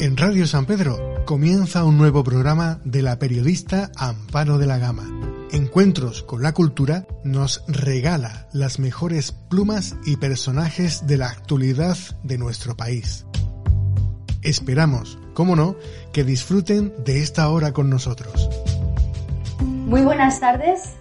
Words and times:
En 0.00 0.16
Radio 0.16 0.46
San 0.46 0.64
Pedro 0.64 1.24
comienza 1.26 1.84
un 1.84 1.98
nuevo 1.98 2.24
programa 2.24 2.80
de 2.84 3.02
la 3.02 3.18
periodista 3.18 3.90
Amparo 3.98 4.56
de 4.56 4.66
la 4.66 4.78
Gama. 4.78 5.04
Encuentros 5.52 6.22
con 6.22 6.42
la 6.42 6.54
Cultura 6.54 7.04
nos 7.22 7.62
regala 7.68 8.48
las 8.54 8.78
mejores 8.78 9.32
plumas 9.32 9.96
y 10.06 10.16
personajes 10.16 11.06
de 11.06 11.18
la 11.18 11.26
actualidad 11.26 11.98
de 12.22 12.38
nuestro 12.38 12.78
país. 12.78 13.26
Esperamos, 14.42 15.18
como 15.34 15.54
no, 15.54 15.76
que 16.14 16.24
disfruten 16.24 16.94
de 17.04 17.18
esta 17.18 17.50
hora 17.50 17.74
con 17.74 17.90
nosotros. 17.90 18.48
Muy 19.60 20.00
buenas 20.00 20.40
tardes 20.40 20.94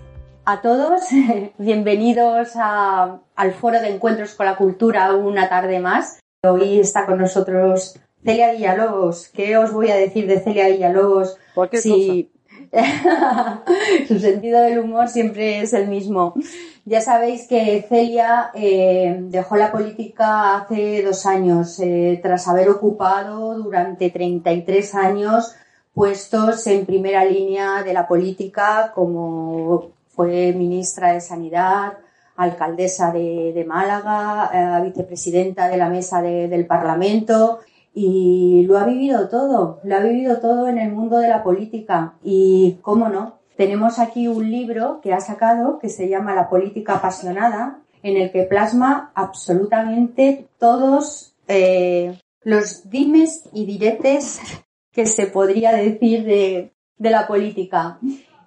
a 0.44 0.60
todos. 0.60 1.04
Bienvenidos 1.58 2.50
al 2.58 3.54
Foro 3.54 3.80
de 3.80 3.96
Encuentros 3.96 4.34
con 4.34 4.46
la 4.46 4.58
Cultura 4.58 5.16
una 5.16 5.48
tarde 5.48 5.80
más. 5.80 6.20
Hoy 6.44 6.82
está 6.82 7.06
con 7.06 7.20
nosotros 7.20 7.98
Celia 8.24 8.52
Villalobos. 8.52 9.30
¿Qué 9.30 9.58
os 9.58 9.72
voy 9.72 9.90
a 9.90 9.96
decir 9.96 10.28
de 10.28 10.40
Celia 10.40 10.68
Villalobos? 10.68 11.38
si... 11.74 12.32
Su 14.08 14.20
sentido 14.20 14.62
del 14.62 14.80
humor 14.80 15.08
siempre 15.08 15.62
es 15.62 15.74
el 15.74 15.88
mismo. 15.88 16.36
Ya 16.86 17.02
sabéis 17.02 17.48
que 17.48 17.86
Celia 17.88 18.52
eh, 18.54 19.18
dejó 19.22 19.56
la 19.56 19.72
política 19.72 20.58
hace 20.58 21.02
dos 21.04 21.26
años, 21.26 21.80
eh, 21.80 22.20
tras 22.22 22.48
haber 22.48 22.70
ocupado 22.70 23.56
durante 23.56 24.10
33 24.10 24.96
años 24.96 25.56
puestos 25.94 26.66
en 26.68 26.86
primera 26.86 27.26
línea 27.26 27.84
de 27.84 27.94
la 27.94 28.08
política, 28.08 28.92
como 28.94 29.92
fue 30.10 30.54
ministra 30.54 31.14
de 31.14 31.22
Sanidad, 31.22 31.94
alcaldesa 32.36 33.12
de, 33.12 33.66
Málaga, 33.68 34.50
eh, 34.54 34.84
vicepresidenta 34.86 35.68
de 35.68 35.78
la 35.78 35.90
mesa 35.90 36.22
del 36.22 36.66
Parlamento 36.66 37.60
y 38.02 38.66
lo 38.66 38.78
ha 38.78 38.86
vivido 38.86 39.28
todo, 39.28 39.82
lo 39.84 39.96
ha 39.96 40.00
vivido 40.00 40.40
todo 40.40 40.70
en 40.70 40.78
el 40.78 40.90
mundo 40.90 41.18
de 41.18 41.28
la 41.28 41.44
política 41.44 42.14
y, 42.24 42.78
cómo 42.82 43.10
no, 43.10 43.40
tenemos 43.58 44.00
aquí 44.00 44.30
un 44.30 44.50
libro 44.50 45.02
que 45.02 45.12
ha 45.12 45.20
sacado 45.20 45.80
que 45.80 45.90
se 45.90 46.08
llama 46.08 46.34
La 46.34 46.48
política 46.48 46.96
apasionada, 46.96 47.82
en 48.02 48.16
el 48.16 48.32
que 48.32 48.44
plasma 48.44 49.12
absolutamente 49.16 50.48
todos 50.58 51.36
eh, 51.50 52.18
los 52.42 52.90
dimes 52.90 53.50
y 53.52 53.66
diretes 53.66 54.40
que 54.94 55.06
se 55.06 55.28
podría 55.28 55.74
decir 55.74 56.24
de, 56.24 56.72
de 56.98 57.10
la 57.10 57.28
política. 57.28 58.00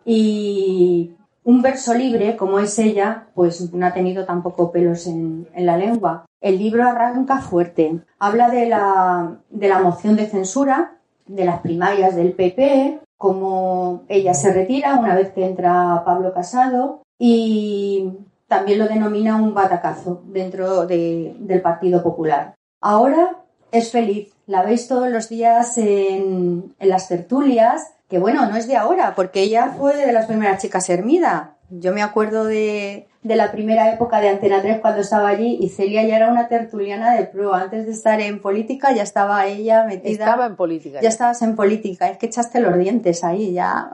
Y 0.07 1.11
un 1.45 1.61
verso 1.61 1.93
libre, 1.93 2.39
como 2.39 2.59
es 2.59 2.79
ella, 2.79 3.29
pues 3.35 3.71
no 3.75 3.85
ha 3.85 3.93
tenido 3.93 4.25
tampoco 4.25 4.73
pelos 4.73 5.07
en, 5.07 5.47
la 5.55 5.77
lengua. 5.77 6.25
El 6.43 6.59
libro 6.59 6.85
arranca 6.85 7.39
fuerte. 7.39 8.01
Habla 8.19 8.51
de 8.51 8.67
la, 8.67 9.39
de 9.49 9.69
la 9.69 9.79
moción 9.79 10.17
de 10.17 10.27
censura, 10.27 10.99
de 11.27 11.45
las 11.47 11.61
primarias 11.61 12.15
del 12.15 12.33
PP, 12.33 13.01
cómo 13.17 14.03
ella 14.09 14.35
se 14.35 14.53
retira 14.53 14.97
una 14.97 15.15
vez 15.15 15.31
que 15.31 15.47
entra 15.47 16.03
Pablo 16.05 16.35
Casado 16.35 17.03
y 17.19 18.11
también 18.49 18.81
lo 18.81 18.89
denomina 18.89 19.37
un 19.37 19.55
batacazo 19.55 20.23
dentro 20.27 20.87
del 20.87 21.61
Partido 21.63 22.03
Popular. 22.03 22.57
Ahora 22.81 23.39
es 23.71 23.93
feliz, 23.93 24.35
la 24.47 24.63
veis 24.63 24.89
todos 24.89 25.09
los 25.09 25.29
días 25.29 25.79
en, 25.79 26.75
en 26.79 26.89
las 26.89 27.09
tertulias 27.09 27.95
que 28.13 28.19
bueno, 28.19 28.45
no 28.45 28.57
es 28.57 28.69
de 28.69 28.77
ahora, 28.77 29.15
porque 29.15 29.41
ella 29.41 29.75
fue 29.79 29.97
de 29.97 30.13
las 30.13 30.27
primeras 30.27 30.61
chicas 30.61 30.91
Hermida. 30.91 31.57
Yo 31.71 31.95
me 31.95 32.03
acuerdo 32.03 32.45
de, 32.45 33.09
la 33.23 33.53
primera 33.53 33.93
época 33.93 34.21
de 34.21 34.29
Antena 34.29 34.61
3 34.61 34.81
cuando 34.81 35.01
estaba 35.01 35.29
allí 35.29 35.59
y 35.61 35.69
Celia 35.69 36.03
ya 36.05 36.17
era 36.17 36.31
una 36.31 36.49
tertuliana 36.49 37.15
de 37.15 37.25
pro. 37.25 37.55
Antes 37.55 37.87
de 37.87 37.93
estar 37.93 38.21
en 38.21 38.41
política 38.41 38.93
ya 38.93 39.03
estaba 39.03 39.47
ella 39.47 39.85
metida. 39.85 40.11
Estaba 40.11 40.47
en 40.47 40.57
política. 40.57 41.01
Ya, 41.01 41.09
estabas 41.09 41.41
en 41.43 41.55
política. 41.55 42.09
Es 42.09 42.19
que 42.19 42.27
echaste 42.27 42.61
los 42.61 42.77
dientes 42.77 43.23
ahí 43.23 43.53
ya. 43.53 43.91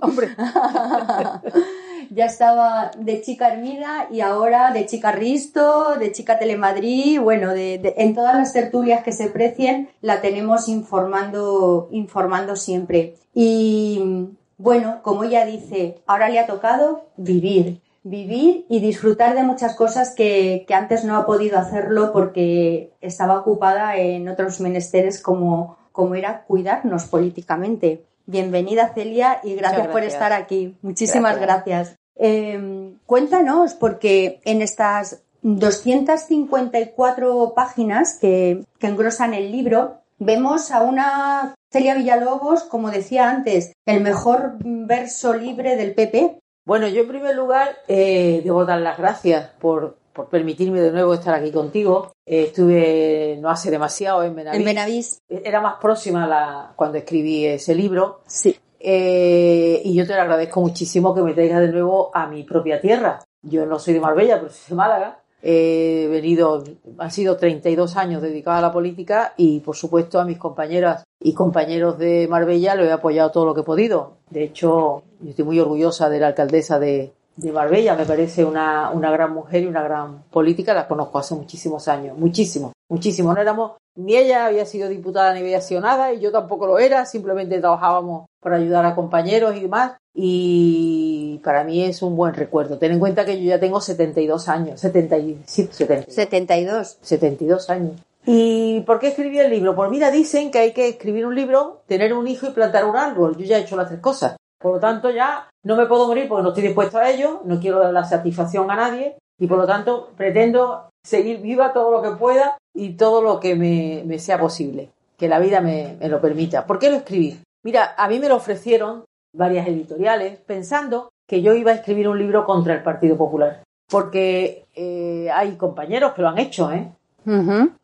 Hombre. 0.00 0.28
ya 2.10 2.26
estaba 2.26 2.90
de 2.98 3.20
chica 3.20 3.52
Hermida 3.52 4.06
y 4.10 4.20
ahora 4.20 4.72
de 4.72 4.86
chica 4.86 5.12
Risto, 5.12 5.96
de 5.96 6.12
chica 6.12 6.38
Telemadrid, 6.38 7.20
bueno, 7.20 7.52
de, 7.52 7.94
en 7.98 8.14
todas 8.14 8.36
las 8.36 8.52
tertulias 8.52 9.02
que 9.02 9.12
se 9.12 9.28
precien 9.28 9.90
la 10.00 10.20
tenemos 10.20 10.68
informando, 10.68 11.88
informando 11.90 12.56
siempre. 12.56 13.16
Y 13.34 14.28
bueno, 14.56 15.00
como 15.02 15.24
ella 15.24 15.44
dice, 15.44 16.02
ahora 16.06 16.28
le 16.28 16.38
ha 16.38 16.46
tocado 16.46 17.06
vivir, 17.16 17.80
vivir 18.04 18.66
y 18.68 18.78
disfrutar 18.80 19.34
de 19.34 19.42
muchas 19.42 19.74
cosas 19.74 20.14
que, 20.14 20.64
que 20.68 20.74
antes 20.74 21.04
no 21.04 21.16
ha 21.16 21.26
podido 21.26 21.58
hacerlo 21.58 22.12
porque 22.12 22.92
estaba 23.00 23.40
ocupada 23.40 23.96
en 23.96 24.28
otros 24.28 24.60
menesteres 24.60 25.20
como, 25.20 25.78
como 25.90 26.14
era 26.14 26.44
cuidarnos 26.44 27.06
políticamente. 27.06 28.04
Bienvenida 28.26 28.92
Celia 28.94 29.40
y 29.42 29.54
gracias, 29.54 29.88
por 29.88 30.02
estar 30.02 30.32
aquí. 30.32 30.76
Muchísimas 30.82 31.40
gracias. 31.40 31.96
Em, 32.16 32.98
cuéntanos, 33.06 33.74
porque 33.74 34.40
en 34.44 34.62
estas 34.62 35.22
254 35.42 37.52
páginas 37.56 38.18
que, 38.20 38.64
que 38.78 38.86
engrosan 38.86 39.34
el 39.34 39.50
libro, 39.50 39.98
vemos 40.18 40.70
a 40.70 40.82
una 40.82 41.54
Celia 41.72 41.94
Villalobos, 41.94 42.64
como 42.64 42.90
decía 42.90 43.30
antes, 43.30 43.72
el 43.86 44.00
mejor 44.00 44.56
verso 44.60 45.34
libre 45.34 45.76
del 45.76 45.94
PP. 45.94 46.38
Bueno, 46.64 46.88
yo 46.88 47.02
en 47.02 47.08
primer 47.08 47.36
lugar 47.36 47.76
eh, 47.88 48.40
debo 48.42 48.64
dar 48.64 48.80
las 48.80 48.96
gracias 48.96 49.50
por, 49.60 49.98
por, 50.14 50.28
permitirme 50.30 50.80
de 50.80 50.92
nuevo 50.92 51.12
estar 51.12 51.34
aquí 51.34 51.52
contigo. 51.52 52.12
Eh, 52.24 52.44
estuve 52.44 53.36
no 53.38 53.50
hace 53.50 53.70
demasiado 53.70 54.22
en 54.22 54.34
Benavís. 54.34 54.58
En 54.58 54.64
Benavís. 54.64 55.22
Era 55.28 55.60
más 55.60 55.74
próxima 55.78 56.26
la, 56.26 56.72
cuando 56.74 56.96
escribí 56.96 57.44
ese 57.44 57.74
libro. 57.74 58.22
Sí. 58.26 58.56
Eh, 58.80 59.82
y 59.84 59.94
yo 59.94 60.06
te 60.06 60.14
lo 60.14 60.22
agradezco 60.22 60.62
muchísimo 60.62 61.14
que 61.14 61.22
me 61.22 61.34
traigas 61.34 61.60
de 61.60 61.68
nuevo 61.68 62.10
a 62.14 62.26
mi 62.26 62.44
propia 62.44 62.80
tierra. 62.80 63.22
Yo 63.42 63.66
no 63.66 63.78
soy 63.78 63.92
de 63.92 64.00
Marbella, 64.00 64.38
pero 64.38 64.50
soy 64.50 64.70
de 64.70 64.74
Málaga. 64.74 65.18
He 65.42 66.08
venido, 66.10 66.64
han 66.96 67.10
sido 67.10 67.36
32 67.36 67.96
años 67.98 68.22
dedicados 68.22 68.58
a 68.58 68.62
la 68.62 68.72
política 68.72 69.34
y, 69.36 69.60
por 69.60 69.76
supuesto, 69.76 70.18
a 70.18 70.24
mis 70.24 70.38
compañeras 70.38 71.04
y 71.24 71.32
compañeros 71.32 71.98
de 71.98 72.28
Marbella 72.28 72.74
lo 72.74 72.84
he 72.84 72.92
apoyado 72.92 73.30
todo 73.30 73.46
lo 73.46 73.54
que 73.54 73.62
he 73.62 73.64
podido. 73.64 74.18
De 74.28 74.44
hecho, 74.44 75.02
yo 75.20 75.30
estoy 75.30 75.46
muy 75.46 75.58
orgullosa 75.58 76.10
de 76.10 76.20
la 76.20 76.26
alcaldesa 76.28 76.78
de, 76.78 77.14
de 77.36 77.50
Marbella. 77.50 77.96
Me 77.96 78.04
parece 78.04 78.44
una, 78.44 78.90
una 78.90 79.10
gran 79.10 79.32
mujer 79.32 79.62
y 79.62 79.66
una 79.66 79.82
gran 79.82 80.24
política. 80.24 80.74
La 80.74 80.86
conozco 80.86 81.18
hace 81.18 81.34
muchísimos 81.34 81.88
años, 81.88 82.18
muchísimo, 82.18 82.72
muchísimo. 82.90 83.32
No 83.32 83.40
éramos, 83.40 83.72
ni 83.96 84.16
ella 84.16 84.44
había 84.44 84.66
sido 84.66 84.90
diputada 84.90 85.32
ni 85.32 85.40
había 85.40 85.62
sido 85.62 85.80
nada 85.80 86.12
y 86.12 86.20
yo 86.20 86.30
tampoco 86.30 86.66
lo 86.66 86.78
era. 86.78 87.06
Simplemente 87.06 87.58
trabajábamos 87.58 88.26
para 88.42 88.56
ayudar 88.56 88.84
a 88.84 88.94
compañeros 88.94 89.56
y 89.56 89.60
demás. 89.60 89.92
Y 90.14 91.40
para 91.42 91.64
mí 91.64 91.84
es 91.84 92.02
un 92.02 92.16
buen 92.16 92.34
recuerdo. 92.34 92.76
Ten 92.76 92.92
en 92.92 93.00
cuenta 93.00 93.24
que 93.24 93.42
yo 93.42 93.48
ya 93.48 93.58
tengo 93.58 93.80
72 93.80 94.46
años, 94.50 94.78
70, 94.78 95.16
72. 95.46 96.98
72 97.00 97.70
años. 97.70 97.92
¿Y 98.26 98.80
por 98.80 98.98
qué 98.98 99.08
escribí 99.08 99.38
el 99.38 99.50
libro? 99.50 99.74
Pues 99.74 99.90
mira, 99.90 100.10
dicen 100.10 100.50
que 100.50 100.58
hay 100.58 100.72
que 100.72 100.88
escribir 100.88 101.26
un 101.26 101.34
libro, 101.34 101.82
tener 101.86 102.14
un 102.14 102.26
hijo 102.26 102.46
y 102.46 102.52
plantar 102.52 102.86
un 102.86 102.96
árbol. 102.96 103.36
Yo 103.36 103.44
ya 103.44 103.58
he 103.58 103.62
hecho 103.62 103.76
las 103.76 103.88
tres 103.88 104.00
cosas. 104.00 104.36
Por 104.58 104.74
lo 104.74 104.80
tanto, 104.80 105.10
ya 105.10 105.50
no 105.62 105.76
me 105.76 105.86
puedo 105.86 106.06
morir 106.06 106.26
porque 106.26 106.42
no 106.42 106.48
estoy 106.48 106.64
dispuesto 106.64 106.98
a 106.98 107.10
ello, 107.10 107.42
no 107.44 107.60
quiero 107.60 107.80
dar 107.80 107.92
la 107.92 108.04
satisfacción 108.04 108.70
a 108.70 108.76
nadie 108.76 109.18
y 109.38 109.46
por 109.46 109.58
lo 109.58 109.66
tanto 109.66 110.10
pretendo 110.16 110.88
seguir 111.04 111.40
viva 111.40 111.74
todo 111.74 111.90
lo 111.90 112.00
que 112.00 112.16
pueda 112.16 112.56
y 112.74 112.94
todo 112.94 113.20
lo 113.20 113.40
que 113.40 113.56
me, 113.56 114.18
sea 114.18 114.38
posible, 114.38 114.90
que 115.18 115.28
la 115.28 115.38
vida 115.38 115.60
me, 115.60 115.96
me 116.00 116.08
lo 116.08 116.20
permita. 116.20 116.66
¿Por 116.66 116.78
qué 116.78 116.88
lo 116.88 116.96
escribí? 116.96 117.38
Mira, 117.62 117.94
a 117.96 118.08
mí 118.08 118.18
me 118.18 118.28
lo 118.28 118.36
ofrecieron 118.36 119.04
varias 119.34 119.66
editoriales 119.66 120.38
pensando 120.40 121.10
que 121.28 121.42
yo 121.42 121.54
iba 121.54 121.72
a 121.72 121.74
escribir 121.74 122.08
un 122.08 122.18
libro 122.18 122.44
contra 122.44 122.74
el 122.74 122.82
Partido 122.82 123.16
Popular. 123.18 123.62
Porque 123.90 124.64
eh, 124.74 125.28
hay 125.30 125.56
compañeros 125.56 126.14
que 126.14 126.22
lo 126.22 126.28
han 126.28 126.38
hecho, 126.38 126.72
¿eh? 126.72 126.90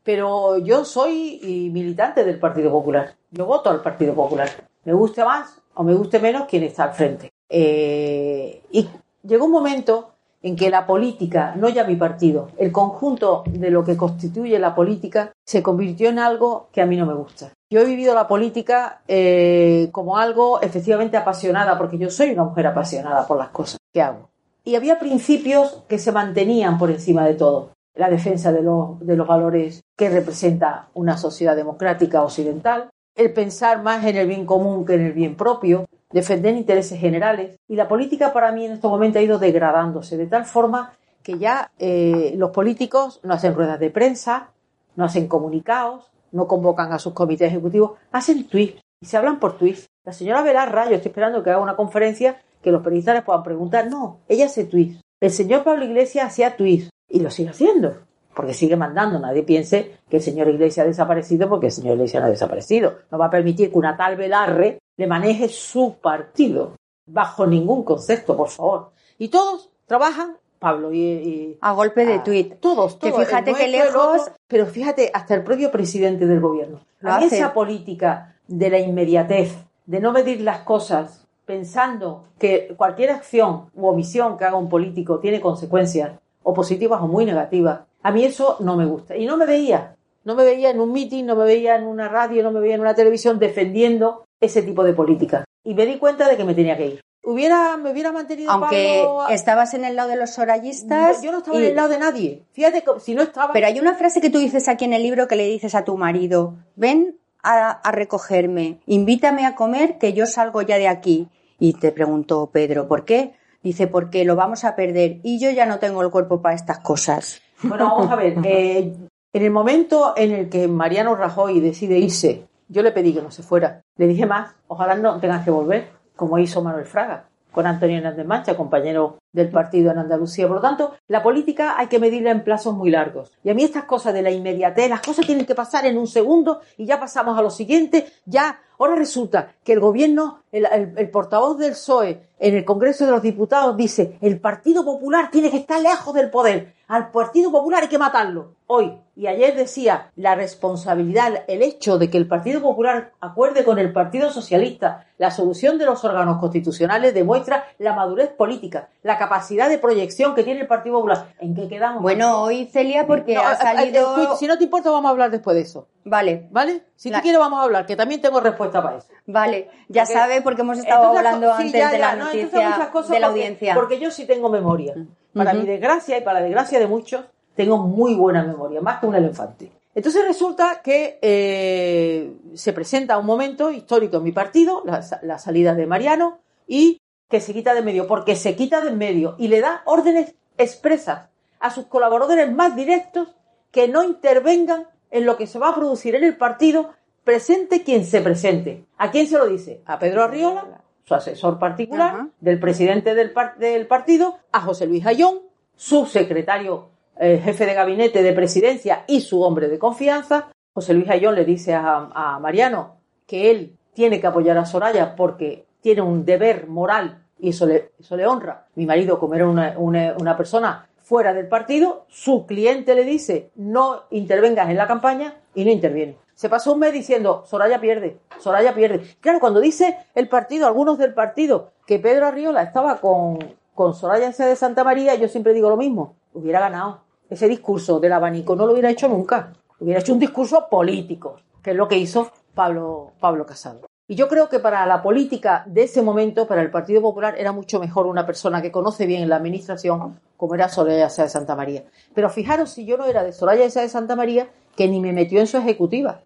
Pero 0.03 0.59
yo 0.59 0.84
soy 0.84 1.71
militante 1.73 2.25
del 2.25 2.39
Partido 2.39 2.71
Popular. 2.71 3.15
Yo 3.31 3.47
voto 3.47 3.70
al 3.70 3.82
Partido 3.82 4.14
Popular. 4.14 4.49
Me 4.85 4.93
guste 4.93 5.25
más 5.25 5.61
o 5.75 5.82
me 5.82 5.94
guste 5.94 6.19
menos 6.19 6.47
quien 6.47 6.62
está 6.62 6.85
al 6.85 6.93
frente. 6.93 7.31
Eh, 7.49 8.62
y 8.70 8.88
llegó 9.23 9.47
un 9.47 9.53
momento 9.53 10.11
en 10.43 10.56
que 10.56 10.70
la 10.70 10.87
política, 10.87 11.55
no 11.56 11.69
ya 11.69 11.85
mi 11.85 11.97
partido, 11.97 12.49
el 12.56 12.73
conjunto 12.73 13.44
de 13.47 13.70
lo 13.70 13.85
que 13.85 13.97
constituye 13.97 14.59
la 14.59 14.75
política, 14.75 15.32
se 15.44 15.62
convirtió 15.62 16.09
en 16.09 16.19
algo 16.19 16.69
que 16.73 16.81
a 16.81 16.87
mí 16.87 16.97
no 16.97 17.05
me 17.05 17.14
gusta. 17.14 17.53
Yo 17.69 17.81
he 17.81 17.85
vivido 17.85 18.14
la 18.14 18.26
política 18.26 19.03
eh, 19.06 19.91
como 19.93 20.17
algo 20.17 20.61
efectivamente 20.62 21.17
apasionada, 21.17 21.76
porque 21.76 21.99
yo 21.99 22.11
soy 22.11 22.31
una 22.31 22.44
mujer 22.44 22.67
apasionada 22.69 23.26
por 23.26 23.37
las 23.37 23.50
cosas 23.50 23.79
que 23.93 24.00
hago. 24.00 24.31
Y 24.64 24.76
había 24.76 24.99
principios 24.99 25.82
que 25.88 25.99
se 25.99 26.12
mantenían 26.12 26.79
por 26.79 26.91
encima 26.91 27.26
de 27.26 27.35
todo. 27.35 27.70
La 27.94 28.08
defensa 28.08 28.52
de, 28.52 28.60
de 28.60 29.16
los 29.16 29.26
valores 29.26 29.82
que 29.96 30.10
representa 30.10 30.88
una 30.94 31.16
sociedad 31.16 31.56
democrática 31.56 32.22
occidental, 32.22 32.90
el 33.16 33.32
pensar 33.32 33.82
más 33.82 34.04
en 34.04 34.16
el 34.16 34.26
bien 34.26 34.46
común 34.46 34.84
que 34.84 34.94
en 34.94 35.06
el 35.06 35.12
bien 35.12 35.37
propio, 35.37 35.87
defender 36.12 36.54
intereses 36.56 36.98
generales. 36.98 37.56
Y 37.69 37.76
la 37.76 37.88
política 37.88 38.32
para 38.32 38.52
mí 38.52 38.66
en 38.66 38.72
este 38.72 38.88
momento 38.88 39.19
ha 39.19 39.22
ido 39.22 39.38
degradándose 39.38 40.16
de 40.16 40.26
tal 40.26 40.44
forma 40.44 40.92
que 41.22 41.38
ya 41.38 41.70
eh, 41.78 42.34
los 42.37 42.50
políticos 42.50 43.20
no 43.22 43.34
hacen 43.34 43.54
ruedas 43.54 43.78
de 43.78 43.90
prensa, 43.90 44.50
no 44.96 45.04
hacen 45.04 45.28
comunicados, 45.28 46.10
no 46.32 46.46
convocan 46.46 46.92
a 46.92 46.98
sus 46.98 47.12
comités 47.12 47.48
ejecutivos, 47.48 47.92
hacen 48.12 48.46
tweets 48.48 48.81
y 49.00 49.06
se 49.06 49.16
hablan 49.16 49.38
por 49.38 49.58
tweets. 49.58 49.88
La 50.04 50.12
señora 50.12 50.42
Belarra, 50.42 50.88
yo 50.88 50.96
estoy 50.96 51.10
esperando 51.10 51.42
que 51.42 51.50
haga 51.50 51.60
una 51.60 51.76
conferencia 51.76 52.40
que 52.62 52.72
los 52.72 52.82
periodistas 52.82 53.14
les 53.14 53.25
puedan 53.25 53.42
preguntar. 53.42 53.88
No, 53.88 54.20
ella 54.28 54.46
hace 54.46 54.64
tweets. 54.64 55.00
El 55.20 55.31
señor 55.31 55.64
Pablo 55.64 55.84
Iglesias 55.84 56.26
hacía 56.26 56.56
tweets 56.56 56.90
y 57.11 57.21
lo 57.21 57.31
sigue 57.31 57.51
haciendo 57.51 57.95
porque 58.35 58.55
sigue 58.55 58.77
mandando. 58.77 59.19
Nadie 59.19 59.43
piense 59.43 59.97
que 60.09 60.17
el 60.19 60.23
señor 60.23 60.49
Iglesias 60.49 60.85
ha 60.85 60.89
desaparecido 60.89 61.49
porque 61.49 61.67
el 61.67 61.73
señor 61.73 61.95
Iglesias 61.97 62.23
no 62.23 62.29
ha 62.29 62.31
desaparecido. 62.31 62.95
No 63.11 63.19
va 63.19 63.27
a 63.27 63.31
permitir 63.31 63.71
que 63.71 63.77
una 63.79 63.97
tal 63.97 64.17
Velarre 64.17 64.79
le 64.97 65.07
maneje 65.07 65.49
su 65.49 65.97
partido 66.01 66.77
bajo 67.07 67.47
ningún 67.47 67.83
concepto, 67.85 68.37
por 68.37 68.49
favor. 68.49 68.91
Y 69.19 69.29
todos 69.29 69.71
trabajan, 69.87 70.37
Pablo 70.59 70.93
y... 70.93 71.59
a 71.61 71.73
golpe 71.73 72.07
de 72.07 72.21
tuit. 72.21 72.55
Todos, 72.61 72.95
Que 72.97 73.11
todos. 73.11 73.25
fíjate 73.27 73.51
el 73.51 73.57
que 73.57 73.62
nuestro, 73.69 73.81
el 73.81 73.87
lejos- 73.93 74.21
otro, 74.23 74.35
pero 74.47 74.67
fíjate, 74.67 75.11
hasta 75.12 75.35
el 75.35 75.43
propio 75.43 75.71
presidente 75.71 76.27
del 76.27 76.41
gobierno. 76.41 76.81
Lo 77.01 77.12
hace. 77.12 77.37
esa 77.37 77.53
política 77.53 78.37
de 78.47 78.71
la 78.71 78.79
inmediatez, 78.79 79.57
de 79.87 80.01
no 80.01 80.12
medir 80.12 80.41
las 80.43 80.61
cosas 80.61 81.27
pensando 81.47 82.25
que 82.39 82.75
cualquier 82.77 83.11
acción 83.11 83.71
u 83.75 83.87
omisión 83.89 84.37
que 84.39 84.45
haga 84.45 84.57
un 84.57 84.69
político 84.69 85.19
tiene 85.19 85.41
consecuencias, 85.41 86.12
o 86.42 86.54
positivas 86.54 87.00
o 87.02 87.06
muy 87.06 87.25
negativas, 87.25 87.81
a 88.02 88.10
mí 88.12 88.25
eso 88.25 88.56
no 88.60 88.76
me 88.76 88.87
gusta. 88.87 89.16
Y 89.16 89.26
no 89.26 89.37
me 89.37 89.46
veía, 89.46 89.96
no 90.25 90.34
me 90.34 90.44
veía 90.44 90.70
en 90.70 90.81
un 90.81 90.92
meeting, 90.92 91.25
no 91.25 91.37
me 91.37 91.44
veía 91.44 91.76
en 91.76 91.84
una 91.84 92.08
radio, 92.08 92.42
no 92.42 92.50
me 92.50 92.60
veía 92.60 92.75
en 92.75 92.81
una 92.81 92.94
televisión 92.94 93.38
defendiendo 93.38 94.25
ese 94.40 94.62
tipo 94.62 94.82
de 94.84 94.92
política. 94.94 95.44
Y 95.64 95.75
me 95.75 95.84
di 95.87 95.98
cuenta 95.98 96.28
de 96.28 96.37
que 96.37 96.44
me 96.44 96.54
tenía 96.54 96.76
que 96.76 96.87
ir. 96.87 97.00
Hubiera, 97.22 97.76
me 97.76 97.90
hubiera 97.92 98.12
mantenido 98.12 98.50
Aunque 98.50 99.02
Pablo- 99.04 99.28
estabas 99.28 99.75
en 99.75 99.84
el 99.84 99.94
lado 99.94 100.08
de 100.08 100.16
los 100.16 100.38
orallistas. 100.38 101.20
yo 101.20 101.31
no 101.32 101.38
estaba 101.38 101.58
y- 101.58 101.64
en 101.64 101.69
el 101.69 101.76
lado 101.76 101.88
de 101.90 101.98
nadie. 101.98 102.44
Fíjate, 102.52 102.82
que 102.82 102.98
si 103.00 103.14
no 103.14 103.20
estaba. 103.22 103.52
Pero 103.52 103.66
hay 103.66 103.78
una 103.78 103.94
frase 103.94 104.22
que 104.22 104.31
tú 104.31 104.38
dices 104.38 104.69
aquí 104.69 104.87
en 104.87 104.94
el 104.94 105.02
libro 105.02 105.28
que 105.28 105.37
le 105.37 105.44
dices 105.46 105.75
a 105.75 105.84
tu 105.84 105.98
marido, 105.98 106.54
ven 106.76 107.19
a, 107.42 107.70
a 107.72 107.92
recogerme, 107.92 108.81
invítame 108.87 109.44
a 109.46 109.54
comer 109.54 109.98
que 109.98 110.14
yo 110.14 110.25
salgo 110.26 110.62
ya 110.62 110.78
de 110.78 110.88
aquí. 110.88 111.28
Y 111.58 111.75
te 111.75 111.92
preguntó 111.92 112.46
Pedro, 112.50 112.88
¿por 112.88 113.04
qué? 113.04 113.34
Dice, 113.62 113.87
porque 113.87 114.25
lo 114.25 114.37
vamos 114.37 114.65
a 114.65 114.75
perder 114.75 115.19
y 115.23 115.39
yo 115.39 115.51
ya 115.51 115.67
no 115.67 115.79
tengo 115.79 116.03
el 116.03 116.11
cuerpo 116.11 116.41
para 116.41 116.55
estas 116.55 116.79
cosas. 116.79 117.43
Bueno, 117.62 117.85
vamos 117.85 118.11
a 118.11 118.17
ver. 118.17 118.39
eh, 118.45 118.93
en 119.33 119.43
el 119.43 119.51
momento 119.51 120.15
en 120.17 120.33
el 120.33 120.49
que 120.49 120.67
Mariano 120.67 121.15
Rajoy 121.15 121.61
decide 121.61 121.99
irse, 121.99 122.47
yo 122.69 122.83
le 122.83 122.93
pedí 122.93 123.12
que 123.12 123.23
no 123.23 123.31
se 123.31 123.43
fuera. 123.43 123.83
Le 123.97 124.07
dije 124.07 124.27
más, 124.27 124.55
ojalá 124.67 124.95
no 124.95 125.21
tengas 125.21 125.45
que 125.45 125.51
volver, 125.51 125.89
como 126.17 126.39
hizo 126.39 126.62
Manuel 126.62 126.87
Fraga 126.87 127.30
con 127.50 127.67
Antonio 127.67 127.99
Hernández 127.99 128.26
Mancha, 128.26 128.56
compañero 128.56 129.19
del 129.32 129.49
partido 129.50 129.91
en 129.93 129.99
Andalucía. 129.99 130.47
Por 130.47 130.56
lo 130.56 130.62
tanto, 130.62 130.94
la 131.08 131.23
política 131.23 131.75
hay 131.79 131.87
que 131.88 131.99
medirla 131.99 132.31
en 132.31 132.44
plazos 132.44 132.75
muy 132.75 132.91
largos. 132.91 133.32
Y 133.44 133.50
a 133.50 133.55
mí 133.55 133.62
estas 133.64 133.85
cosas 133.85 134.14
de 134.14 134.23
la 134.23 134.31
inmediatez, 134.31 134.88
las 134.91 135.00
cosas 135.00 135.26
tienen 135.26 135.47
que 135.47 135.55
pasar 135.55 135.87
en 135.87 135.99
un 135.99 136.06
segundo 136.06 136.61
y 136.76 136.87
ya 136.87 136.99
pasamos 136.99 137.38
a 137.38 137.43
lo 137.43 137.50
siguiente, 137.50 138.06
ya. 138.25 138.61
Ahora 138.79 138.94
resulta 138.94 139.52
que 139.62 139.75
el 139.75 139.81
gobierno, 139.81 140.38
el, 140.52 140.64
el- 140.73 140.94
el 140.97 141.11
portavoz 141.11 141.58
del 141.58 141.73
PSOE 141.73 142.29
en 142.38 142.56
el 142.56 142.64
Congreso 142.64 143.05
de 143.05 143.11
los 143.12 143.20
Diputados 143.23 143.76
dice, 143.76 144.17
el 144.23 144.41
Partido 144.41 144.85
Popular 144.85 145.31
tiene 145.31 145.50
que 145.50 145.58
estar 145.58 145.81
lejos 145.82 146.14
del 146.14 146.31
poder. 146.31 146.73
Al 146.88 147.11
Partido 147.11 147.52
Popular 147.52 147.82
hay 147.82 147.88
que 147.91 147.99
matarlo. 147.99 148.55
Hoy 148.67 148.97
y 149.20 149.26
ayer 149.26 149.55
decía 149.55 150.11
la 150.17 150.34
responsabilidad, 150.34 151.44
el 151.46 151.62
hecho 151.62 151.99
de 151.99 152.08
que 152.08 152.17
el 152.17 152.26
Partido 152.26 152.62
Popular 152.62 153.12
acuerde 153.20 153.64
con 153.64 153.78
el 153.78 153.93
Partido 153.93 154.31
Socialista 154.31 155.05
la 155.19 155.31
solución 155.31 155.76
de 155.76 155.84
los 155.84 156.02
órganos 156.06 156.38
constitucionales 156.38 157.12
demuestra 157.12 157.67
la 157.78 157.93
madurez 157.93 158.31
política, 158.31 158.88
la 159.02 159.19
capacidad 159.19 159.69
de 159.69 159.76
proyección 159.76 160.34
que 160.34 160.43
tiene 160.43 160.61
el 160.62 160.67
Partido 160.67 160.96
Popular. 160.96 161.34
¿En 161.38 161.55
qué 161.55 161.69
quedamos? 161.69 162.00
Bueno, 162.00 162.40
hoy 162.40 162.64
Celia, 162.72 163.06
porque 163.06 163.34
No, 163.34 163.43
ha 163.43 163.52
eh, 163.52 163.56
salido... 163.61 164.17
escucha, 164.17 164.37
si 164.38 164.46
no 164.46 164.56
te 164.56 164.64
importa, 164.64 164.88
vamos 164.90 165.08
a 165.08 165.12
hablar 165.12 165.31
después 165.31 165.55
de 165.55 165.62
eso. 165.64 165.87
Vale, 166.05 166.49
¿Vale? 166.50 166.84
Si 166.96 167.11
La- 167.11 167.19
tú 167.19 167.23
quieres, 167.25 167.38
vamos 167.38 167.61
a 167.61 167.64
hablar, 167.64 167.84
que 167.84 167.96
también 167.96 168.23
tengo 168.23 168.40
respuesta 168.40 168.82
para 168.82 168.96
eso. 168.96 169.08
vale. 169.26 169.69
Ya 169.88 170.05
Porque- 170.05 170.14
sabe, 170.14 170.40
porque 170.40 170.62
hemos 170.62 170.78
estado 170.78 171.02
Entonces, 171.11 171.26
hablando 171.26 171.46
sí, 171.58 171.62
antes 171.64 171.78
ya, 171.81 171.90
de 171.90 171.99
la 171.99 172.16
noticia 172.16 172.70
muchas 172.70 172.88
cosas 172.88 173.11
de 173.11 173.20
la 173.20 173.26
porque- 173.26 173.40
audiencia. 173.43 173.75
Porque 173.75 173.99
yo 174.00 174.11
sí 174.11 174.25
tengo 174.26 174.49
memoria. 174.49 174.94
Para 175.34 175.52
mi 175.52 175.66
desgracia 175.66 176.16
y 176.16 176.23
para 176.23 176.40
la 176.40 176.46
desgracia 176.46 176.78
de 176.78 176.87
muchos, 176.87 177.26
tengo 177.62 177.77
muy 177.79 178.15
buena 178.15 178.43
memoria, 178.43 178.81
más 178.81 179.01
que 179.01 179.07
un 179.07 179.15
elefante. 179.15 179.71
Entonces 179.95 180.25
resulta 180.27 180.81
que 180.83 181.19
eh, 181.21 182.33
se 182.55 182.73
presenta 182.73 183.19
un 183.19 183.27
momento 183.27 183.71
histórico 183.71 184.17
en 184.19 184.23
mi 184.23 184.33
partido, 184.33 184.83
la, 184.87 185.05
la 185.23 185.39
salida 185.39 185.75
de 185.75 185.87
Mariano, 185.87 186.39
y 186.67 187.01
que 187.29 187.41
se 187.41 187.53
quita 187.53 187.75
de 187.75 187.83
medio, 187.83 188.07
porque 188.07 188.35
se 188.37 188.57
quita 188.57 188.81
de 188.81 188.93
medio 188.93 189.35
y 189.39 189.49
le 189.49 189.61
da 189.61 189.83
órdenes 189.85 190.35
expresas 190.59 191.29
a 191.59 191.71
sus 191.71 191.87
colaboradores 191.87 192.51
más 192.53 192.75
directos 192.77 193.29
que 193.71 193.89
no 193.89 194.03
intervengan 194.05 194.87
en 195.11 195.27
lo 195.27 195.37
que 195.37 195.47
se 195.47 195.59
va 195.59 195.69
a 195.71 195.75
producir 195.75 196.15
en 196.15 196.25
el 196.25 196.37
partido, 196.37 196.91
presente 197.25 197.83
quien 197.83 198.05
se 198.05 198.21
presente. 198.23 198.87
¿A 198.97 199.11
quién 199.11 199.27
se 199.27 199.37
lo 199.39 199.47
dice? 199.47 199.83
A 199.87 199.99
Pedro 199.99 200.23
Arriola, 200.23 200.83
su 201.05 201.15
asesor 201.15 201.59
particular, 201.59 202.15
Ajá. 202.15 202.29
del 202.41 202.59
presidente 202.61 203.15
del, 203.15 203.33
par- 203.33 203.59
del 203.59 203.87
partido, 203.87 204.39
a 204.53 204.61
José 204.61 204.87
Luis 204.87 205.05
Ayón, 205.07 205.41
subsecretario 205.77 206.89
eh, 207.19 207.41
jefe 207.43 207.67
de 207.67 207.75
gabinete 207.75 208.23
de 208.23 208.33
presidencia 208.33 209.05
y 209.07 209.21
su 209.21 209.43
hombre 209.43 209.69
de 209.69 209.79
confianza. 209.79 210.49
José 210.73 210.95
Luis 210.95 211.11
Ayón 211.11 211.35
le 211.35 211.45
dice 211.45 211.75
a, 211.75 212.39
Mariano 212.41 212.97
que 213.27 213.51
él 213.51 213.77
tiene 213.95 214.21
que 214.21 214.27
apoyar 214.27 214.57
a 214.59 214.65
Soraya 214.67 215.17
porque 215.17 215.67
tiene 215.81 216.03
un 216.03 216.25
deber 216.25 216.67
moral 216.69 217.25
y 217.39 217.51
eso 217.51 217.67
le, 217.67 217.93
eso 217.99 218.17
le 218.17 218.27
honra. 218.27 218.67
Mi 218.75 218.87
marido, 218.87 219.19
como 219.19 219.35
era 219.35 219.47
una, 219.49 219.75
una- 219.79 220.15
una 220.19 220.37
persona 220.37 220.87
fuera 221.03 221.35
del 221.35 221.49
partido, 221.49 222.05
su 222.09 222.47
cliente 222.47 222.95
le 222.95 223.05
dice 223.05 223.51
no 223.57 224.03
intervengas 224.11 224.71
en 224.71 224.77
la 224.77 224.87
campaña 224.87 225.35
y 225.55 225.65
no 225.65 225.71
interviene. 225.71 226.17
Se 226.35 226.49
pasó 226.49 226.73
un 226.73 226.79
mes 226.79 226.93
diciendo 226.93 227.43
Soraya 227.47 227.81
pierde, 227.81 228.19
Soraya 228.39 228.75
pierde. 228.75 229.01
Claro, 229.21 229.41
cuando 229.41 229.61
dice 229.61 229.97
el 230.15 230.29
partido, 230.29 230.67
algunos 230.67 230.97
del 230.99 231.12
partido, 231.12 231.73
que 231.87 231.99
Pedro 231.99 232.27
Arriola 232.29 232.62
estaba 232.62 233.01
con, 233.01 233.39
con 233.75 233.93
Soraya 233.95 234.31
de 234.31 234.57
Santa 234.57 234.85
María, 234.85 235.15
yo 235.17 235.29
siempre 235.29 235.53
digo 235.53 235.69
lo 235.69 235.77
mismo, 235.77 236.15
hubiera 236.35 236.61
ganado. 236.61 237.03
Ese 237.29 237.49
discurso 237.49 238.00
del 238.00 238.12
abanico 238.12 238.56
no 238.56 238.67
lo 238.67 238.73
hubiera 238.73 238.91
hecho 238.91 239.09
nunca. 239.09 239.53
Hubiera 239.79 240.00
hecho 240.00 240.12
un 240.12 240.19
discurso 240.19 240.69
político, 240.69 241.37
que 241.62 241.71
es 241.71 241.77
lo 241.77 241.88
que 241.88 241.97
hizo 241.97 242.32
Pablo, 242.55 243.12
Pablo 243.21 243.47
Casado. 243.47 243.82
Y 244.11 244.17
yo 244.17 244.27
creo 244.27 244.49
que 244.49 244.59
para 244.59 244.85
la 244.87 245.03
política 245.03 245.62
de 245.67 245.85
ese 245.85 246.03
momento, 246.03 246.49
para 246.49 246.62
el 246.62 246.71
Partido 246.73 247.00
Popular, 247.00 247.37
era 247.38 247.53
mucho 247.53 247.79
mejor 247.79 248.06
una 248.06 248.27
persona 248.27 248.61
que 248.61 248.73
conoce 248.73 249.06
bien 249.06 249.29
la 249.29 249.37
administración, 249.37 250.19
como 250.37 250.56
era 250.56 250.69
Soraya 250.69 251.09
Sáenz 251.09 251.32
de 251.32 251.38
Santa 251.38 251.55
María. 251.55 251.85
Pero 252.12 252.29
fijaros 252.29 252.71
si 252.71 252.85
yo 252.85 252.97
no 252.97 253.05
era 253.05 253.23
de 253.23 253.33
Soraya 253.33 253.71
Sáenz 253.71 253.93
de 253.93 253.99
Santa 253.99 254.17
María, 254.17 254.49
que 254.75 254.88
ni 254.88 254.99
me 254.99 255.12
metió 255.12 255.38
en 255.38 255.47
su 255.47 255.59
ejecutiva. 255.59 256.23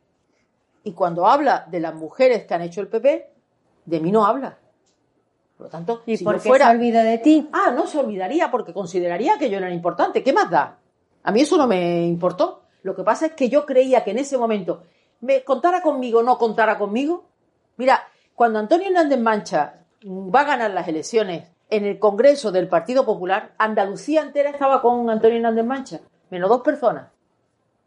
Y 0.83 0.93
cuando 0.93 1.27
habla 1.27 1.67
de 1.71 1.81
las 1.81 1.95
mujeres 1.95 2.45
que 2.47 2.55
han 2.55 2.63
hecho 2.63 2.81
el 2.81 2.89
PP, 2.89 3.31
de 3.85 4.01
mí 4.01 4.11
no 4.11 4.25
habla. 4.25 4.57
Por 5.57 5.67
lo 5.67 5.71
tanto, 5.71 6.03
¿Y 6.07 6.17
si 6.17 6.25
por 6.25 6.35
qué 6.41 6.49
fuera... 6.49 6.67
se 6.67 6.77
olvida 6.77 7.05
de 7.05 7.19
ti? 7.19 7.49
Ah, 7.53 7.73
no 7.75 7.87
se 7.87 7.99
olvidaría 7.99 8.51
porque 8.51 8.73
consideraría 8.73 9.39
que 9.39 9.49
yo 9.49 9.61
no 9.61 9.67
era 9.67 9.75
importante. 9.75 10.23
¿Qué 10.23 10.33
más 10.33 10.51
da? 10.51 10.79
A 11.23 11.33
mí 11.33 11.41
eso 11.41 11.57
no 11.57 11.67
me 11.67 12.05
importó. 12.07 12.63
Lo 12.83 12.95
que 12.95 13.03
pasa 13.03 13.27
es 13.27 13.33
que 13.33 13.49
yo 13.49 13.65
creía 13.65 14.05
que 14.05 14.11
en 14.11 14.19
ese 14.19 14.37
momento 14.37 14.83
me 15.21 15.43
contara 15.43 15.81
conmigo 15.81 16.21
o 16.21 16.23
no 16.23 16.37
contara 16.37 16.77
conmigo. 16.77 17.25
Mira, 17.77 18.03
cuando 18.35 18.59
Antonio 18.59 18.89
Hernández 18.89 19.19
Mancha 19.19 19.75
va 20.05 20.41
a 20.41 20.45
ganar 20.45 20.71
las 20.73 20.87
elecciones 20.87 21.49
en 21.71 21.85
el 21.87 21.99
Congreso 21.99 22.53
del 22.53 22.69
Partido 22.69 23.07
Popular, 23.07 23.53
Andalucía 23.57 24.23
entera 24.23 24.51
estaba 24.51 24.83
con 24.83 25.09
Antonio 25.09 25.37
Hernández 25.37 25.65
Mancha, 25.65 26.01
menos 26.31 26.51
dos 26.51 26.61
personas. 26.61 27.09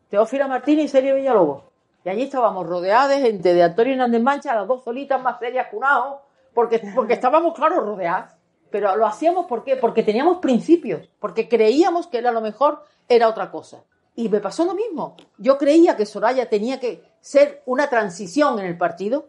Teófila 0.09 0.47
Martínez 0.47 0.85
y 0.85 0.87
Sergio 0.87 1.15
Villalobos. 1.15 1.63
Y 2.03 2.09
allí 2.09 2.23
estábamos 2.23 2.65
rodeados 2.65 3.09
de 3.09 3.19
gente 3.19 3.53
de 3.53 3.63
Antonio 3.63 3.93
Hernández 3.93 4.21
Mancha, 4.21 4.55
las 4.55 4.67
dos 4.67 4.83
solitas 4.83 5.21
más 5.21 5.37
serias 5.39 5.67
que 5.67 5.75
un 5.75 5.83
ajo, 5.83 6.21
porque, 6.57 6.81
porque 6.95 7.13
estábamos, 7.13 7.53
claro, 7.53 7.81
rodeadas. 7.81 8.35
Pero 8.71 8.95
lo 8.95 9.05
hacíamos 9.05 9.45
¿por 9.45 9.63
qué? 9.63 9.75
Porque 9.75 10.01
teníamos 10.01 10.39
principios, 10.39 11.07
porque 11.19 11.47
creíamos 11.47 12.07
que 12.07 12.17
era 12.17 12.31
lo 12.31 12.41
mejor, 12.41 12.83
era 13.07 13.29
otra 13.29 13.51
cosa. 13.51 13.83
Y 14.15 14.27
me 14.29 14.39
pasó 14.39 14.65
lo 14.65 14.73
mismo. 14.73 15.15
Yo 15.37 15.59
creía 15.59 15.95
que 15.95 16.07
Soraya 16.07 16.49
tenía 16.49 16.79
que 16.79 17.03
ser 17.19 17.61
una 17.67 17.91
transición 17.91 18.57
en 18.57 18.65
el 18.65 18.75
partido 18.75 19.27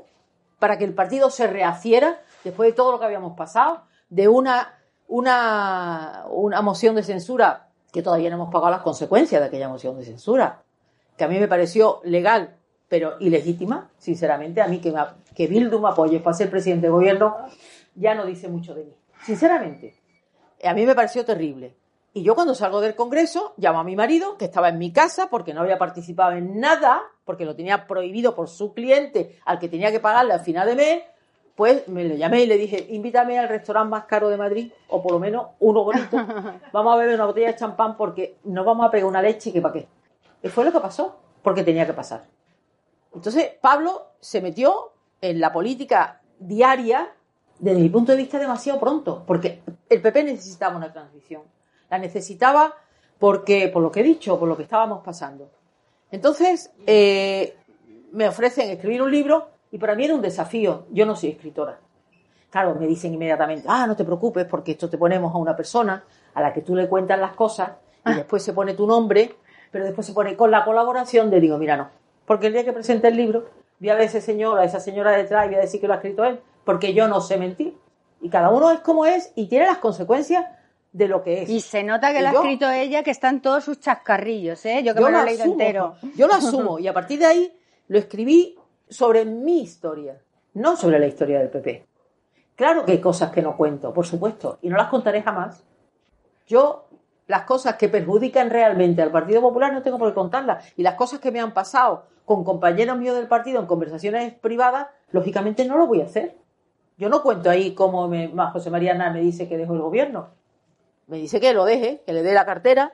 para 0.59 0.79
que 0.79 0.85
el 0.87 0.95
partido 0.95 1.29
se 1.29 1.47
rehaciera 1.47 2.23
después 2.45 2.71
de 2.71 2.73
todo 2.73 2.93
lo 2.93 2.99
que 2.99 3.05
habíamos 3.05 3.37
pasado, 3.37 3.83
de 4.09 4.27
una, 4.27 4.79
una, 5.07 6.25
una 6.31 6.63
moción 6.63 6.95
de 6.95 7.03
censura 7.03 7.69
que 7.93 8.01
todavía 8.03 8.31
no 8.31 8.37
hemos 8.37 8.51
pagado 8.51 8.71
las 8.71 8.81
consecuencias 8.81 9.43
de 9.43 9.49
aquella 9.49 9.69
moción 9.69 9.99
de 9.99 10.07
censura, 10.07 10.63
que 11.19 11.25
a 11.25 11.29
mí 11.29 11.39
me 11.39 11.47
pareció 11.47 12.01
legal, 12.05 12.57
pero 12.89 13.17
ilegítima, 13.21 13.91
sinceramente. 13.99 14.61
A 14.63 14.69
mí 14.69 14.79
que, 14.81 14.91
me- 14.93 15.05
que 15.35 15.47
Bildu 15.47 15.79
me 15.81 15.89
apoye 15.89 16.21
para 16.21 16.35
ser 16.35 16.51
presidente 16.51 16.87
de 16.87 16.91
gobierno 16.93 17.37
ya 17.95 18.15
no 18.15 18.25
dice 18.27 18.49
mucho 18.49 18.75
de 18.75 18.85
mí. 18.85 18.95
Sinceramente, 19.25 19.95
a 20.65 20.73
mí 20.75 20.87
me 20.87 20.95
pareció 20.95 21.25
terrible. 21.25 21.75
Y 22.15 22.23
yo 22.23 22.35
cuando 22.35 22.55
salgo 22.55 22.81
del 22.81 22.95
Congreso 22.97 23.53
llamo 23.59 23.81
a 23.81 23.85
mi 23.85 23.95
marido, 23.95 24.37
que 24.39 24.47
estaba 24.47 24.71
en 24.71 24.79
mi 24.79 24.93
casa 24.93 25.29
porque 25.29 25.53
no 25.55 25.61
había 25.61 25.79
participado 25.79 26.33
en 26.33 26.59
nada, 26.59 27.03
porque 27.25 27.45
lo 27.45 27.55
tenía 27.55 27.87
prohibido 27.87 28.35
por 28.35 28.49
su 28.49 28.73
cliente 28.73 29.39
al 29.45 29.59
que 29.59 29.69
tenía 29.69 29.93
que 29.93 30.01
pagarle 30.01 30.33
al 30.33 30.41
final 30.41 30.67
de 30.67 30.75
mes, 30.75 31.03
pues 31.55 31.87
me 31.89 32.05
lo 32.05 32.15
llamé 32.15 32.43
y 32.43 32.47
le 32.47 32.57
dije, 32.57 32.87
invítame 32.91 33.39
al 33.39 33.49
restaurante 33.49 33.91
más 33.91 34.05
caro 34.05 34.29
de 34.29 34.37
Madrid, 34.37 34.73
o 34.89 35.03
por 35.03 35.13
lo 35.13 35.19
menos 35.19 35.49
uno 35.59 35.85
bonito, 35.85 36.17
vamos 36.73 36.95
a 36.95 36.97
beber 36.97 37.15
una 37.17 37.27
botella 37.27 37.49
de 37.49 37.57
champán 37.57 37.97
porque 37.97 38.37
nos 38.45 38.65
vamos 38.65 38.87
a 38.87 38.91
pegar 38.91 39.07
una 39.09 39.21
leche 39.21 39.53
que 39.53 39.61
para 39.61 39.75
qué. 39.75 39.89
Y 40.43 40.49
fue 40.49 40.65
lo 40.65 40.73
que 40.73 40.81
pasó, 40.81 41.21
porque 41.43 41.63
tenía 41.65 41.85
que 41.87 41.93
pasar. 41.93 42.23
Entonces, 43.15 43.51
Pablo 43.61 44.09
se 44.21 44.41
metió 44.41 44.93
en 45.21 45.41
la 45.41 45.53
política 45.53 46.21
diaria, 46.39 47.13
desde 47.59 47.81
mi 47.81 47.89
punto 47.89 48.13
de 48.13 48.19
vista, 48.19 48.39
demasiado 48.39 48.79
pronto, 48.79 49.25
porque 49.27 49.63
el 49.89 50.01
PP 50.01 50.25
necesitaba 50.25 50.77
una 50.77 50.93
transición. 50.93 51.43
La 51.91 51.99
necesitaba 51.99 52.75
porque, 53.19 53.69
por 53.69 53.83
lo 53.83 53.91
que 53.91 54.01
he 54.01 54.05
dicho, 54.05 54.39
por 54.39 54.49
lo 54.49 54.57
que 54.57 54.63
estábamos 54.63 55.03
pasando. 55.03 55.51
Entonces, 56.11 56.71
eh, 56.87 57.57
me 58.13 58.29
ofrecen 58.29 58.71
escribir 58.71 59.03
un 59.03 59.11
libro 59.11 59.49
y 59.71 59.79
para 59.79 59.95
mí 59.95 60.05
era 60.05 60.15
un 60.15 60.23
desafío. 60.23 60.87
Yo 60.91 61.05
no 61.05 61.17
soy 61.17 61.31
escritora. 61.31 61.79
Claro, 62.51 62.75
me 62.77 62.87
dicen 62.87 63.13
inmediatamente, 63.13 63.67
ah, 63.69 63.87
no 63.87 63.95
te 63.95 64.05
preocupes 64.05 64.47
porque 64.47 64.73
esto 64.73 64.89
te 64.89 64.97
ponemos 64.97 65.35
a 65.35 65.39
una 65.39 65.55
persona 65.55 66.05
a 66.33 66.41
la 66.41 66.53
que 66.53 66.63
tú 66.63 66.75
le 66.75 66.89
cuentas 66.89 67.19
las 67.19 67.33
cosas 67.35 67.73
y 68.07 68.15
después 68.15 68.43
se 68.43 68.55
pone 68.55 68.73
tu 68.73 68.87
nombre, 68.87 69.35
pero 69.71 69.85
después 69.85 70.07
se 70.07 70.15
pone 70.15 70.35
con 70.35 70.51
la 70.51 70.65
colaboración 70.65 71.31
de, 71.31 71.41
digo, 71.41 71.59
mira, 71.59 71.77
no. 71.77 71.91
Porque 72.29 72.49
el 72.49 72.53
día 72.53 72.63
que 72.63 72.75
presente 72.75 73.09
el 73.09 73.17
libro, 73.17 73.49
voy 73.81 73.89
a 73.89 73.95
ver 73.95 74.03
a 74.03 74.07
ese 74.07 74.21
señor, 74.21 74.59
a 74.59 74.65
esa 74.65 74.81
señora 74.81 75.13
detrás 75.13 75.47
y 75.47 75.49
voy 75.49 75.57
a 75.57 75.63
decir 75.63 75.81
que 75.81 75.89
lo 75.89 75.95
ha 75.95 75.97
escrito 75.97 76.25
él, 76.25 76.39
porque 76.63 76.93
yo 76.93 77.09
no 77.09 77.23
sé 77.23 77.39
mentir. 77.39 77.75
Y 78.21 78.29
cada 78.29 78.51
uno 78.51 78.71
es 78.71 78.81
como 78.81 79.07
es 79.07 79.33
y 79.35 79.47
tiene 79.47 79.65
las 79.65 79.79
consecuencias 79.79 80.45
de 80.93 81.09
lo 81.09 81.23
que 81.23 81.43
es. 81.43 81.49
Y 81.49 81.61
se 81.61 81.83
nota 81.83 82.13
que 82.13 82.21
lo 82.21 82.29
ha 82.29 82.33
escrito 82.33 82.71
ella, 82.71 83.03
que 83.03 83.11
están 83.11 83.41
todos 83.41 83.65
sus 83.65 83.81
chascarrillos, 83.81 84.65
¿eh? 84.67 84.83
Yo 84.85 84.95
que 84.95 85.01
me 85.01 85.11
lo 85.11 85.21
he 85.21 85.25
leído 85.25 85.45
entero. 85.45 85.95
Yo 86.17 86.27
lo 86.27 86.35
asumo 86.35 86.79
y 86.79 86.87
a 86.87 86.93
partir 86.93 87.19
de 87.19 87.27
ahí 87.27 87.59
lo 87.89 87.99
escribí 87.99 88.59
sobre 88.91 89.25
mi 89.25 89.63
historia, 89.63 90.21
no 90.53 90.77
sobre 90.77 90.99
la 90.99 91.07
historia 91.07 91.39
del 91.39 91.49
PP. 91.49 91.87
Claro 92.57 92.85
que 92.85 92.93
hay 92.93 93.01
cosas 93.01 93.31
que 93.31 93.41
no 93.41 93.57
cuento, 93.57 93.95
por 93.95 94.05
supuesto, 94.05 94.59
y 94.61 94.69
no 94.69 94.77
las 94.77 94.89
contaré 94.89 95.23
jamás. 95.23 95.65
Yo, 96.47 96.89
las 97.27 97.45
cosas 97.45 97.77
que 97.77 97.89
perjudican 97.89 98.51
realmente 98.51 99.01
al 99.01 99.13
Partido 99.13 99.41
Popular 99.41 99.73
no 99.73 99.81
tengo 99.81 99.99
por 99.99 100.11
qué 100.11 100.15
contarlas. 100.15 100.73
Y 100.77 100.83
las 100.83 100.95
cosas 100.95 101.21
que 101.21 101.31
me 101.31 101.41
han 101.41 101.55
pasado 101.55 102.18
con 102.29 102.45
compañeros 102.45 102.99
míos 102.99 103.17
del 103.17 103.27
partido 103.27 103.59
en 103.59 103.65
conversaciones 103.65 104.35
privadas, 104.35 104.89
lógicamente 105.13 105.65
no 105.65 105.79
lo 105.79 105.87
voy 105.87 106.03
a 106.03 106.05
hacer. 106.05 106.37
Yo 106.99 107.09
no 107.09 107.23
cuento 107.23 107.49
ahí 107.49 107.75
cómo 107.75 108.07
me, 108.07 108.31
José 108.53 108.71
María 108.71 108.93
Aznar 108.93 109.15
me 109.15 109.21
dice 109.21 109.49
que 109.49 109.57
dejo 109.57 109.73
el 109.73 109.81
gobierno. 109.81 110.29
Me 111.07 111.17
dice 111.17 111.41
que 111.41 111.55
lo 111.55 111.65
deje, 111.65 112.03
que 112.05 112.13
le 112.13 112.23
dé 112.23 112.35
la 112.35 112.45
cartera, 112.45 112.93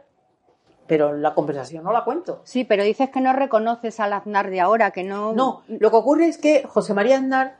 pero 0.86 1.14
la 1.14 1.34
conversación 1.34 1.82
no 1.82 1.90
la 1.90 2.04
cuento. 2.04 2.42
Sí, 2.44 2.62
pero 2.62 2.84
dices 2.84 3.10
que 3.10 3.20
no 3.20 3.32
reconoces 3.32 3.98
al 3.98 4.12
Aznar 4.12 4.50
de 4.50 4.60
ahora, 4.60 4.92
que 4.92 5.02
no... 5.02 5.32
No, 5.32 5.64
lo 5.66 5.90
que 5.90 5.96
ocurre 5.96 6.28
es 6.28 6.38
que 6.38 6.62
José 6.62 6.94
María 6.94 7.16
Aznar 7.16 7.56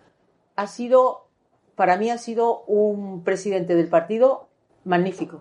ha 0.54 0.69
sido, 0.69 1.26
para 1.75 1.97
mí 1.97 2.09
ha 2.09 2.19
sido 2.19 2.62
un 2.69 3.25
presidente 3.25 3.75
del 3.75 3.88
partido 3.88 4.47
magnífico, 4.85 5.40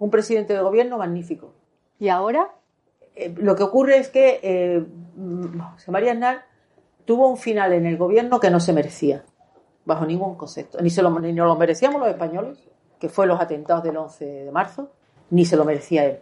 un 0.00 0.10
presidente 0.10 0.54
de 0.54 0.60
gobierno 0.60 0.98
magnífico. 0.98 1.52
¿Y 2.00 2.08
ahora? 2.08 2.50
Eh, 3.18 3.34
lo 3.36 3.56
que 3.56 3.64
ocurre 3.64 3.98
es 3.98 4.08
que 4.08 4.38
eh, 4.44 4.86
José 5.72 5.90
María 5.90 6.12
Aznar 6.12 6.44
tuvo 7.04 7.28
un 7.28 7.36
final 7.36 7.72
en 7.72 7.84
el 7.84 7.96
gobierno 7.96 8.38
que 8.38 8.48
no 8.48 8.60
se 8.60 8.72
merecía, 8.72 9.24
bajo 9.84 10.06
ningún 10.06 10.36
concepto. 10.36 10.78
Ni, 10.80 10.88
se 10.88 11.02
lo, 11.02 11.10
ni 11.18 11.32
nos 11.32 11.48
lo 11.48 11.56
merecíamos 11.56 12.00
los 12.00 12.10
españoles, 12.10 12.58
que 13.00 13.08
fue 13.08 13.26
los 13.26 13.40
atentados 13.40 13.82
del 13.82 13.96
11 13.96 14.24
de 14.24 14.52
marzo, 14.52 14.92
ni 15.30 15.44
se 15.44 15.56
lo 15.56 15.64
merecía 15.64 16.04
él. 16.04 16.20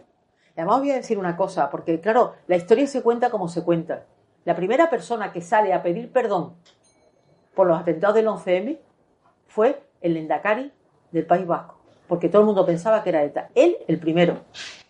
Además 0.55 0.79
voy 0.79 0.89
a 0.89 0.95
decir 0.95 1.19
una 1.19 1.37
cosa, 1.37 1.69
porque 1.69 2.01
claro, 2.01 2.33
la 2.47 2.55
historia 2.55 2.87
se 2.87 3.03
cuenta 3.03 3.29
como 3.29 3.47
se 3.47 3.63
cuenta. 3.63 4.05
La 4.43 4.55
primera 4.55 4.89
persona 4.89 5.31
que 5.31 5.41
sale 5.41 5.73
a 5.73 5.83
pedir 5.83 6.11
perdón 6.11 6.55
por 7.53 7.67
los 7.67 7.79
atentados 7.79 8.15
del 8.15 8.25
11M 8.25 8.79
fue 9.45 9.83
el 10.01 10.15
Lendakari 10.15 10.71
del 11.11 11.27
País 11.27 11.45
Vasco, 11.45 11.77
porque 12.07 12.27
todo 12.27 12.41
el 12.41 12.47
mundo 12.47 12.65
pensaba 12.65 13.03
que 13.03 13.09
era 13.09 13.23
ETA. 13.23 13.49
Él, 13.53 13.77
el 13.87 13.99
primero, 13.99 14.39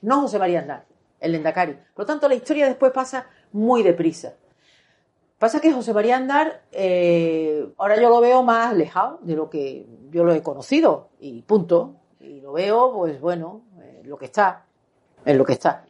no 0.02 0.22
José 0.22 0.40
María 0.40 0.62
Aznar, 0.62 0.86
el 1.20 1.32
Lendakari. 1.32 1.74
Por 1.94 2.04
lo 2.04 2.06
tanto, 2.06 2.28
la 2.28 2.36
historia 2.36 2.68
después 2.68 2.92
pasa 2.92 3.28
muy 3.52 3.84
deprisa. 3.84 4.36
Pasa 5.40 5.60
que 5.60 5.72
José 5.72 5.94
María 5.94 6.18
Andar, 6.18 6.64
eh, 6.72 7.68
ahora 7.78 7.96
yo 7.96 8.10
lo 8.10 8.20
veo 8.22 8.42
más 8.42 8.72
alejado 8.72 9.20
de 9.22 9.36
lo 9.36 9.50
que 9.50 9.86
yo 10.10 10.24
lo 10.24 10.34
he 10.34 10.42
conocido, 10.42 11.10
y 11.20 11.42
punto. 11.44 11.96
Y 12.20 12.42
lo 12.42 12.54
veo, 12.54 12.92
pues 12.94 13.22
bueno, 13.22 13.62
eh, 13.80 14.02
lo 14.04 14.18
que 14.18 14.26
está 14.26 14.66
en 15.28 15.38
lo 15.38 15.46
que 15.46 15.54
está. 15.54 15.86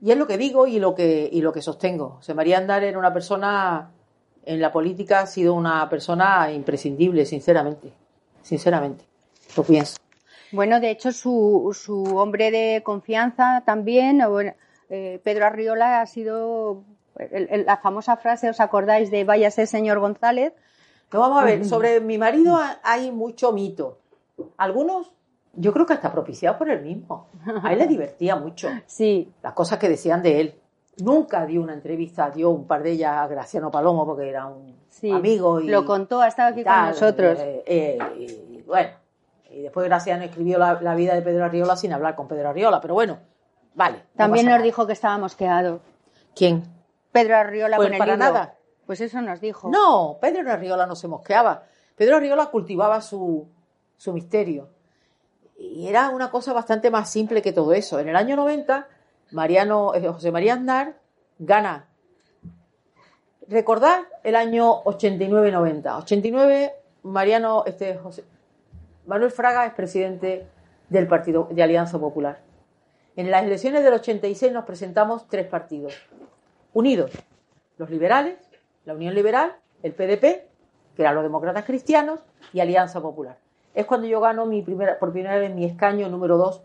Y 0.00 0.10
es 0.10 0.18
lo 0.18 0.26
que 0.26 0.36
digo 0.36 0.66
y 0.66 0.78
lo 0.78 0.94
que, 0.94 1.28
y 1.32 1.40
lo 1.40 1.52
que 1.52 1.62
sostengo. 1.62 2.16
José 2.16 2.34
María 2.34 2.58
Andar 2.58 2.84
era 2.84 2.98
una 2.98 3.12
persona, 3.12 3.90
en 4.44 4.60
la 4.60 4.70
política 4.70 5.20
ha 5.20 5.26
sido 5.26 5.54
una 5.54 5.88
persona 5.88 6.52
imprescindible, 6.52 7.24
sinceramente. 7.24 7.92
Sinceramente. 8.42 9.04
Lo 9.56 9.62
pienso. 9.62 9.96
Bueno, 10.54 10.80
de 10.80 10.90
hecho, 10.90 11.12
su, 11.12 11.76
su 11.78 12.16
hombre 12.16 12.50
de 12.50 12.82
confianza 12.84 13.62
también, 13.66 14.22
eh, 14.88 15.20
Pedro 15.22 15.46
Arriola, 15.46 16.00
ha 16.00 16.06
sido 16.06 16.84
la 17.30 17.76
famosa 17.78 18.16
frase, 18.16 18.50
¿os 18.50 18.60
acordáis 18.60 19.10
de 19.10 19.24
váyase 19.24 19.66
señor 19.66 19.98
González? 19.98 20.52
No, 21.12 21.20
vamos 21.20 21.42
a 21.42 21.44
ver, 21.44 21.64
sobre 21.64 22.00
mi 22.00 22.18
marido 22.18 22.58
hay 22.82 23.10
mucho 23.10 23.52
mito. 23.52 23.98
Algunos 24.56 25.12
yo 25.56 25.72
creo 25.72 25.86
que 25.86 25.92
hasta 25.92 26.12
propiciado 26.12 26.58
por 26.58 26.68
él 26.68 26.82
mismo. 26.82 27.28
A 27.62 27.72
él 27.72 27.78
le 27.78 27.86
divertía 27.86 28.36
mucho. 28.36 28.68
Sí. 28.86 29.32
Las 29.42 29.52
cosas 29.52 29.78
que 29.78 29.88
decían 29.88 30.22
de 30.22 30.40
él. 30.40 30.54
Nunca 30.98 31.44
dio 31.44 31.60
una 31.60 31.72
entrevista, 31.72 32.30
dio 32.30 32.50
un 32.50 32.66
par 32.68 32.84
de 32.84 32.92
ellas 32.92 33.16
a 33.16 33.26
Graciano 33.26 33.70
Palomo 33.70 34.06
porque 34.06 34.28
era 34.28 34.46
un 34.46 34.76
amigo. 35.12 35.60
Y, 35.60 35.68
Lo 35.68 35.84
contó, 35.84 36.20
ha 36.20 36.28
estado 36.28 36.52
aquí 36.52 36.62
con 36.62 36.86
nosotros. 36.86 37.38
Eh, 37.40 37.64
eh, 37.66 37.98
y, 38.16 38.62
bueno, 38.62 38.90
y 39.54 39.62
después 39.62 39.86
Graciano 39.86 40.24
escribió 40.24 40.58
la, 40.58 40.94
vida 40.94 41.14
de 41.14 41.22
Pedro 41.22 41.44
Arriola 41.44 41.76
sin 41.76 41.92
hablar 41.92 42.14
con 42.14 42.28
Pedro 42.28 42.48
Arriola, 42.48 42.80
pero 42.80 42.94
bueno, 42.94 43.18
vale. 43.74 44.04
También 44.16 44.46
nos 44.46 44.62
dijo 44.62 44.86
que 44.86 44.92
estaba 44.92 45.16
mosqueado. 45.18 45.80
¿Quién? 46.34 46.64
Pedro 47.12 47.36
Arriola 47.36 47.76
pues 47.76 47.90
con 47.90 47.98
para 47.98 48.16
nada. 48.16 48.56
Pues 48.86 49.00
eso 49.00 49.20
nos 49.22 49.40
dijo. 49.40 49.70
No, 49.70 50.18
Pedro 50.20 50.50
Arriola 50.50 50.86
no 50.86 50.96
se 50.96 51.08
mosqueaba. 51.08 51.62
Pedro 51.96 52.16
Arriola 52.16 52.46
cultivaba 52.46 53.00
su, 53.00 53.48
su 53.96 54.12
misterio 54.12 54.70
y 55.56 55.86
era 55.86 56.08
una 56.08 56.30
cosa 56.30 56.52
bastante 56.52 56.90
más 56.90 57.10
simple 57.10 57.42
que 57.42 57.52
todo 57.52 57.72
eso. 57.72 57.98
En 58.00 58.08
el 58.08 58.16
año 58.16 58.36
90, 58.36 58.88
Mariano, 59.32 59.94
eh, 59.94 60.06
José 60.08 60.30
María 60.30 60.54
Aznar 60.54 60.98
gana. 61.38 61.88
Recordad 63.48 64.00
el 64.22 64.36
año 64.36 64.82
89-90. 64.84 65.98
89, 65.98 66.72
Mariano, 67.02 67.64
este, 67.66 67.96
José, 67.96 68.24
Manuel 69.06 69.30
Fraga 69.30 69.66
es 69.66 69.74
presidente 69.74 70.46
del 70.88 71.06
Partido 71.06 71.48
de 71.50 71.62
Alianza 71.62 71.98
Popular. 71.98 72.40
En 73.16 73.30
las 73.30 73.44
elecciones 73.44 73.84
del 73.84 73.94
86 73.94 74.52
nos 74.52 74.64
presentamos 74.64 75.28
tres 75.28 75.46
partidos 75.46 75.94
unidos. 76.72 77.12
Los 77.78 77.90
liberales, 77.90 78.36
la 78.84 78.94
Unión 78.94 79.14
Liberal, 79.14 79.56
el 79.82 79.92
PDP, 79.92 80.48
que 80.96 81.02
eran 81.02 81.14
los 81.14 81.24
demócratas 81.24 81.64
cristianos, 81.64 82.20
y 82.52 82.60
Alianza 82.60 83.00
Popular 83.00 83.38
es 83.74 83.86
cuando 83.86 84.06
yo 84.06 84.20
gano 84.20 84.46
mi 84.46 84.62
primera, 84.62 84.98
por 84.98 85.12
primera 85.12 85.36
vez 85.36 85.52
mi 85.52 85.64
escaño 85.64 86.08
número 86.08 86.38
dos 86.38 86.62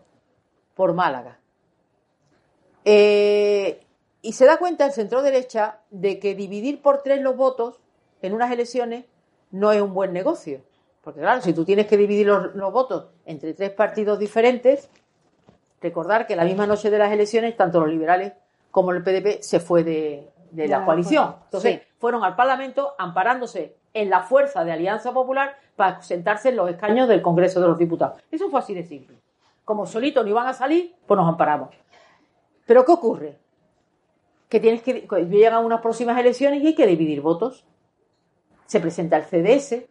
por 0.74 0.94
Málaga. 0.94 1.38
Eh, 2.84 3.84
y 4.22 4.32
se 4.32 4.46
da 4.46 4.58
cuenta 4.58 4.86
el 4.86 4.92
centro 4.92 5.22
derecha 5.22 5.80
de 5.90 6.18
que 6.18 6.34
dividir 6.34 6.80
por 6.80 7.02
tres 7.02 7.20
los 7.20 7.36
votos 7.36 7.80
en 8.22 8.32
unas 8.32 8.50
elecciones 8.52 9.04
no 9.50 9.72
es 9.72 9.82
un 9.82 9.92
buen 9.92 10.12
negocio. 10.12 10.62
Porque 11.02 11.20
claro, 11.20 11.40
si 11.40 11.52
tú 11.52 11.64
tienes 11.64 11.86
que 11.86 11.96
dividir 11.96 12.26
los, 12.26 12.72
votos 12.72 13.06
entre 13.24 13.54
tres 13.54 13.70
partidos 13.70 14.18
diferentes, 14.18 14.90
recordar 15.80 16.26
que 16.26 16.36
la 16.36 16.44
misma 16.44 16.66
noche 16.66 16.90
de 16.90 16.98
las 16.98 17.10
elecciones, 17.10 17.56
tanto 17.56 17.80
los 17.80 17.88
liberales 17.88 18.34
como 18.70 18.92
el 18.92 19.02
PDP 19.02 19.40
se 19.40 19.60
fue 19.60 19.82
de, 19.82 20.30
la 20.52 20.84
coalición. 20.84 21.36
Entonces, 21.44 21.82
fueron 21.98 22.22
al 22.22 22.36
Parlamento 22.36 22.94
amparándose 22.98 23.76
en 23.94 24.10
la 24.10 24.20
fuerza 24.20 24.64
de 24.64 24.72
Alianza 24.72 25.12
Popular 25.12 25.56
para 25.74 26.02
sentarse 26.02 26.50
en 26.50 26.56
los 26.56 26.68
escaños 26.68 27.08
del 27.08 27.22
Congreso 27.22 27.60
de 27.60 27.68
los 27.68 27.78
Diputados. 27.78 28.20
Eso 28.30 28.50
fue 28.50 28.60
así 28.60 28.74
de 28.74 28.84
simple. 28.84 29.16
Como 29.64 29.86
solitos 29.86 30.24
no 30.24 30.30
iban 30.30 30.46
a 30.46 30.52
salir, 30.52 30.94
pues 31.06 31.16
nos 31.16 31.28
amparamos. 31.28 31.70
Pero 32.66 32.84
¿qué 32.84 32.92
ocurre? 32.92 33.38
Que 34.48 34.60
tienes 34.60 34.82
que 34.82 35.06
llegan 35.30 35.64
unas 35.64 35.80
próximas 35.80 36.18
elecciones 36.18 36.62
y 36.62 36.68
hay 36.68 36.74
que 36.74 36.86
dividir 36.86 37.20
votos. 37.20 37.64
Se 38.66 38.80
presenta 38.80 39.16
el 39.16 39.24
CDS, 39.24 39.84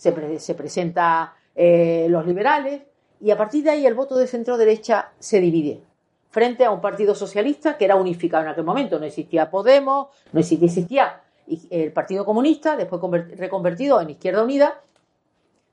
se, 0.00 0.38
se 0.38 0.54
presenta 0.54 1.34
eh, 1.54 2.06
los 2.08 2.26
liberales 2.26 2.80
y 3.20 3.30
a 3.30 3.36
partir 3.36 3.64
de 3.64 3.70
ahí 3.70 3.86
el 3.86 3.92
voto 3.92 4.16
de 4.16 4.26
centro 4.26 4.56
derecha 4.56 5.12
se 5.18 5.40
divide 5.40 5.82
frente 6.30 6.64
a 6.64 6.70
un 6.70 6.80
partido 6.80 7.14
socialista 7.14 7.76
que 7.76 7.84
era 7.84 7.96
unificado 7.96 8.44
en 8.44 8.48
aquel 8.48 8.64
momento. 8.64 8.98
No 8.98 9.04
existía 9.04 9.50
Podemos, 9.50 10.08
no 10.32 10.40
existía, 10.40 10.66
existía 10.66 11.22
el 11.70 11.92
Partido 11.92 12.24
Comunista, 12.24 12.76
después 12.76 13.02
reconvertido 13.36 14.00
en 14.00 14.10
Izquierda 14.10 14.42
Unida, 14.42 14.80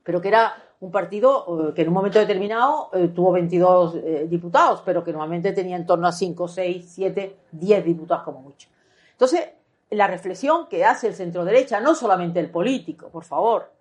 pero 0.02 0.20
que 0.20 0.28
era 0.28 0.56
un 0.80 0.90
partido 0.90 1.70
eh, 1.70 1.74
que 1.74 1.82
en 1.82 1.88
un 1.88 1.94
momento 1.94 2.18
determinado 2.18 2.90
eh, 2.92 3.08
tuvo 3.14 3.32
22 3.32 3.94
eh, 3.94 4.26
diputados, 4.28 4.82
pero 4.84 5.02
que 5.02 5.12
normalmente 5.12 5.52
tenía 5.52 5.76
en 5.76 5.86
torno 5.86 6.06
a 6.06 6.12
5, 6.12 6.48
6, 6.48 6.86
7, 6.86 7.36
10 7.52 7.84
diputados 7.84 8.24
como 8.24 8.42
mucho. 8.42 8.68
Entonces, 9.12 9.48
la 9.90 10.06
reflexión 10.06 10.68
que 10.68 10.84
hace 10.84 11.06
el 11.06 11.14
centro 11.14 11.46
derecha, 11.46 11.80
no 11.80 11.94
solamente 11.94 12.40
el 12.40 12.50
político, 12.50 13.08
por 13.08 13.24
favor, 13.24 13.77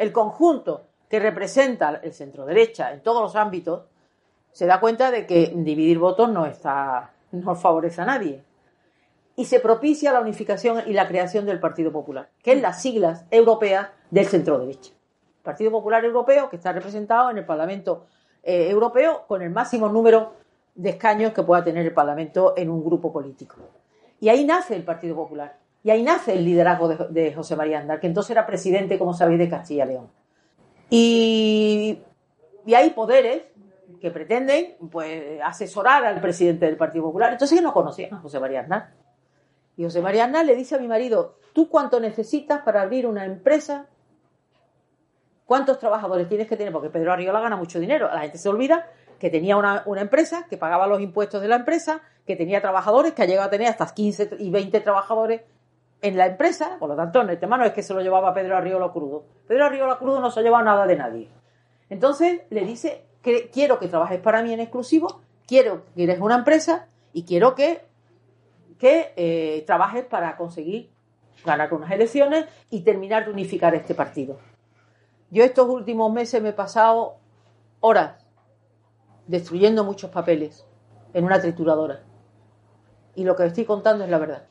el 0.00 0.12
conjunto 0.12 0.86
que 1.10 1.20
representa 1.20 2.00
el 2.02 2.14
centro 2.14 2.46
derecha 2.46 2.90
en 2.92 3.02
todos 3.02 3.20
los 3.20 3.36
ámbitos, 3.36 3.82
se 4.50 4.64
da 4.64 4.80
cuenta 4.80 5.10
de 5.10 5.26
que 5.26 5.52
dividir 5.54 5.98
votos 5.98 6.30
no 6.30 6.46
está, 6.46 7.12
no 7.32 7.54
favorece 7.54 8.00
a 8.00 8.06
nadie. 8.06 8.42
y 9.36 9.44
se 9.46 9.60
propicia 9.60 10.12
la 10.12 10.20
unificación 10.20 10.82
y 10.86 10.92
la 10.92 11.08
creación 11.08 11.46
del 11.46 11.60
Partido 11.60 11.90
Popular, 11.92 12.28
que 12.42 12.52
es 12.52 12.60
las 12.60 12.82
siglas 12.82 13.24
europeas 13.30 13.88
del 14.10 14.26
centro 14.26 14.58
derecha. 14.58 14.92
Partido 15.42 15.70
Popular 15.70 16.04
Europeo, 16.04 16.50
que 16.50 16.56
está 16.56 16.72
representado 16.72 17.30
en 17.30 17.38
el 17.38 17.46
Parlamento 17.46 18.06
eh, 18.42 18.68
Europeo 18.68 19.24
con 19.26 19.40
el 19.40 19.50
máximo 19.50 19.88
número 19.88 20.34
de 20.74 20.90
escaños 20.90 21.32
que 21.32 21.42
pueda 21.42 21.64
tener 21.64 21.86
el 21.86 21.94
Parlamento 21.94 22.52
en 22.56 22.68
un 22.68 22.84
grupo 22.84 23.10
político. 23.12 23.56
Y 24.18 24.28
ahí 24.28 24.44
nace 24.44 24.76
el 24.76 24.82
Partido 24.82 25.14
Popular. 25.14 25.56
Y 25.82 25.90
ahí 25.90 26.02
nace 26.02 26.34
el 26.34 26.44
liderazgo 26.44 26.88
de, 26.88 27.32
José 27.32 27.56
María 27.56 27.78
Andar, 27.78 28.00
que 28.00 28.06
entonces 28.06 28.30
era 28.30 28.46
presidente, 28.46 28.98
como 28.98 29.14
sabéis, 29.14 29.38
de 29.38 29.48
Castilla 29.48 29.84
y 29.84 29.88
León. 29.88 30.10
Y, 30.90 32.02
hay 32.74 32.90
poderes 32.90 33.42
que 34.00 34.10
pretenden 34.10 34.76
pues, 34.90 35.40
asesorar 35.42 36.04
al 36.04 36.20
presidente 36.20 36.66
del 36.66 36.76
Partido 36.76 37.04
Popular. 37.04 37.32
Entonces 37.32 37.60
no 37.62 37.72
conocían 37.72 38.14
a 38.14 38.18
José 38.18 38.38
María 38.38 38.60
Aznar. 38.60 38.92
Y 39.76 39.84
José 39.84 40.02
María 40.02 40.26
Aznar 40.26 40.44
le 40.44 40.54
dice 40.54 40.74
a 40.74 40.78
mi 40.78 40.86
marido, 40.86 41.36
¿tú 41.54 41.68
cuánto 41.68 41.98
necesitas 41.98 42.60
para 42.62 42.82
abrir 42.82 43.06
una 43.06 43.24
empresa? 43.24 43.86
¿Cuántos 45.46 45.78
trabajadores 45.78 46.28
tienes 46.28 46.46
que 46.46 46.56
tener? 46.56 46.72
Porque 46.72 46.90
Pedro 46.90 47.12
Arriola 47.12 47.40
gana 47.40 47.56
mucho 47.56 47.80
dinero. 47.80 48.08
La 48.12 48.20
gente 48.20 48.38
se 48.38 48.48
olvida 48.48 48.86
que 49.18 49.30
tenía 49.30 49.56
una 49.56 50.00
empresa, 50.00 50.46
que 50.48 50.56
pagaba 50.56 50.86
los 50.86 51.00
impuestos 51.00 51.42
de 51.42 51.48
la 51.48 51.56
empresa, 51.56 52.02
que 52.26 52.36
tenía 52.36 52.60
trabajadores, 52.60 53.12
que 53.12 53.22
ha 53.22 53.26
llegado 53.26 53.48
a 53.48 53.50
tener 53.50 53.68
hasta 53.68 53.86
15 53.86 54.36
y 54.38 54.50
20 54.50 54.80
trabajadores 54.80 55.42
en 56.02 56.16
la 56.16 56.26
empresa, 56.26 56.76
por 56.78 56.88
lo 56.88 56.96
tanto, 56.96 57.20
el 57.20 57.38
tema 57.38 57.58
no 57.58 57.64
es 57.64 57.72
que 57.72 57.82
se 57.82 57.92
lo 57.92 58.00
llevaba 58.00 58.32
Pedro 58.32 58.56
Arriola 58.56 58.90
crudo. 58.90 59.24
Pedro 59.46 59.66
Arriola 59.66 59.98
crudo 59.98 60.20
no 60.20 60.30
se 60.30 60.40
ha 60.40 60.42
llevado 60.42 60.64
nada 60.64 60.86
de 60.86 60.96
nadie. 60.96 61.28
Entonces 61.88 62.42
le 62.50 62.64
dice 62.64 63.04
que 63.22 63.50
quiero 63.50 63.78
que 63.78 63.88
trabajes 63.88 64.20
para 64.20 64.42
mí 64.42 64.52
en 64.52 64.60
exclusivo, 64.60 65.20
quiero 65.46 65.84
que 65.94 66.04
eres 66.04 66.20
una 66.20 66.36
empresa 66.36 66.88
y 67.12 67.24
quiero 67.24 67.54
que, 67.54 67.82
que 68.78 69.12
eh, 69.16 69.64
trabajes 69.66 70.04
para 70.04 70.36
conseguir 70.36 70.90
ganar 71.44 71.72
unas 71.74 71.90
elecciones 71.90 72.46
y 72.70 72.80
terminar 72.82 73.26
de 73.26 73.32
unificar 73.32 73.74
este 73.74 73.94
partido. 73.94 74.38
Yo 75.30 75.44
estos 75.44 75.68
últimos 75.68 76.12
meses 76.12 76.42
me 76.42 76.50
he 76.50 76.54
pasado 76.54 77.16
horas 77.80 78.24
destruyendo 79.26 79.84
muchos 79.84 80.10
papeles 80.10 80.66
en 81.12 81.24
una 81.24 81.40
trituradora. 81.40 82.02
Y 83.14 83.24
lo 83.24 83.36
que 83.36 83.46
estoy 83.46 83.64
contando 83.64 84.04
es 84.04 84.10
la 84.10 84.18
verdad. 84.18 84.49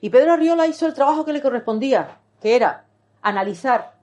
Y 0.00 0.10
Pedro 0.10 0.32
Arriola 0.32 0.66
hizo 0.66 0.86
el 0.86 0.94
trabajo 0.94 1.24
que 1.24 1.32
le 1.32 1.42
correspondía, 1.42 2.18
que 2.40 2.56
era 2.56 2.84
analizar, 3.22 3.94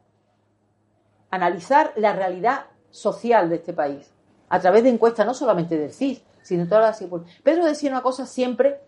analizar 1.29 1.93
la 1.95 2.13
realidad 2.13 2.65
social 2.89 3.49
de 3.49 3.55
este 3.55 3.73
país, 3.73 4.11
a 4.49 4.59
través 4.59 4.83
de 4.83 4.89
encuestas 4.89 5.25
no 5.25 5.33
solamente 5.33 5.77
del 5.77 5.91
CIS, 5.91 6.23
sino 6.41 6.63
de 6.63 6.69
todas 6.69 7.01
las... 7.01 7.09
Pedro 7.43 7.65
decía 7.65 7.89
una 7.89 8.01
cosa 8.01 8.25
siempre 8.25 8.79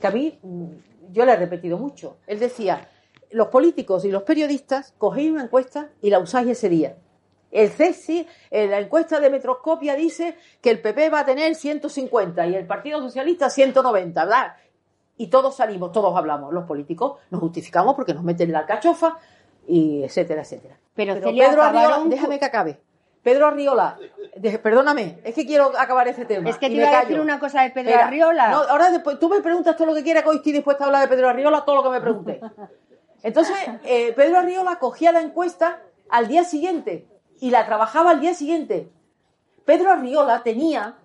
que 0.00 0.06
a 0.06 0.10
mí 0.10 0.38
mm, 0.42 0.66
yo 1.12 1.24
le 1.24 1.32
he 1.32 1.36
repetido 1.36 1.78
mucho. 1.78 2.16
Él 2.26 2.38
decía, 2.38 2.88
los 3.30 3.48
políticos 3.48 4.04
y 4.04 4.10
los 4.10 4.22
periodistas 4.22 4.94
cogéis 4.98 5.30
una 5.30 5.44
encuesta 5.44 5.90
y 6.00 6.10
la 6.10 6.18
usáis 6.18 6.48
ese 6.48 6.68
día. 6.68 6.96
El 7.50 7.68
CESI, 7.68 8.26
en 8.50 8.70
la 8.70 8.80
encuesta 8.80 9.20
de 9.20 9.28
Metroscopia 9.28 9.94
dice 9.94 10.36
que 10.62 10.70
el 10.70 10.80
PP 10.80 11.10
va 11.10 11.20
a 11.20 11.26
tener 11.26 11.54
150 11.54 12.46
y 12.46 12.54
el 12.54 12.66
Partido 12.66 13.00
Socialista 13.00 13.50
190, 13.50 14.24
¿verdad? 14.24 14.56
Y 15.22 15.28
todos 15.28 15.54
salimos, 15.54 15.92
todos 15.92 16.16
hablamos, 16.16 16.52
los 16.52 16.64
políticos 16.64 17.20
nos 17.30 17.40
justificamos 17.40 17.94
porque 17.94 18.12
nos 18.12 18.24
meten 18.24 18.48
en 18.48 18.54
la 18.54 18.66
cachofa 18.66 19.18
y 19.68 20.02
etcétera, 20.02 20.42
etcétera. 20.42 20.76
Pero, 20.94 21.14
Pedro 21.14 21.62
Arriola, 21.62 22.02
déjame 22.06 22.40
que 22.40 22.44
acabe. 22.44 22.80
Pedro 23.22 23.46
Arriola, 23.46 23.98
perdóname, 24.64 25.20
es 25.22 25.32
que 25.36 25.46
quiero 25.46 25.70
acabar 25.78 26.08
ese 26.08 26.24
tema. 26.24 26.50
Es 26.50 26.58
que 26.58 26.66
te 26.66 26.74
iba 26.74 26.90
a 26.90 27.02
decir 27.02 27.20
una 27.20 27.38
cosa 27.38 27.62
de 27.62 27.70
Pedro 27.70 27.94
Arriola. 27.94 28.50
No, 28.50 28.62
ahora 28.62 28.90
después, 28.90 29.20
tú 29.20 29.28
me 29.28 29.40
preguntas 29.40 29.76
todo 29.76 29.86
lo 29.86 29.94
que 29.94 30.02
quieras, 30.02 30.24
que 30.24 30.30
hoy 30.30 30.36
estoy 30.38 30.50
dispuesta 30.54 30.82
a 30.82 30.86
hablar 30.88 31.02
de 31.02 31.14
Pedro 31.14 31.28
Arriola, 31.28 31.64
todo 31.64 31.76
lo 31.76 31.82
que 31.84 31.90
me 31.90 32.00
pregunté. 32.00 32.40
Entonces, 33.22 33.56
eh, 33.84 34.12
Pedro 34.16 34.38
Arriola 34.38 34.80
cogía 34.80 35.12
la 35.12 35.20
encuesta 35.20 35.82
al 36.10 36.26
día 36.26 36.42
siguiente 36.42 37.06
y 37.38 37.50
la 37.50 37.64
trabajaba 37.64 38.10
al 38.10 38.20
día 38.20 38.34
siguiente. 38.34 38.90
Pedro 39.64 39.92
Arriola 39.92 40.42
tenía 40.42 40.96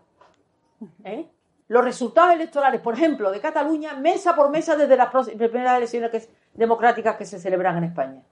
¿eh? 1.04 1.28
Los 1.68 1.84
resultados 1.84 2.34
electorales, 2.34 2.82
por 2.82 2.94
ejemplo, 2.94 3.32
de 3.32 3.42
Cataluña, 3.42 3.94
mesa 3.96 4.36
por 4.36 4.50
mesa 4.50 4.76
desde 4.76 4.96
las 4.96 5.10
primeras 5.10 5.78
elecciones 5.78 6.30
democráticas 6.54 7.18
que 7.18 7.26
se 7.26 7.40
celebran 7.40 7.78
en 7.78 7.84
España. 7.86 8.24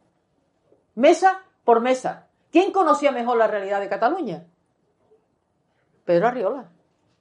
Mesa 0.96 1.42
por 1.66 1.82
mesa. 1.82 2.28
¿Quién 2.52 2.72
conocía 2.72 3.12
mejor 3.12 3.38
la 3.38 3.48
realidad 3.48 3.82
de 3.82 3.90
Cataluña? 3.90 4.46
Pedro 6.06 6.28
Arriola. 6.28 6.70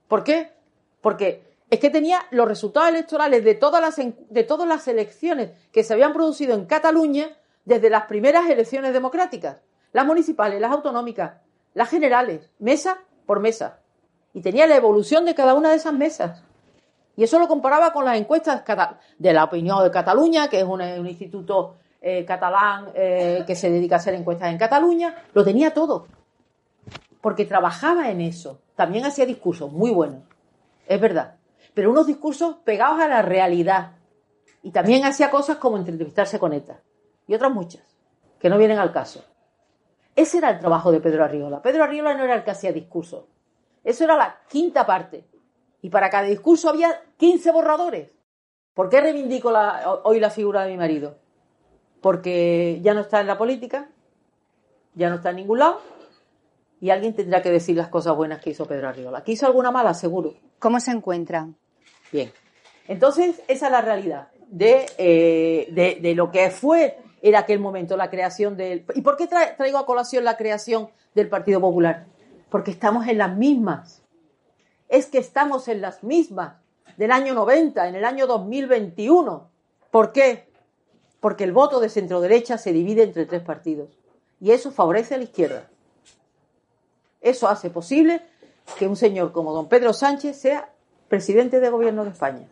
¿Por 0.07 0.23
qué? 0.23 0.53
Porque 1.01 1.57
es 1.69 1.81
que 1.81 1.91
tenía 1.91 2.21
los 2.31 2.47
resultados 2.47 2.91
electorales 2.91 3.43
de 3.43 3.55
todas 3.57 3.81
las, 3.81 3.97
de 3.97 4.45
todas 4.45 4.69
las 4.69 4.87
elecciones 4.87 5.51
que 5.73 5.83
se 5.83 5.95
habían 5.95 6.13
producido 6.13 6.55
en 6.55 6.67
Cataluña 6.67 7.37
desde 7.65 7.91
las 7.91 8.07
primeras 8.07 8.49
elecciones 8.49 8.93
democráticas, 8.93 9.63
las 9.93 10.07
municipales, 10.07 10.61
las 10.61 10.71
autonómicas, 10.71 11.41
las 11.73 11.91
generales, 11.91 12.51
mesa 12.61 12.99
por 13.27 13.41
mesa 13.41 13.81
y 14.35 14.43
tenía 14.43 14.67
la 14.67 14.77
evolución 14.77 15.25
de 15.25 15.35
cada 15.35 15.55
una 15.55 15.71
de 15.71 15.77
esas 15.77 15.95
mesas. 15.95 16.43
Y 17.17 17.23
eso 17.23 17.39
lo 17.39 17.47
comparaba 17.47 17.93
con 17.93 18.05
las 18.05 18.19
encuestas 18.19 18.65
de 19.19 19.33
la 19.33 19.45
opinión 19.45 19.83
de 19.85 19.91
Cataluña, 19.93 20.49
que 20.49 20.59
es 20.59 20.65
un, 20.65 20.83
instituto 21.07 21.77
eh, 22.01 22.25
catalán 22.25 22.89
eh, 22.95 23.45
que 23.47 23.55
se 23.55 23.71
dedica 23.71 23.95
a 23.95 23.99
hacer 23.99 24.15
encuestas 24.15 24.51
en 24.51 24.59
Cataluña, 24.59 25.15
lo 25.33 25.45
tenía 25.45 25.73
todo. 25.73 26.09
Porque 27.21 27.47
trabajaba 27.47 28.11
en 28.11 28.21
eso. 28.21 28.61
También 28.75 29.07
hacía 29.07 29.25
discursos 29.25 29.71
muy 29.71 29.93
buenos, 29.93 30.23
es 30.89 31.01
verdad. 31.01 31.37
Pero 31.73 31.91
unos 31.91 32.07
discursos 32.07 32.57
pegados 32.65 33.01
a 33.01 33.07
la 33.07 33.23
realidad. 33.23 33.93
Y 34.63 34.73
también 34.73 35.05
hacía 35.05 35.31
cosas 35.31 35.59
como 35.59 35.77
entrevistarse 35.77 36.41
con 36.41 36.53
ETA. 36.53 36.81
Y 37.29 37.35
otras 37.35 37.53
muchas, 37.53 37.83
que 38.41 38.49
no 38.49 38.59
vienen 38.59 38.79
al 38.79 38.93
caso. 38.93 39.25
Ese 40.17 40.39
era 40.39 40.51
el 40.51 40.59
trabajo 40.59 40.91
de 40.91 41.01
Pedro 41.01 41.25
Arriola. 41.25 41.63
Pedro 41.63 41.85
Arriola 41.85 42.15
no 42.15 42.25
era 42.25 42.35
el 42.35 42.45
que 42.45 42.51
hacía 42.51 42.73
discursos. 42.73 43.25
Eso 43.85 44.05
era 44.05 44.17
la 44.17 44.41
quinta 44.49 44.85
parte. 44.87 45.25
Y 45.83 45.91
para 45.91 46.11
cada 46.11 46.25
discurso 46.25 46.71
había 46.71 47.03
15 47.19 47.53
borradores. 47.53 48.11
¿Por 48.73 48.89
qué 48.89 49.01
reivindico 49.01 49.53
hoy 50.03 50.19
la 50.19 50.31
figura 50.31 50.65
de 50.65 50.73
mi 50.73 50.77
marido? 50.77 51.19
Porque 52.01 52.81
ya 52.83 52.95
no 52.95 53.03
está 53.03 53.21
en 53.21 53.29
la 53.29 53.39
política, 53.39 53.89
ya 54.95 55.11
no 55.11 55.17
está 55.17 55.31
en 55.31 55.37
ningún 55.37 55.61
lado, 55.61 55.81
y 56.81 56.91
alguien 56.91 57.15
tendrá 57.15 57.41
que 57.41 57.51
decir 57.51 57.77
las 57.77 57.89
cosas 57.89 58.17
buenas 58.17 58.41
que 58.41 58.51
hizo 58.51 58.67
Pedro 58.67 58.89
Arriola. 58.89 59.23
¿Que 59.23 59.33
hizo 59.33 59.47
alguna 59.47 59.71
mala? 59.71 59.95
Seguro. 59.95 60.35
¿Cómo 60.59 60.81
se 60.81 60.91
encuentra? 60.91 61.49
Bien. 62.13 62.33
Entonces, 62.89 63.43
esa 63.49 63.67
es 63.67 63.73
la 63.73 63.81
realidad 63.81 64.29
de, 64.49 64.87
eh, 64.99 65.99
de, 66.01 66.15
lo 66.15 66.31
que 66.31 66.51
fue 66.51 66.99
en 67.23 67.37
aquel 67.37 67.59
momento 67.59 67.97
la 67.97 68.11
creación 68.11 68.57
del... 68.57 68.85
¿Y 68.95 69.01
por 69.01 69.17
qué 69.17 69.27
traigo 69.27 69.79
a 69.79 69.87
colación 69.87 70.25
la 70.25 70.37
creación 70.37 70.91
del 71.15 71.29
Partido 71.29 71.61
Popular? 71.61 72.07
Porque 72.55 72.71
estamos 72.71 73.09
en 73.09 73.19
las 73.19 73.37
mismas. 73.37 74.05
Es 74.89 75.07
que 75.07 75.19
estamos 75.19 75.67
en 75.67 75.81
las 75.81 76.05
mismas 76.05 76.55
del 76.97 77.11
año 77.11 77.35
90, 77.35 77.89
en 77.89 77.97
el 77.97 78.05
año 78.05 78.29
2021. 78.29 79.51
¿Por 79.91 80.13
qué? 80.13 80.47
Porque 81.19 81.43
el 81.43 81.51
voto 81.51 81.81
de 81.81 81.89
centro 81.89 82.21
derecha 82.21 82.57
se 82.57 82.73
divide 82.73 83.03
entre 83.03 83.27
tres 83.27 83.43
partidos 83.43 83.99
y 84.41 84.53
eso 84.53 84.71
favorece 84.71 85.17
a 85.17 85.19
la 85.19 85.25
izquierda. 85.25 85.69
Eso 87.21 87.49
hace 87.49 87.71
posible 87.71 88.23
que 88.79 88.87
un 88.87 88.95
señor 88.95 89.33
como 89.33 89.53
don 89.53 89.69
Pedro 89.69 89.93
Sánchez 89.93 90.37
sea 90.37 90.73
presidente 91.09 91.59
de 91.59 91.71
gobierno 91.71 92.05
de 92.05 92.11
España. 92.11 92.47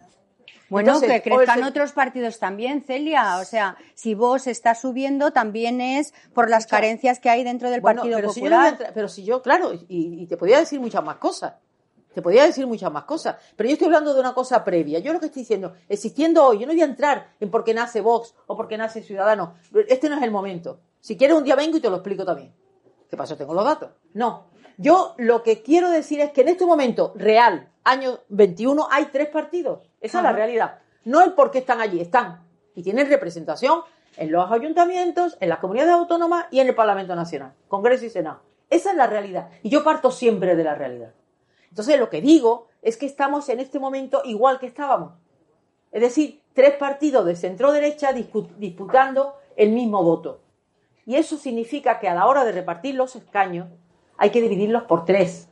Bueno, 0.72 0.98
que 1.02 1.20
crezcan 1.20 1.64
otros 1.64 1.92
partidos 1.92 2.38
también, 2.38 2.82
Celia. 2.82 3.36
O 3.38 3.44
sea, 3.44 3.76
si 3.94 4.14
vos 4.14 4.46
está 4.46 4.74
subiendo, 4.74 5.30
también 5.30 5.82
es 5.82 6.14
por 6.32 6.48
las 6.48 6.66
carencias 6.66 7.20
que 7.20 7.28
hay 7.28 7.44
dentro 7.44 7.68
del 7.68 7.82
Partido 7.82 8.16
pero 8.16 8.28
Popular. 8.28 8.76
Si 8.78 8.84
yo 8.84 8.90
pero 8.94 9.08
si 9.08 9.24
yo, 9.24 9.42
claro, 9.42 9.72
y, 9.86 10.26
te 10.26 10.38
podría 10.38 10.58
decir 10.58 10.80
muchas 10.80 11.04
más 11.04 11.16
cosas. 11.16 11.54
Te 12.14 12.22
podría 12.22 12.44
decir 12.44 12.66
muchas 12.66 12.90
más 12.90 13.04
cosas. 13.04 13.36
Pero 13.54 13.68
yo 13.68 13.74
estoy 13.74 13.86
hablando 13.86 14.14
de 14.14 14.20
una 14.20 14.32
cosa 14.32 14.64
previa. 14.64 14.98
Yo 14.98 15.12
lo 15.12 15.20
que 15.20 15.26
estoy 15.26 15.42
diciendo, 15.42 15.74
existiendo 15.90 16.42
hoy, 16.44 16.60
yo 16.60 16.66
no 16.66 16.72
voy 16.72 16.80
a 16.80 16.86
entrar 16.86 17.34
en 17.38 17.50
por 17.50 17.64
qué 17.64 17.74
nace 17.74 18.00
Vox 18.00 18.34
o 18.46 18.56
por 18.56 18.66
qué 18.66 18.78
nace 18.78 19.02
Ciudadanos. 19.02 19.50
Este 19.88 20.08
no 20.08 20.16
es 20.16 20.22
el 20.22 20.30
momento. 20.30 20.80
Si 21.00 21.18
quieres, 21.18 21.36
un 21.36 21.44
día 21.44 21.54
vengo 21.54 21.76
y 21.76 21.80
te 21.80 21.90
lo 21.90 21.96
explico 21.96 22.24
también. 22.24 22.54
¿Qué 23.10 23.16
pasa? 23.18 23.36
Tengo 23.36 23.52
los 23.52 23.64
datos. 23.64 23.90
No. 24.14 24.46
Yo 24.78 25.14
lo 25.18 25.42
que 25.42 25.62
quiero 25.62 25.90
decir 25.90 26.20
es 26.20 26.32
que 26.32 26.40
en 26.40 26.48
este 26.48 26.64
momento 26.64 27.12
real, 27.14 27.68
año 27.84 28.20
21, 28.30 28.88
hay 28.90 29.06
tres 29.06 29.28
partidos. 29.28 29.91
Esa 30.02 30.18
es 30.18 30.24
la 30.24 30.32
realidad. 30.32 30.80
No 31.04 31.22
el 31.22 31.32
por 31.32 31.50
qué 31.50 31.58
están 31.58 31.80
allí, 31.80 32.00
están. 32.00 32.46
Y 32.74 32.82
tienen 32.82 33.08
representación 33.08 33.80
en 34.16 34.30
los 34.30 34.50
ayuntamientos, 34.50 35.38
en 35.40 35.48
las 35.48 35.58
comunidades 35.58 35.94
autónomas 35.94 36.46
y 36.50 36.60
en 36.60 36.68
el 36.68 36.74
Parlamento 36.74 37.14
Nacional, 37.16 37.54
Congreso 37.68 38.04
y 38.04 38.10
Senado. 38.10 38.40
Esa 38.68 38.90
es 38.90 38.96
la 38.96 39.06
realidad. 39.06 39.48
Y 39.62 39.70
yo 39.70 39.84
parto 39.84 40.10
siempre 40.10 40.56
de 40.56 40.64
la 40.64 40.74
realidad. 40.74 41.14
Entonces, 41.70 41.98
lo 41.98 42.10
que 42.10 42.20
digo 42.20 42.68
es 42.82 42.96
que 42.96 43.06
estamos 43.06 43.48
en 43.48 43.60
este 43.60 43.78
momento 43.78 44.22
igual 44.24 44.58
que 44.58 44.66
estábamos. 44.66 45.14
Es 45.90 46.00
decir, 46.00 46.42
tres 46.54 46.76
partidos 46.76 47.24
de 47.26 47.36
centro 47.36 47.72
derecha 47.72 48.12
disputando 48.12 49.36
el 49.56 49.70
mismo 49.70 50.02
voto. 50.02 50.40
Y 51.04 51.16
eso 51.16 51.36
significa 51.36 51.98
que 51.98 52.08
a 52.08 52.14
la 52.14 52.26
hora 52.26 52.44
de 52.44 52.52
repartir 52.52 52.94
los 52.94 53.16
escaños 53.16 53.68
hay 54.16 54.30
que 54.30 54.40
dividirlos 54.40 54.84
por 54.84 55.04
tres. 55.04 55.48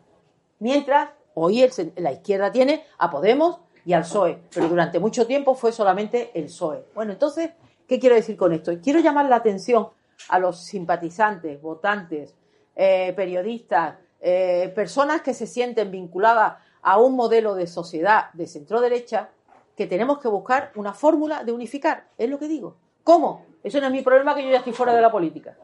Mientras 0.59 1.11
hoy 1.35 1.67
la 1.97 2.13
izquierda 2.13 2.53
tiene 2.53 2.85
a 2.99 3.11
Podemos, 3.11 3.61
y 3.85 3.93
al 3.93 4.03
PSOE, 4.03 4.39
pero 4.53 4.69
durante 4.69 4.99
mucho 4.99 5.27
tiempo 5.27 5.55
fue 5.55 5.73
solamente 5.73 6.31
el 6.35 6.45
PSOE. 6.45 6.85
Bueno, 6.95 7.13
entonces, 7.13 7.51
¿qué 7.87 7.99
quiero 7.99 8.15
decir 8.15 8.37
con 8.37 8.53
esto? 8.53 8.73
Quiero 8.83 9.01
llamar 9.01 9.27
la 9.27 9.37
atención 9.37 9.89
a 10.29 10.39
los 10.39 10.63
simpatizantes, 10.65 11.61
votantes, 11.61 12.35
eh, 12.77 13.13
periodistas, 13.17 13.97
eh, 14.21 14.71
personas 14.75 15.23
que 15.23 15.35
se 15.35 15.47
sienten 15.47 15.91
vinculadas 15.91 16.59
a 16.83 16.99
un 16.99 17.17
modelo 17.17 17.55
de 17.55 17.67
sociedad 17.67 18.31
de 18.33 18.47
centro 18.47 18.81
derecha, 18.81 19.31
que 19.77 19.87
tenemos 19.87 20.19
que 20.19 20.29
buscar 20.29 20.73
una 20.75 20.93
fórmula 20.93 21.43
de 21.45 21.53
unificar. 21.53 22.09
Es 22.19 22.29
lo 22.29 22.39
que 22.39 22.49
digo. 22.49 22.77
¿Cómo? 23.03 23.47
Eso 23.63 23.81
no 23.81 23.87
es 23.87 23.93
mi 23.93 24.03
problema, 24.03 24.35
que 24.35 24.43
yo 24.43 24.51
ya 24.51 24.59
estoy 24.59 24.73
fuera 24.73 24.95
de 24.95 25.01
la 25.01 25.11
política. 25.11 25.57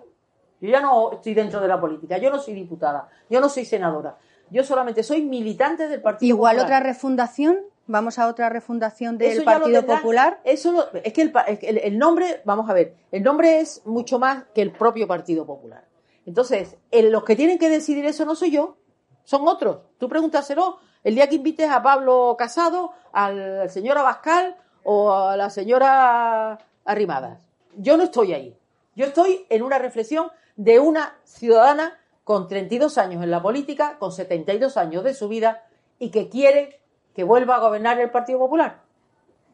Yo 0.60 0.70
ya 0.70 0.80
no 0.80 1.12
estoy 1.12 1.34
dentro 1.34 1.60
de 1.60 1.68
la 1.68 1.80
política. 1.80 2.18
Yo 2.18 2.30
no 2.30 2.38
soy 2.38 2.54
diputada. 2.54 3.08
Yo 3.28 3.40
no 3.40 3.48
soy 3.48 3.64
senadora. 3.64 4.16
Yo 4.50 4.64
solamente 4.64 5.02
soy 5.02 5.22
militante 5.22 5.88
del 5.88 6.00
Partido 6.00 6.36
Igual 6.36 6.60
otra 6.60 6.80
refundación. 6.80 7.58
Vamos 7.88 8.18
a 8.18 8.26
otra 8.26 8.48
refundación 8.48 9.16
del 9.16 9.44
Partido 9.44 9.86
Popular. 9.86 10.40
Eso 10.44 10.88
es 11.04 11.12
que 11.12 11.32
el, 11.62 11.98
nombre, 11.98 12.42
vamos 12.44 12.68
a 12.68 12.72
ver, 12.72 12.96
el 13.12 13.22
nombre 13.22 13.60
es 13.60 13.82
mucho 13.84 14.18
más 14.18 14.44
que 14.54 14.62
el 14.62 14.72
propio 14.72 15.06
Partido 15.06 15.46
Popular. 15.46 15.84
Entonces, 16.24 16.76
los 16.90 17.22
que 17.22 17.36
tienen 17.36 17.58
que 17.58 17.68
decidir 17.68 18.04
eso 18.04 18.24
no 18.24 18.34
soy 18.34 18.50
yo, 18.50 18.76
son 19.22 19.46
otros. 19.46 19.82
Tú 19.98 20.08
pregúntaselo 20.08 20.78
el 21.04 21.14
día 21.14 21.28
que 21.28 21.36
invites 21.36 21.70
a 21.70 21.82
Pablo 21.82 22.34
Casado, 22.36 22.92
al 23.12 23.70
señor 23.70 23.98
Abascal 23.98 24.56
o 24.82 25.12
a 25.12 25.36
la 25.36 25.50
señora 25.50 26.58
Arrimadas. 26.84 27.38
Yo 27.76 27.96
no 27.96 28.04
estoy 28.04 28.32
ahí. 28.32 28.56
Yo 28.96 29.06
estoy 29.06 29.46
en 29.48 29.62
una 29.62 29.78
reflexión 29.78 30.30
de 30.56 30.80
una 30.80 31.16
ciudadana 31.22 31.98
con 32.24 32.48
32 32.48 32.98
años 32.98 33.22
en 33.22 33.30
la 33.30 33.40
política, 33.40 33.98
con 33.98 34.10
72 34.10 34.76
años 34.76 35.04
de 35.04 35.14
su 35.14 35.28
vida 35.28 35.64
y 36.00 36.10
que 36.10 36.28
quiere 36.28 36.80
que 37.16 37.24
vuelva 37.24 37.56
a 37.56 37.60
gobernar 37.60 37.98
el 37.98 38.10
Partido 38.10 38.38
Popular. 38.38 38.82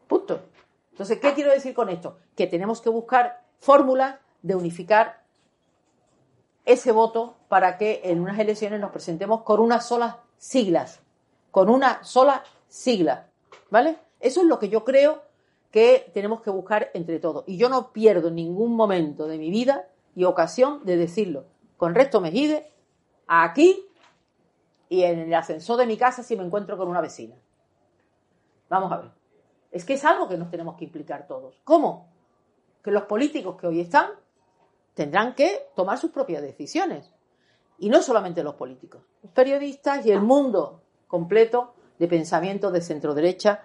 Punto. 0.06 0.42
Entonces, 0.90 1.18
¿qué 1.18 1.32
quiero 1.32 1.50
decir 1.50 1.72
con 1.72 1.88
esto? 1.88 2.18
Que 2.36 2.46
tenemos 2.46 2.82
que 2.82 2.90
buscar 2.90 3.40
fórmulas 3.58 4.16
de 4.42 4.54
unificar 4.54 5.22
ese 6.66 6.92
voto 6.92 7.36
para 7.48 7.78
que 7.78 8.02
en 8.04 8.20
unas 8.20 8.38
elecciones 8.38 8.80
nos 8.80 8.90
presentemos 8.90 9.42
con 9.42 9.60
unas 9.60 9.86
solas 9.86 10.16
siglas 10.36 11.02
con 11.52 11.68
una 11.68 12.02
sola 12.02 12.42
sigla, 12.66 13.28
¿vale? 13.70 13.98
Eso 14.18 14.40
es 14.40 14.46
lo 14.46 14.58
que 14.58 14.70
yo 14.70 14.84
creo 14.84 15.22
que 15.70 16.10
tenemos 16.12 16.40
que 16.40 16.50
buscar 16.50 16.90
entre 16.94 17.20
todos. 17.20 17.44
Y 17.46 17.58
yo 17.58 17.68
no 17.68 17.92
pierdo 17.92 18.30
ningún 18.30 18.74
momento 18.74 19.26
de 19.26 19.38
mi 19.38 19.50
vida 19.50 19.86
y 20.16 20.24
ocasión 20.24 20.84
de 20.84 20.96
decirlo. 20.96 21.44
Con 21.76 21.94
Resto 21.94 22.20
Mejide, 22.20 22.72
aquí 23.26 23.86
y 24.88 25.02
en 25.02 25.18
el 25.20 25.34
ascensor 25.34 25.76
de 25.76 25.86
mi 25.86 25.96
casa 25.96 26.22
si 26.22 26.36
me 26.36 26.44
encuentro 26.44 26.76
con 26.76 26.88
una 26.88 27.02
vecina. 27.02 27.36
Vamos 28.72 28.90
a 28.90 28.96
ver. 28.96 29.10
Es 29.70 29.84
que 29.84 29.92
es 29.92 30.04
algo 30.06 30.26
que 30.30 30.38
nos 30.38 30.50
tenemos 30.50 30.76
que 30.76 30.86
implicar 30.86 31.26
todos. 31.26 31.60
¿Cómo? 31.62 32.08
Que 32.82 32.90
los 32.90 33.02
políticos 33.02 33.60
que 33.60 33.66
hoy 33.66 33.80
están 33.80 34.06
tendrán 34.94 35.34
que 35.34 35.66
tomar 35.76 35.98
sus 35.98 36.10
propias 36.10 36.40
decisiones. 36.40 37.12
Y 37.76 37.90
no 37.90 38.00
solamente 38.00 38.42
los 38.42 38.54
políticos, 38.54 39.02
los 39.22 39.30
periodistas 39.32 40.06
y 40.06 40.10
el 40.10 40.22
mundo 40.22 40.80
completo 41.06 41.74
de 41.98 42.08
pensamiento 42.08 42.70
de 42.70 42.80
centro 42.80 43.12
derecha 43.12 43.62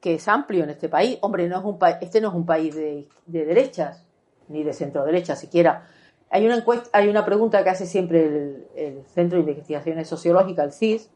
que 0.00 0.14
es 0.14 0.28
amplio 0.28 0.62
en 0.62 0.70
este 0.70 0.88
país. 0.88 1.18
Hombre, 1.22 1.48
no 1.48 1.58
es 1.58 1.64
un 1.64 1.78
este 2.00 2.20
no 2.20 2.28
es 2.28 2.34
un 2.34 2.46
país 2.46 2.76
de, 2.76 3.08
derechas 3.26 4.06
ni 4.46 4.62
de 4.62 4.72
centro 4.72 5.04
derecha 5.04 5.34
siquiera. 5.34 5.88
Hay 6.30 6.46
una 6.46 6.58
encuesta, 6.58 6.90
hay 6.92 7.08
una 7.08 7.24
pregunta 7.24 7.64
que 7.64 7.70
hace 7.70 7.86
siempre 7.86 8.66
el, 8.76 9.04
Centro 9.06 9.36
de 9.42 9.50
Investigaciones 9.50 10.06
Sociológicas, 10.06 10.66
el 10.66 10.72
CIS, 10.72 11.10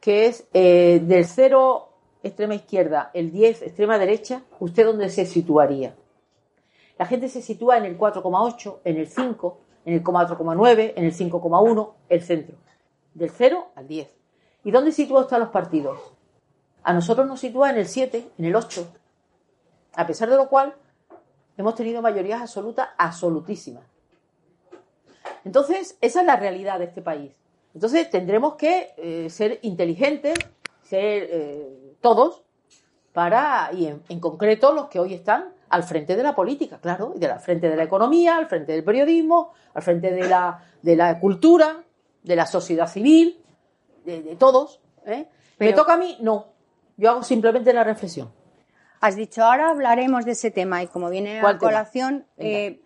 que 0.00 0.26
es 0.26 0.48
eh, 0.54 1.02
del 1.04 1.26
cero 1.26 1.89
extrema 2.22 2.54
izquierda, 2.54 3.10
el 3.14 3.32
10 3.32 3.62
extrema 3.62 3.98
derecha, 3.98 4.42
¿usted 4.58 4.84
dónde 4.84 5.08
se 5.08 5.26
situaría? 5.26 5.94
La 6.98 7.06
gente 7.06 7.28
se 7.28 7.40
sitúa 7.40 7.78
en 7.78 7.84
el 7.84 7.98
4,8, 7.98 8.80
en 8.84 8.96
el 8.98 9.08
5, 9.08 9.58
en 9.86 9.94
el 9.94 10.04
4,9, 10.04 10.92
en 10.96 11.04
el 11.04 11.14
5,1, 11.14 11.92
el 12.08 12.22
centro. 12.22 12.56
Del 13.14 13.30
0 13.30 13.68
al 13.74 13.88
10. 13.88 14.08
¿Y 14.64 14.70
dónde 14.70 14.92
sitúa 14.92 15.22
usted 15.22 15.36
a 15.36 15.38
los 15.38 15.48
partidos? 15.48 15.98
A 16.82 16.92
nosotros 16.92 17.26
nos 17.26 17.40
sitúa 17.40 17.70
en 17.70 17.78
el 17.78 17.86
7, 17.86 18.30
en 18.38 18.44
el 18.44 18.54
8. 18.54 18.86
A 19.94 20.06
pesar 20.06 20.28
de 20.28 20.36
lo 20.36 20.48
cual, 20.48 20.74
hemos 21.56 21.74
tenido 21.74 22.02
mayorías 22.02 22.40
absolutas, 22.40 22.88
absolutísimas. 22.98 23.84
Entonces, 25.44 25.96
esa 26.00 26.20
es 26.20 26.26
la 26.26 26.36
realidad 26.36 26.78
de 26.78 26.84
este 26.86 27.02
país. 27.02 27.32
Entonces, 27.74 28.10
tendremos 28.10 28.56
que 28.56 28.92
eh, 28.96 29.30
ser 29.30 29.58
inteligentes, 29.62 30.38
ser 30.90 31.28
eh, 31.30 31.96
todos, 32.00 32.42
para, 33.12 33.70
y 33.72 33.86
en, 33.86 34.20
concreto 34.20 34.72
los 34.72 34.88
que 34.88 34.98
hoy 34.98 35.14
están 35.14 35.52
al 35.68 35.84
frente 35.84 36.16
de 36.16 36.22
la 36.22 36.34
política, 36.34 36.78
claro, 36.80 37.12
y 37.14 37.20
de 37.20 37.28
la 37.28 37.38
frente 37.38 37.68
de 37.68 37.76
la 37.76 37.84
economía, 37.84 38.36
al 38.36 38.46
frente 38.46 38.72
del 38.72 38.82
periodismo, 38.82 39.52
al 39.72 39.82
frente 39.82 40.10
de 40.10 40.28
la, 40.28 40.64
de 40.82 40.96
la 40.96 41.18
cultura, 41.20 41.84
de 42.24 42.36
la 42.36 42.46
sociedad 42.46 42.88
civil, 42.88 43.40
de, 44.04 44.36
todos. 44.36 44.80
¿eh? 45.06 45.28
¿Me 45.58 45.72
toca 45.72 45.94
a 45.94 45.96
mí? 45.96 46.18
No. 46.20 46.46
Yo 46.96 47.10
hago 47.10 47.22
simplemente 47.22 47.72
la 47.72 47.84
reflexión. 47.84 48.32
Has 49.00 49.14
dicho, 49.14 49.44
ahora 49.44 49.70
hablaremos 49.70 50.24
de 50.24 50.32
ese 50.32 50.50
tema 50.50 50.82
y 50.82 50.88
como 50.88 51.08
viene 51.08 51.40
a 51.40 51.56
colación, 51.56 52.26
eh, 52.36 52.80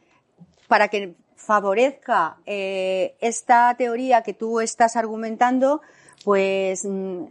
para 0.68 0.88
que 0.88 1.16
favorezca 1.36 2.36
eh, 2.44 3.16
esta 3.20 3.74
teoría 3.76 4.22
que 4.22 4.34
tú 4.34 4.60
estás 4.60 4.96
argumentando, 4.96 5.80
pues 6.24 6.84
mm, 6.84 7.24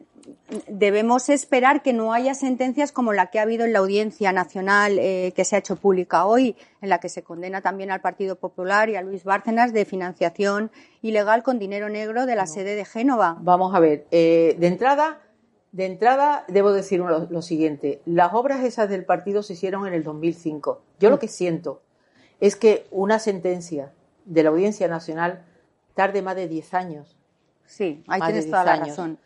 debemos 0.68 1.30
esperar 1.30 1.82
que 1.82 1.94
no 1.94 2.14
haya 2.14 2.36
sentencias 2.36 2.92
como 2.92 3.14
la 3.14 3.28
que 3.28 3.40
ha 3.40 3.44
habido 3.44 3.66
en 3.66 3.74
la 3.74 3.80
Audiencia 3.80 4.32
Nacional 4.32 4.98
eh, 5.00 5.34
que 5.36 5.46
se 5.46 5.56
ha 5.56 5.60
hecho 5.60 5.76
pública 5.76 6.26
hoy, 6.26 6.56
en 6.82 6.90
la 6.90 7.00
que 7.00 7.10
se 7.10 7.24
condena 7.24 7.62
también 7.62 7.92
al 7.92 8.02
Partido 8.02 8.36
Popular 8.36 8.90
y 8.90 8.96
a 8.96 9.02
Luis 9.02 9.24
Bárcenas 9.24 9.74
de 9.74 9.86
financiación 9.86 10.72
ilegal 11.02 11.44
con 11.44 11.60
dinero 11.60 11.90
negro 11.90 12.26
de 12.26 12.36
la 12.36 12.48
sede 12.48 12.76
de 12.76 12.86
Génova. 12.86 13.38
Vamos 13.42 13.74
a 13.76 13.80
ver, 13.80 14.06
eh, 14.12 14.56
de 14.60 14.68
entrada, 14.68 15.22
de 15.72 15.86
entrada 15.86 16.46
debo 16.48 16.72
decir 16.72 17.00
lo, 17.00 17.42
siguiente: 17.42 18.02
las 18.06 18.34
obras 18.34 18.64
esas 18.64 18.90
del 18.90 19.06
partido 19.06 19.44
se 19.44 19.54
hicieron 19.54 19.88
en 19.88 19.94
el 19.94 20.04
2005. 20.04 20.82
Yo 21.00 21.10
lo 21.10 21.20
que 21.20 21.28
siento 21.28 21.82
es 22.40 22.56
que 22.56 22.88
una 22.92 23.20
sentencia 23.20 23.92
de 24.26 24.44
la 24.44 24.50
Audiencia 24.50 24.88
Nacional 24.88 25.46
tarde 25.96 26.22
más 26.22 26.36
de 26.36 26.48
10 26.48 26.74
años. 26.74 27.18
Sí, 27.66 28.04
ahí 28.08 28.22
tienes 28.22 28.46
toda 28.48 28.66
la 28.66 28.76
razón. 28.78 29.18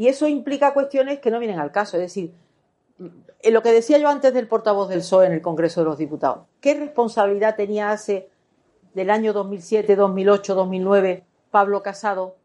Y 0.00 0.08
eso 0.08 0.26
implica 0.26 0.72
cuestiones 0.72 1.18
que 1.18 1.30
no 1.30 1.38
vienen 1.38 1.58
al 1.58 1.72
caso. 1.72 1.98
Es 1.98 2.04
decir, 2.04 2.32
en 2.98 3.52
lo 3.52 3.60
que 3.60 3.70
decía 3.70 3.98
yo 3.98 4.08
antes 4.08 4.32
del 4.32 4.48
portavoz 4.48 4.88
del 4.88 5.00
PSOE 5.00 5.26
en 5.26 5.32
el 5.32 5.42
Congreso 5.42 5.82
de 5.82 5.84
los 5.84 5.98
Diputados, 5.98 6.46
¿qué 6.62 6.72
responsabilidad 6.72 7.54
tenía 7.54 7.90
hace 7.90 8.30
del 8.94 9.10
año 9.10 9.34
2007, 9.34 9.96
2008, 9.96 10.54
2009 10.54 11.24
Pablo 11.50 11.82
Casado? 11.82 12.36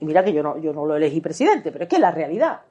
Y 0.00 0.06
mira 0.06 0.24
que 0.24 0.32
yo 0.32 0.42
no, 0.42 0.58
yo 0.58 0.72
no 0.72 0.86
lo 0.86 0.96
elegí 0.96 1.20
presidente, 1.20 1.70
pero 1.70 1.84
es 1.84 1.88
que 1.88 1.94
es 1.94 2.02
la 2.02 2.10
realidad. 2.10 2.62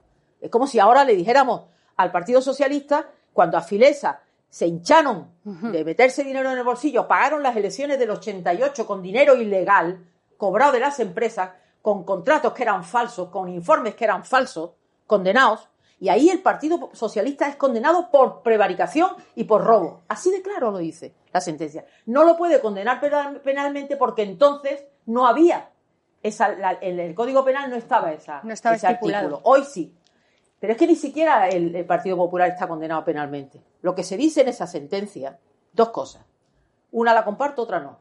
Es 0.41 0.49
como 0.49 0.67
si 0.67 0.77
ahora 0.77 1.06
le 1.06 1.15
dijéramos 1.15 1.62
al 1.95 2.12
Partido 2.12 2.41
Socialista, 2.41 3.12
cuando 3.32 3.58
a 3.58 3.62
Filesa 3.62 4.23
se 4.49 4.67
hincharon 4.67 5.29
de 5.45 5.86
meterse 5.86 6.21
dinero 6.21 6.51
en 6.51 6.58
el 6.58 6.65
bolsillo, 6.65 7.08
pagaron 7.08 7.43
las 7.43 7.56
elecciones 7.56 7.97
del 7.97 8.10
88 8.10 8.86
con 8.86 9.01
dinero 9.01 9.38
ilegal 9.38 10.03
cobrado 10.36 10.73
de 10.73 10.82
las 10.82 10.99
empresas, 10.99 11.51
con 11.84 12.06
contratos 12.06 12.54
que 12.54 12.63
eran 12.63 12.86
falsos, 12.86 13.28
con 13.28 13.50
informes 13.50 13.93
que 13.93 14.06
eran 14.06 14.24
falsos, 14.24 14.72
condenados, 15.06 15.67
y 16.00 16.08
ahí 16.08 16.30
el 16.30 16.41
Partido 16.41 16.89
Socialista 16.93 17.46
es 17.50 17.58
condenado 17.58 18.10
por 18.10 18.41
prevaricación 18.41 19.12
y 19.36 19.43
por 19.43 19.65
robo. 19.65 20.02
Así 20.08 20.32
de 20.32 20.41
claro 20.41 20.72
lo 20.72 20.78
dice 20.78 21.13
la 21.34 21.41
sentencia. 21.41 21.86
No 22.06 22.24
lo 22.24 22.38
puede 22.38 22.62
condenar 22.62 23.02
penalmente 23.43 23.98
porque 23.98 24.24
entonces 24.24 24.86
no 25.08 25.28
había 25.28 25.72
esa, 26.22 26.56
en 26.80 27.02
el 27.02 27.13
Código 27.13 27.43
Penal 27.43 27.69
no 27.69 27.76
estaba 27.76 28.13
esa, 28.13 28.39
no 28.43 28.54
estaba 28.54 28.78
ese 28.78 28.88
artículo. 28.88 29.41
Hoy 29.43 29.65
sí. 29.65 29.93
Pero 30.62 30.72
es 30.72 30.80
que 30.80 30.88
ni 30.88 30.96
siquiera 30.96 31.50
el 31.50 31.86
Partido 31.86 32.15
Popular 32.15 32.48
está 32.48 32.65
condenado 32.65 33.04
penalmente. 33.04 33.62
Lo 33.82 33.93
que 33.93 34.04
se 34.04 34.15
dice 34.15 34.39
en 34.41 34.48
esa 34.48 34.67
sentencia, 34.67 35.38
dos 35.74 35.89
cosas. 35.89 36.24
Una 36.91 37.13
la 37.13 37.26
comparto, 37.26 37.63
otra 37.63 37.82
no. 37.82 38.00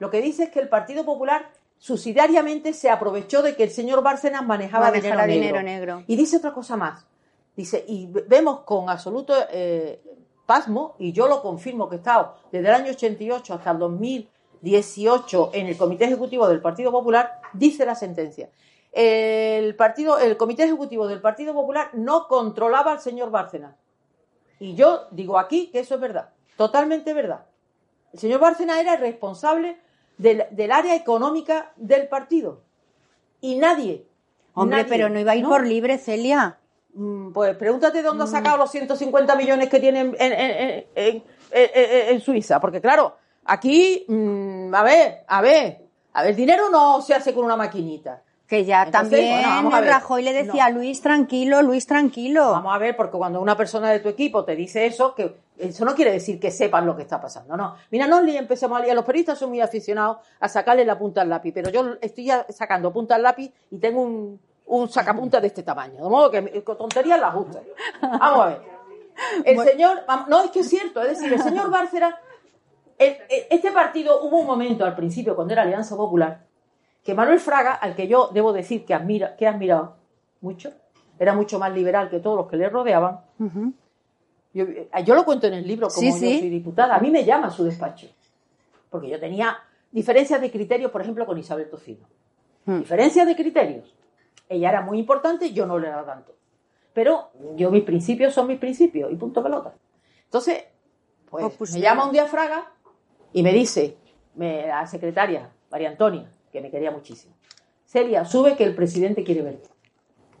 Lo 0.00 0.10
que 0.10 0.20
dice 0.20 0.44
es 0.44 0.50
que 0.50 0.58
el 0.58 0.68
Partido 0.68 1.04
Popular 1.04 1.52
subsidiariamente 1.82 2.74
se 2.74 2.90
aprovechó 2.90 3.42
de 3.42 3.56
que 3.56 3.64
el 3.64 3.70
señor 3.72 4.04
Bárcenas 4.04 4.46
manejaba 4.46 4.92
dinero, 4.92 5.62
negro. 5.64 6.04
Y 6.06 6.14
dice 6.14 6.36
otra 6.36 6.54
cosa 6.54 6.76
más. 6.76 7.04
Dice, 7.56 7.84
y 7.88 8.08
vemos 8.28 8.60
con 8.60 8.88
absoluto 8.88 9.34
eh, 9.50 10.00
pasmo, 10.46 10.94
y 11.00 11.10
yo 11.10 11.26
lo 11.26 11.42
confirmo 11.42 11.88
que 11.88 11.96
he 11.96 11.98
estado 11.98 12.36
desde 12.52 12.68
el 12.68 12.74
año 12.74 12.92
88 12.92 13.54
hasta 13.54 13.72
el 13.72 13.78
2018 13.80 15.50
en 15.54 15.66
el 15.66 15.76
Comité 15.76 16.04
Ejecutivo 16.04 16.46
del 16.46 16.60
Partido 16.60 16.92
Popular, 16.92 17.40
dice 17.52 17.84
la 17.84 17.96
sentencia. 17.96 18.48
El, 18.92 19.74
partido, 19.74 20.20
el 20.20 20.36
Comité 20.36 20.62
Ejecutivo 20.62 21.08
del 21.08 21.20
Partido 21.20 21.52
Popular 21.52 21.90
no 21.94 22.28
controlaba 22.28 22.92
al 22.92 23.00
señor 23.00 23.32
Bárcenas. 23.32 23.74
Y 24.60 24.76
yo 24.76 25.08
digo 25.10 25.36
aquí 25.36 25.66
que 25.72 25.80
eso 25.80 25.96
es 25.96 26.00
verdad, 26.00 26.30
totalmente 26.56 27.12
verdad. 27.12 27.46
El 28.12 28.20
señor 28.20 28.38
Bárcenas 28.38 28.78
era 28.78 28.94
el 28.94 29.00
responsable 29.00 29.80
del, 30.18 30.44
área 30.72 30.94
económica 30.94 31.72
del 31.76 32.08
partido. 32.08 32.62
Y 33.40 33.56
nadie. 33.56 34.06
Hombre, 34.54 34.84
pero 34.88 35.08
no 35.08 35.18
iba 35.20 35.32
a 35.32 35.36
ir 35.36 35.44
por 35.44 35.66
libre, 35.66 35.98
Celia. 35.98 36.58
mm, 36.94 37.32
pues 37.32 37.56
pregúntate 37.56 37.98
de 37.98 38.02
dónde 38.04 38.24
ha 38.24 38.26
sacado 38.26 38.58
los 38.58 38.70
150 38.70 39.34
millones 39.34 39.68
que 39.70 39.80
tienen 39.80 40.14
en, 40.18 40.32
en- 40.32 40.84
en- 40.94 41.22
en- 41.50 42.08
en 42.14 42.20
Suiza. 42.20 42.60
Porque 42.60 42.80
claro, 42.82 43.16
aquí, 43.46 44.04
mm, 44.08 44.74
a 44.74 44.82
ver, 44.82 45.24
a 45.26 45.40
ver, 45.40 45.78
a 46.12 46.20
ver, 46.22 46.30
el 46.30 46.36
dinero 46.36 46.68
no 46.70 47.00
se 47.00 47.14
hace 47.14 47.32
con 47.34 47.44
una 47.46 47.56
maquinita. 47.56 48.22
Que 48.52 48.66
ya 48.66 48.82
Entonces, 48.82 49.10
también 49.12 49.32
bueno, 49.32 49.48
vamos 49.48 49.72
a 49.74 49.80
ver. 49.80 49.88
Rajoy 49.88 50.22
le 50.22 50.32
decía, 50.34 50.68
No. 50.68 50.76
Luis, 50.76 51.00
tranquilo, 51.00 51.62
Luis, 51.62 51.86
tranquilo. 51.86 52.50
Vamos 52.50 52.74
a 52.74 52.76
ver, 52.76 52.94
porque 52.94 53.16
cuando 53.16 53.40
una 53.40 53.56
persona 53.56 53.90
de 53.90 54.00
tu 54.00 54.10
equipo 54.10 54.44
te 54.44 54.54
dice 54.54 54.84
eso, 54.84 55.14
que 55.14 55.38
eso 55.56 55.86
no 55.86 55.94
quiere 55.94 56.12
decir 56.12 56.38
que 56.38 56.50
sepan 56.50 56.84
lo 56.84 56.94
que 56.94 57.00
está 57.00 57.18
pasando, 57.18 57.56
no. 57.56 57.76
Mira, 57.90 58.06
no 58.06 58.20
le 58.20 58.36
empecemos 58.36 58.78
a 58.78 58.82
liar. 58.84 58.94
Los 58.94 59.06
periodistas 59.06 59.38
son 59.38 59.48
muy 59.48 59.62
aficionados 59.62 60.18
a 60.38 60.48
sacarle 60.50 60.84
la 60.84 60.98
punta 60.98 61.22
al 61.22 61.30
lápiz, 61.30 61.52
pero 61.54 61.70
yo 61.70 61.94
estoy 62.02 62.26
ya 62.26 62.44
sacando 62.50 62.92
punta 62.92 63.14
al 63.14 63.22
lápiz 63.22 63.50
y 63.70 63.78
tengo 63.78 64.02
un, 64.02 64.38
un 64.66 64.88
sacapunta 64.90 65.40
de 65.40 65.46
este 65.46 65.62
tamaño. 65.62 66.04
De 66.04 66.10
modo 66.10 66.30
que 66.30 66.42
tonterías 66.42 67.18
las 67.18 67.34
gusta. 67.34 67.58
Vamos 68.02 68.38
a 68.40 68.46
ver. 68.48 68.60
El 69.46 69.58
señor, 69.60 70.02
no, 70.28 70.42
es 70.44 70.50
que 70.50 70.60
es 70.60 70.68
cierto, 70.68 71.00
es 71.00 71.18
decir, 71.18 71.32
el 71.32 71.40
señor 71.42 71.70
Bárcera, 71.70 72.20
el- 72.98 73.16
el- 73.30 73.44
este 73.48 73.72
partido 73.72 74.22
hubo 74.24 74.40
un 74.40 74.46
momento 74.46 74.84
al 74.84 74.94
principio, 74.94 75.34
cuando 75.34 75.54
era 75.54 75.62
Alianza 75.62 75.96
Popular, 75.96 76.51
que 77.04 77.14
Manuel 77.14 77.40
Fraga, 77.40 77.74
al 77.74 77.94
que 77.96 78.06
yo 78.08 78.30
debo 78.32 78.52
decir 78.52 78.84
que, 78.84 78.94
admira, 78.94 79.36
que 79.36 79.44
he 79.44 79.48
admirado 79.48 79.96
mucho, 80.40 80.72
era 81.18 81.34
mucho 81.34 81.58
más 81.58 81.72
liberal 81.72 82.08
que 82.10 82.20
todos 82.20 82.36
los 82.36 82.48
que 82.48 82.56
le 82.56 82.68
rodeaban. 82.68 83.20
Yo, 84.54 84.64
eh, 84.64 84.88
yo 85.04 85.14
lo 85.14 85.24
cuento 85.24 85.46
en 85.46 85.54
el 85.54 85.66
libro 85.66 85.88
como 85.88 86.00
Sí, 86.00 86.08
yo 86.10 86.16
sí. 86.16 86.38
soy 86.40 86.50
diputada. 86.50 86.94
A 86.96 87.00
mí 87.00 87.10
me 87.10 87.24
llama 87.24 87.46
a 87.48 87.50
su 87.50 87.64
despacho. 87.64 88.06
Porque 88.90 89.08
yo 89.08 89.18
tenía 89.18 89.56
diferencias 89.90 90.40
de 90.40 90.50
criterios, 90.50 90.90
por 90.90 91.00
ejemplo, 91.00 91.24
con 91.26 91.38
Isabel 91.38 91.68
Tocino. 91.70 92.06
Mm. 92.66 92.80
Diferencias 92.80 93.26
de 93.26 93.34
criterios. 93.36 93.94
Ella 94.48 94.68
era 94.68 94.80
muy 94.82 94.98
importante, 94.98 95.52
yo 95.52 95.66
no 95.66 95.78
le 95.78 95.88
era 95.88 96.04
tanto. 96.04 96.34
Pero 96.92 97.30
yo 97.56 97.70
mis 97.70 97.84
principios 97.84 98.34
son 98.34 98.46
mis 98.46 98.58
principios 98.58 99.10
y 99.10 99.16
punto 99.16 99.42
pelota. 99.42 99.72
Entonces, 100.24 100.64
pues, 101.30 101.44
Pues, 101.44 101.54
pues, 101.56 101.72
me 101.72 101.80
llama 101.80 102.04
un 102.04 102.12
día 102.12 102.26
Fraga 102.26 102.70
y 103.32 103.42
me 103.42 103.52
dice, 103.52 103.96
me- 104.34 104.66
la 104.66 104.86
secretaria, 104.86 105.48
María 105.70 105.88
Antonia, 105.88 106.30
que 106.52 106.60
me 106.60 106.70
quería 106.70 106.90
muchísimo, 106.90 107.34
Celia, 107.86 108.24
sube 108.24 108.54
que 108.56 108.64
el 108.64 108.74
presidente 108.74 109.24
quiere 109.24 109.42
verte. 109.42 109.68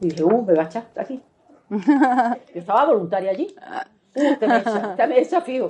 Y 0.00 0.08
dije, 0.08 0.22
uh, 0.24 0.42
me 0.42 0.54
va 0.54 0.62
a 0.64 0.66
echar 0.66 0.86
aquí. 0.96 1.20
Yo 1.70 2.60
estaba 2.60 2.84
voluntaria 2.86 3.30
allí. 3.30 3.54
Uh, 4.14 4.36
te 4.38 4.46
me, 4.46 4.62
desa- 4.62 4.94
te 4.96 5.06
me 5.06 5.14
desafío. 5.16 5.68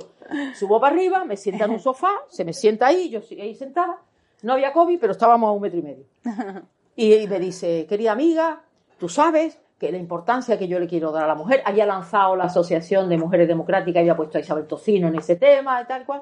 Subo 0.55 0.79
para 0.81 0.93
arriba, 0.95 1.23
me 1.23 1.37
sienta 1.37 1.65
en 1.65 1.71
un 1.71 1.79
sofá, 1.79 2.11
se 2.29 2.43
me 2.43 2.51
sienta 2.53 2.87
ahí, 2.87 3.09
yo 3.09 3.21
sigo 3.21 3.41
ahí 3.41 3.55
sentada. 3.55 3.97
No 4.41 4.53
había 4.53 4.73
COVID, 4.73 4.99
pero 4.99 5.11
estábamos 5.13 5.47
a 5.47 5.51
un 5.51 5.61
metro 5.61 5.79
y 5.79 5.81
medio. 5.81 6.05
Y, 6.95 7.11
y 7.15 7.27
me 7.27 7.39
dice, 7.39 7.87
querida 7.89 8.11
amiga, 8.11 8.61
tú 8.99 9.09
sabes 9.09 9.59
que 9.79 9.91
la 9.91 9.97
importancia 9.97 10.59
que 10.59 10.67
yo 10.67 10.77
le 10.79 10.85
quiero 10.85 11.11
dar 11.11 11.23
a 11.23 11.27
la 11.27 11.33
mujer, 11.33 11.63
había 11.65 11.87
lanzado 11.87 12.35
la 12.35 12.43
Asociación 12.43 13.09
de 13.09 13.17
Mujeres 13.17 13.47
Democráticas, 13.47 14.01
había 14.01 14.15
puesto 14.15 14.37
a 14.37 14.41
Isabel 14.41 14.67
Tocino 14.67 15.07
en 15.07 15.15
ese 15.15 15.35
tema 15.35 15.81
y 15.81 15.85
tal 15.87 16.05
cual. 16.05 16.21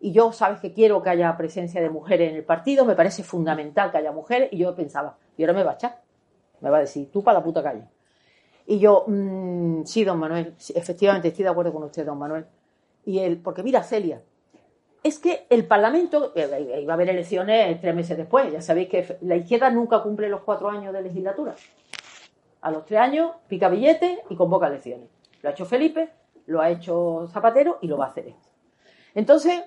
Y 0.00 0.12
yo, 0.12 0.32
sabes 0.32 0.60
que 0.60 0.72
quiero 0.72 1.02
que 1.02 1.10
haya 1.10 1.36
presencia 1.36 1.80
de 1.80 1.90
mujeres 1.90 2.30
en 2.30 2.36
el 2.36 2.44
partido, 2.44 2.84
me 2.84 2.94
parece 2.94 3.22
fundamental 3.22 3.90
que 3.90 3.98
haya 3.98 4.12
mujeres. 4.12 4.48
Y 4.52 4.58
yo 4.58 4.74
pensaba, 4.74 5.16
y 5.36 5.42
ahora 5.42 5.54
me 5.54 5.64
va 5.64 5.72
a 5.72 5.74
echar. 5.74 6.00
Me 6.60 6.70
va 6.70 6.78
a 6.78 6.80
decir, 6.80 7.10
tú 7.10 7.22
para 7.22 7.38
la 7.38 7.44
puta 7.44 7.62
calle. 7.62 7.84
Y 8.66 8.78
yo, 8.78 9.04
mm, 9.06 9.84
sí, 9.84 10.04
don 10.04 10.18
Manuel, 10.18 10.54
efectivamente 10.74 11.28
estoy 11.28 11.44
de 11.44 11.50
acuerdo 11.50 11.72
con 11.72 11.82
usted, 11.84 12.04
don 12.04 12.18
Manuel. 12.18 12.46
Y 13.04 13.18
él, 13.20 13.40
porque 13.42 13.62
mira, 13.62 13.82
Celia, 13.82 14.22
es 15.02 15.18
que 15.18 15.46
el 15.48 15.66
Parlamento, 15.66 16.32
eh, 16.34 16.80
iba 16.82 16.92
a 16.92 16.94
haber 16.94 17.08
elecciones 17.08 17.80
tres 17.80 17.94
meses 17.94 18.16
después, 18.16 18.52
ya 18.52 18.60
sabéis 18.60 18.88
que 18.88 19.18
la 19.22 19.36
izquierda 19.36 19.70
nunca 19.70 20.02
cumple 20.02 20.28
los 20.28 20.42
cuatro 20.42 20.68
años 20.68 20.92
de 20.92 21.02
legislatura. 21.02 21.54
A 22.60 22.70
los 22.70 22.84
tres 22.84 23.00
años 23.00 23.32
pica 23.48 23.68
billete 23.68 24.20
y 24.28 24.36
convoca 24.36 24.66
elecciones. 24.66 25.08
Lo 25.40 25.48
ha 25.48 25.52
hecho 25.52 25.64
Felipe, 25.64 26.10
lo 26.46 26.60
ha 26.60 26.70
hecho 26.70 27.26
Zapatero 27.32 27.78
y 27.80 27.86
lo 27.86 27.96
va 27.96 28.06
a 28.06 28.08
hacer 28.08 28.28
este. 28.28 28.48
Entonces, 29.14 29.62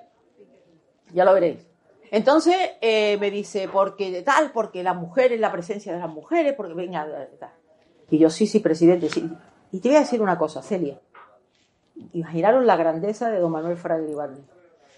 ya 1.14 1.26
lo 1.26 1.34
veréis. 1.34 1.66
Entonces 2.12 2.56
eh, 2.82 3.18
me 3.20 3.32
dice, 3.32 3.70
porque 3.72 4.22
tal, 4.22 4.52
porque 4.52 4.84
las 4.84 4.96
mujeres, 4.96 5.40
la 5.40 5.52
presencia 5.52 5.94
de 5.94 6.00
las 6.00 6.10
mujeres, 6.10 6.54
porque 6.56 6.74
venga, 6.74 7.08
tal. 7.40 7.52
Y 8.10 8.18
yo, 8.18 8.30
sí, 8.30 8.48
sí, 8.48 8.60
presidente, 8.60 9.08
sí. 9.10 9.32
Y 9.72 9.80
te 9.80 9.88
voy 9.88 9.98
a 9.98 10.02
decir 10.02 10.22
una 10.22 10.38
cosa, 10.38 10.62
Celia. 10.62 11.00
Imaginaron 12.14 12.68
la 12.68 12.76
grandeza 12.76 13.32
de 13.32 13.40
don 13.40 13.52
Manuel 13.52 13.78
Fraga. 13.78 14.06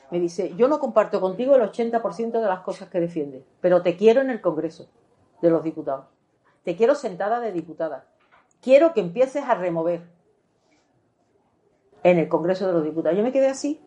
Me 0.09 0.19
dice, 0.19 0.53
yo 0.55 0.67
no 0.67 0.79
comparto 0.79 1.21
contigo 1.21 1.55
el 1.55 1.61
80% 1.61 2.31
de 2.31 2.47
las 2.47 2.61
cosas 2.61 2.89
que 2.89 2.99
defiendes, 2.99 3.43
pero 3.61 3.83
te 3.83 3.95
quiero 3.95 4.21
en 4.21 4.31
el 4.31 4.41
Congreso 4.41 4.87
de 5.41 5.49
los 5.49 5.63
Diputados. 5.63 6.05
Te 6.63 6.75
quiero 6.75 6.95
sentada 6.95 7.39
de 7.39 7.51
diputada. 7.51 8.07
Quiero 8.61 8.93
que 8.93 9.01
empieces 9.01 9.43
a 9.43 9.55
remover 9.55 10.01
en 12.01 12.17
el 12.17 12.27
Congreso 12.29 12.65
de 12.67 12.73
los 12.73 12.83
Diputados. 12.83 13.17
Yo 13.17 13.23
me 13.23 13.31
quedé 13.31 13.47
así. 13.47 13.81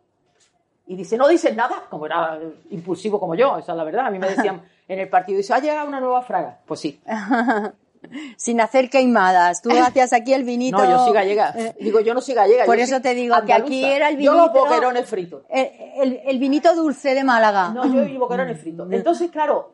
Y 0.86 0.94
dice, 0.96 1.16
no 1.16 1.26
dices 1.28 1.54
nada, 1.56 1.82
como 1.90 2.06
era 2.06 2.38
eh, 2.40 2.54
impulsivo 2.70 3.18
como 3.18 3.34
yo, 3.34 3.58
esa 3.58 3.72
es 3.72 3.78
la 3.78 3.84
verdad. 3.84 4.06
A 4.06 4.10
mí 4.10 4.18
me 4.18 4.28
decían 4.28 4.62
en 4.88 4.98
el 5.00 5.08
partido, 5.08 5.36
dice, 5.38 5.52
ha 5.52 5.58
llegado 5.58 5.88
una 5.88 6.00
nueva 6.00 6.22
fraga. 6.22 6.60
Pues 6.66 6.80
sí. 6.80 7.00
Sin 8.36 8.60
hacer 8.60 8.88
queimadas. 8.88 9.62
Tú 9.62 9.70
hacías 9.70 10.12
aquí 10.12 10.32
el 10.32 10.44
vinito. 10.44 10.78
No, 10.78 10.88
yo 10.88 11.04
soy 11.04 11.12
gallega. 11.12 11.52
Digo, 11.80 11.98
yo 12.00 12.14
no 12.14 12.20
soy 12.20 12.34
gallega. 12.34 12.64
Por 12.64 12.76
yo 12.76 12.84
eso 12.84 13.00
te 13.00 13.14
digo 13.14 13.34
que 13.44 13.52
aquí 13.52 13.62
andaluza. 13.82 13.96
era 13.96 14.08
el 14.10 14.18
Yo 14.18 14.32
los 14.34 14.52
vinito- 14.52 14.64
boquerones 14.64 15.06
fritos. 15.08 15.42
El, 15.48 15.70
el- 15.96 16.20
el 16.24 16.38
vinito 16.38 16.72
dulce 16.76 17.14
de 17.14 17.24
Málaga. 17.24 17.70
No, 17.70 17.84
yo 17.92 18.04
y 18.04 18.16
boquerones 18.16 18.60
fritos. 18.60 18.86
Entonces, 18.92 19.30
claro, 19.30 19.72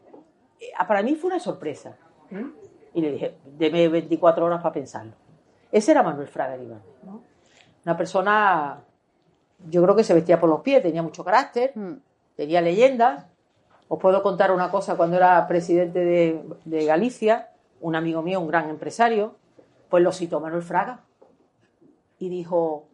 eh, 0.59 0.71
para 0.89 1.03
mí 1.03 1.15
fue 1.15 1.29
una 1.29 1.41
sorpresa. 1.41 1.97
Y 2.95 3.01
le 3.03 3.13
dije, 3.13 3.37
deme 3.45 3.89
24 3.89 4.47
horas 4.47 4.63
para 4.63 4.73
pensarlo. 4.73 5.13
Ese 5.71 5.91
era 5.91 6.03
Manuel 6.03 6.29
Fraga 6.29 6.57
¿no? 7.03 7.23
Una 7.85 7.97
persona, 7.97 8.79
yo 9.71 9.83
creo 9.83 9.97
que 9.97 10.05
se 10.05 10.15
vestía 10.15 10.41
por 10.41 10.49
los 10.49 10.61
pies, 10.61 10.83
tenía 10.83 11.03
mucho 11.03 11.25
carácter, 11.25 11.73
Mm. 11.75 11.93
tenía 12.37 12.61
leyendas. 12.61 13.27
Os 13.89 13.99
puedo 13.99 14.23
contar 14.23 14.51
una 14.53 14.71
cosa, 14.71 14.97
cuando 14.97 15.17
era 15.17 15.47
presidente 15.47 15.99
de, 16.01 16.43
de 16.65 16.85
Galicia, 16.87 17.51
un 17.81 17.95
amigo 17.95 18.23
mío, 18.23 18.41
un 18.41 18.49
gran 18.49 18.71
empresario, 18.71 19.35
pues 19.91 20.03
lo 20.03 20.13
citó 20.13 20.41
Manuel 20.41 20.63
Fraga. 20.63 21.01
Y 22.19 22.29
dijo, 22.29 22.87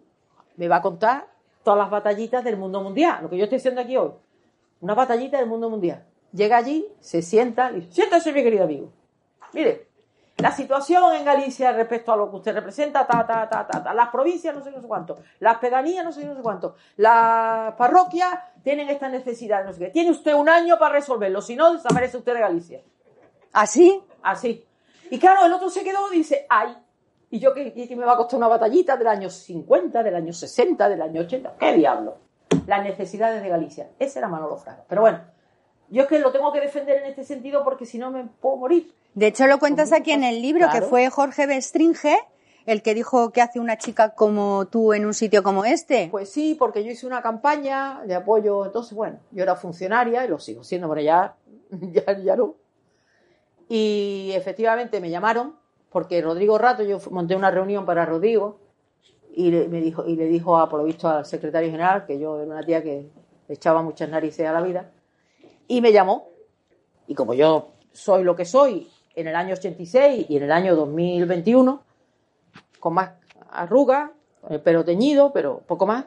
me 0.56 0.66
va 0.68 0.76
a 0.76 0.82
contar 0.82 1.26
todas 1.62 1.78
las 1.78 1.90
batallitas 1.90 2.42
del 2.44 2.56
mundo 2.56 2.82
mundial, 2.82 3.18
lo 3.22 3.30
que 3.30 3.36
yo 3.36 3.44
estoy 3.44 3.58
haciendo 3.58 3.80
aquí 3.80 3.96
hoy. 3.96 4.10
Una 4.80 4.94
batallita 4.94 5.38
del 5.38 5.46
mundo 5.46 5.68
mundial. 5.70 6.04
Llega 6.32 6.56
allí, 6.56 6.86
se 7.00 7.22
sienta, 7.22 7.70
y 7.72 7.76
dice, 7.80 7.92
siéntase 7.92 8.32
mi 8.32 8.42
querido 8.42 8.64
amigo. 8.64 8.90
Mire, 9.52 9.87
la 10.38 10.52
situación 10.52 11.14
en 11.14 11.24
Galicia 11.24 11.72
respecto 11.72 12.12
a 12.12 12.16
lo 12.16 12.30
que 12.30 12.36
usted 12.36 12.54
representa, 12.54 13.06
ta, 13.06 13.26
ta, 13.26 13.48
ta, 13.48 13.66
ta, 13.66 13.82
ta. 13.82 13.92
Las 13.92 14.08
provincias 14.08 14.54
no 14.54 14.62
sé 14.62 14.70
no 14.70 14.80
sé 14.80 14.86
cuánto, 14.86 15.18
las 15.40 15.58
pedanías 15.58 16.04
no 16.04 16.12
sé 16.12 16.24
no 16.24 16.36
sé 16.36 16.42
cuánto, 16.42 16.76
las 16.96 17.74
parroquias 17.74 18.38
tienen 18.62 18.88
esta 18.88 19.08
necesidad, 19.08 19.64
no 19.64 19.72
sé 19.72 19.80
qué. 19.80 19.90
Tiene 19.90 20.10
usted 20.10 20.34
un 20.34 20.48
año 20.48 20.78
para 20.78 20.94
resolverlo, 20.94 21.42
si 21.42 21.56
no, 21.56 21.72
desaparece 21.72 22.18
usted 22.18 22.34
de 22.34 22.40
Galicia. 22.40 22.82
¿Así? 23.52 24.00
Así. 24.22 24.64
Y 25.10 25.18
claro, 25.18 25.44
el 25.44 25.52
otro 25.52 25.70
se 25.70 25.82
quedó 25.82 26.12
y 26.12 26.18
dice, 26.18 26.46
ay, 26.48 26.76
¿y 27.30 27.40
yo 27.40 27.52
qué, 27.52 27.72
qué 27.72 27.96
me 27.96 28.04
va 28.04 28.12
a 28.12 28.16
costar 28.16 28.38
una 28.38 28.48
batallita 28.48 28.96
del 28.96 29.08
año 29.08 29.30
50, 29.30 30.02
del 30.02 30.14
año 30.14 30.32
60, 30.32 30.88
del 30.88 31.02
año 31.02 31.22
80? 31.22 31.56
¿Qué 31.58 31.72
diablo? 31.72 32.18
Las 32.66 32.84
necesidades 32.84 33.42
de 33.42 33.48
Galicia. 33.48 33.90
Ese 33.98 34.18
era 34.20 34.28
Manolo 34.28 34.56
Fraga. 34.56 34.84
Pero 34.88 35.00
bueno, 35.00 35.20
yo 35.88 36.02
es 36.02 36.08
que 36.08 36.18
lo 36.18 36.30
tengo 36.30 36.52
que 36.52 36.60
defender 36.60 36.98
en 36.98 37.06
este 37.06 37.24
sentido 37.24 37.64
porque 37.64 37.86
si 37.86 37.98
no 37.98 38.10
me 38.10 38.24
puedo 38.24 38.56
morir. 38.56 38.94
De 39.14 39.26
hecho, 39.26 39.46
lo 39.46 39.58
cuentas 39.58 39.92
aquí 39.92 40.12
en 40.12 40.24
el 40.24 40.42
libro, 40.42 40.68
que 40.72 40.82
fue 40.82 41.10
Jorge 41.10 41.46
Bestringe 41.46 42.16
el 42.68 42.82
que 42.82 42.92
dijo 42.92 43.30
que 43.32 43.40
hace 43.40 43.60
una 43.60 43.78
chica 43.78 44.14
como 44.14 44.66
tú 44.66 44.92
en 44.92 45.06
un 45.06 45.14
sitio 45.14 45.42
como 45.42 45.64
este. 45.64 46.08
Pues 46.10 46.28
sí, 46.28 46.54
porque 46.54 46.84
yo 46.84 46.90
hice 46.90 47.06
una 47.06 47.22
campaña 47.22 48.02
de 48.04 48.14
apoyo, 48.14 48.66
entonces 48.66 48.92
bueno, 48.92 49.20
yo 49.30 49.42
era 49.42 49.56
funcionaria 49.56 50.26
y 50.26 50.28
lo 50.28 50.38
sigo 50.38 50.62
siendo, 50.62 50.86
pero 50.90 51.00
ya, 51.00 51.34
ya, 51.70 52.18
ya 52.18 52.36
no. 52.36 52.56
Y 53.70 54.32
efectivamente 54.34 55.00
me 55.00 55.08
llamaron, 55.08 55.56
porque 55.88 56.20
Rodrigo 56.20 56.58
Rato, 56.58 56.82
yo 56.82 56.98
monté 57.10 57.34
una 57.34 57.50
reunión 57.50 57.86
para 57.86 58.04
Rodrigo 58.04 58.58
y 59.34 59.50
le, 59.50 59.66
me 59.68 59.80
dijo, 59.80 60.04
y 60.06 60.16
le 60.16 60.26
dijo 60.26 60.58
a, 60.58 60.68
por 60.68 60.80
lo 60.80 60.84
visto 60.84 61.08
al 61.08 61.24
secretario 61.24 61.70
general, 61.70 62.04
que 62.04 62.18
yo 62.18 62.38
era 62.38 62.52
una 62.52 62.62
tía 62.62 62.82
que 62.82 63.08
echaba 63.48 63.80
muchas 63.80 64.10
narices 64.10 64.46
a 64.46 64.52
la 64.52 64.60
vida, 64.60 64.90
y 65.68 65.80
me 65.80 65.90
llamó. 65.90 66.28
Y 67.06 67.14
como 67.14 67.32
yo 67.32 67.70
soy 67.92 68.24
lo 68.24 68.36
que 68.36 68.44
soy 68.44 68.90
en 69.18 69.26
el 69.26 69.36
año 69.36 69.54
86 69.54 70.26
y 70.28 70.36
en 70.36 70.42
el 70.44 70.52
año 70.52 70.76
2021, 70.76 71.82
con 72.78 72.94
más 72.94 73.10
arrugas, 73.50 74.10
con 74.40 74.52
el 74.52 74.60
pelo 74.60 74.84
teñido, 74.84 75.32
pero 75.32 75.60
poco 75.66 75.86
más, 75.86 76.04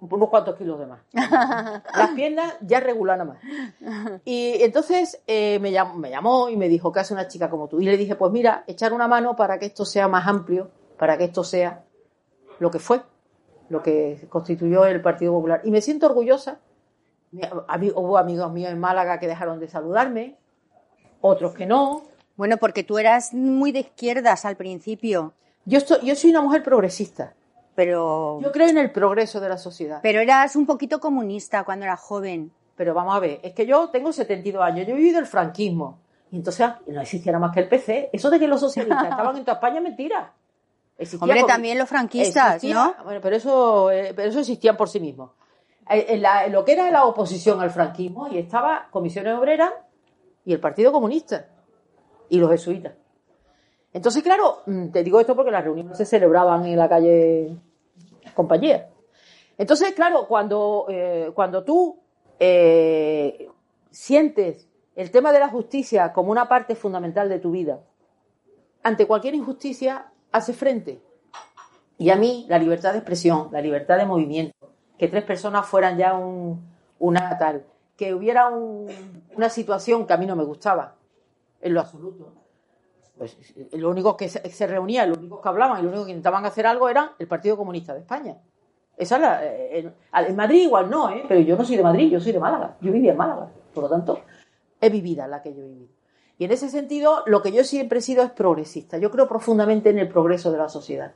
unos 0.00 0.28
cuantos 0.30 0.56
kilos 0.56 0.78
de 0.80 0.86
más. 0.86 1.00
Las 1.12 2.10
piernas 2.14 2.54
ya 2.60 2.80
regular 2.80 3.18
nada 3.18 3.34
más. 3.34 4.20
Y 4.24 4.62
entonces 4.62 5.22
eh, 5.26 5.58
me, 5.60 5.70
llamó, 5.70 5.94
me 5.94 6.10
llamó 6.10 6.48
y 6.48 6.56
me 6.56 6.68
dijo 6.68 6.90
que 6.90 7.00
hace 7.00 7.14
una 7.14 7.28
chica 7.28 7.50
como 7.50 7.68
tú. 7.68 7.80
Y 7.80 7.84
le 7.84 7.96
dije, 7.96 8.16
pues 8.16 8.32
mira, 8.32 8.64
echar 8.66 8.92
una 8.92 9.06
mano 9.06 9.36
para 9.36 9.58
que 9.58 9.66
esto 9.66 9.84
sea 9.84 10.08
más 10.08 10.26
amplio, 10.26 10.70
para 10.98 11.18
que 11.18 11.24
esto 11.24 11.44
sea 11.44 11.84
lo 12.58 12.70
que 12.70 12.78
fue, 12.78 13.02
lo 13.68 13.82
que 13.82 14.26
constituyó 14.28 14.86
el 14.86 15.00
Partido 15.02 15.32
Popular. 15.32 15.60
Y 15.64 15.70
me 15.70 15.80
siento 15.80 16.06
orgullosa. 16.06 16.60
Hubo 17.32 18.18
amigos 18.18 18.52
míos 18.52 18.72
en 18.72 18.78
Málaga 18.78 19.18
que 19.18 19.26
dejaron 19.26 19.58
de 19.58 19.68
saludarme, 19.68 20.36
otros 21.20 21.54
que 21.54 21.66
no. 21.66 22.02
Bueno, 22.36 22.56
porque 22.56 22.82
tú 22.84 22.98
eras 22.98 23.32
muy 23.34 23.72
de 23.72 23.80
izquierdas 23.80 24.44
al 24.44 24.56
principio. 24.56 25.32
Yo, 25.64 25.78
estoy, 25.78 25.98
yo 26.06 26.14
soy 26.14 26.30
una 26.30 26.40
mujer 26.40 26.62
progresista. 26.62 27.34
Pero, 27.74 28.38
Yo 28.42 28.52
creo 28.52 28.68
en 28.68 28.76
el 28.78 28.90
progreso 28.92 29.40
de 29.40 29.48
la 29.48 29.56
sociedad. 29.56 30.00
pero 30.02 30.20
eras 30.20 30.56
un 30.56 30.66
poquito 30.66 31.00
comunista 31.00 31.64
cuando 31.64 31.86
eras 31.86 32.00
joven. 32.00 32.52
Pero 32.76 32.92
vamos 32.92 33.14
a 33.14 33.18
ver, 33.18 33.40
es 33.42 33.54
que 33.54 33.64
yo 33.66 33.88
tengo 33.88 34.12
72 34.12 34.62
años, 34.62 34.86
yo 34.86 34.92
he 34.92 34.96
vivido 34.96 35.18
el 35.18 35.26
franquismo. 35.26 35.98
Y 36.30 36.36
entonces 36.36 36.68
no 36.86 37.00
existiera 37.00 37.38
más 37.38 37.52
que 37.54 37.60
el 37.60 37.68
PC. 37.68 38.10
Eso 38.12 38.28
de 38.30 38.38
que 38.38 38.46
los 38.48 38.60
socialistas 38.60 39.04
estaban 39.10 39.36
en 39.36 39.44
toda 39.44 39.54
España 39.54 39.76
es 39.78 39.82
mentira. 39.84 40.32
Existía 40.98 41.24
Hombre, 41.24 41.44
también 41.44 41.78
los 41.78 41.88
franquistas, 41.88 42.56
existía- 42.56 42.74
¿no? 42.98 43.04
Bueno, 43.04 43.20
pero 43.22 43.36
eso, 43.36 43.90
eh, 43.90 44.12
pero 44.14 44.28
eso 44.28 44.40
existían 44.40 44.76
por 44.76 44.88
sí 44.90 45.00
mismos. 45.00 45.30
Eh, 45.88 46.06
En, 46.10 46.22
la- 46.22 46.44
en 46.44 46.52
lo 46.52 46.64
que 46.66 46.72
era 46.72 46.90
la 46.90 47.06
oposición 47.06 47.60
al 47.60 47.70
franquismo, 47.70 48.28
y 48.28 48.36
estaba 48.38 48.88
Comisiones 48.90 49.34
Obreras 49.34 49.70
y 50.44 50.52
el 50.52 50.60
Partido 50.60 50.92
Comunista 50.92 51.46
y 52.32 52.38
los 52.38 52.50
jesuitas. 52.50 52.94
Entonces, 53.92 54.22
claro, 54.22 54.62
mm, 54.64 54.88
te 54.88 55.04
digo 55.04 55.20
esto 55.20 55.36
porque 55.36 55.50
las 55.50 55.62
reuniones 55.62 55.98
se 55.98 56.06
celebraban 56.06 56.64
en 56.64 56.78
la 56.78 56.88
calle 56.88 57.56
Compañía. 58.34 58.88
Entonces, 59.58 59.92
claro, 59.92 60.26
cuando, 60.26 60.86
eh, 60.88 61.30
cuando 61.34 61.62
tú 61.62 61.98
eh, 62.40 63.48
sientes 63.90 64.66
el 64.96 65.10
tema 65.10 65.30
de 65.30 65.40
la 65.40 65.48
justicia 65.48 66.12
como 66.14 66.30
una 66.32 66.48
parte 66.48 66.74
fundamental 66.74 67.28
de 67.28 67.38
tu 67.38 67.50
vida, 67.50 67.80
ante 68.82 69.06
cualquier 69.06 69.34
injusticia 69.34 70.06
hace 70.32 70.54
frente. 70.54 71.02
Y 71.98 72.08
a 72.08 72.16
mí 72.16 72.46
la 72.48 72.58
libertad 72.58 72.92
de 72.92 72.98
expresión, 72.98 73.48
la 73.52 73.60
libertad 73.60 73.98
de 73.98 74.06
movimiento, 74.06 74.56
que 74.98 75.08
tres 75.08 75.24
personas 75.24 75.66
fueran 75.66 75.98
ya 75.98 76.14
un, 76.14 76.64
una 76.98 77.36
tal, 77.38 77.66
que 77.96 78.14
hubiera 78.14 78.48
un- 78.48 78.88
una 79.36 79.50
situación 79.50 80.06
que 80.06 80.14
a 80.14 80.16
mí 80.16 80.24
no 80.24 80.34
me 80.34 80.44
gustaba, 80.44 80.94
en 81.62 81.74
lo 81.74 81.80
absoluto. 81.80 82.34
Pues 83.16 83.36
lo 83.72 83.88
único 83.90 84.16
que 84.16 84.28
se, 84.28 84.66
reunía, 84.66 85.06
lo 85.06 85.14
único 85.14 85.40
que 85.40 85.48
hablaban 85.48 85.78
y 85.78 85.82
lo 85.82 85.88
único 85.90 86.04
que 86.04 86.10
intentaban 86.10 86.44
hacer 86.44 86.66
algo 86.66 86.88
era 86.88 87.14
el 87.18 87.28
Partido 87.28 87.56
Comunista 87.56 87.94
de 87.94 88.00
España. 88.00 88.36
Esa 88.96 89.16
es 89.16 89.22
la, 89.22 89.44
eh, 89.46 89.78
en, 89.78 89.94
en 90.26 90.36
Madrid 90.36 90.62
igual 90.64 90.90
no, 90.90 91.10
¿eh? 91.10 91.24
pero 91.28 91.40
yo 91.40 91.56
no 91.56 91.64
soy 91.64 91.76
de 91.76 91.82
Madrid, 91.82 92.10
yo 92.10 92.20
soy 92.20 92.32
de 92.32 92.40
Málaga. 92.40 92.76
Yo 92.80 92.92
vivía 92.92 93.12
en 93.12 93.16
Málaga, 93.18 93.48
por 93.74 93.84
lo 93.84 93.88
tanto, 93.90 94.20
he 94.80 94.90
vivido 94.90 95.26
la 95.26 95.40
que 95.42 95.54
yo 95.54 95.62
vivido. 95.62 95.88
Y 96.38 96.44
en 96.46 96.52
ese 96.52 96.68
sentido, 96.68 97.22
lo 97.26 97.42
que 97.42 97.52
yo 97.52 97.62
siempre 97.64 98.00
he 98.00 98.02
sido 98.02 98.22
es 98.24 98.30
progresista. 98.32 98.98
Yo 98.98 99.10
creo 99.10 99.28
profundamente 99.28 99.90
en 99.90 99.98
el 99.98 100.08
progreso 100.08 100.50
de 100.50 100.58
la 100.58 100.68
sociedad. 100.68 101.12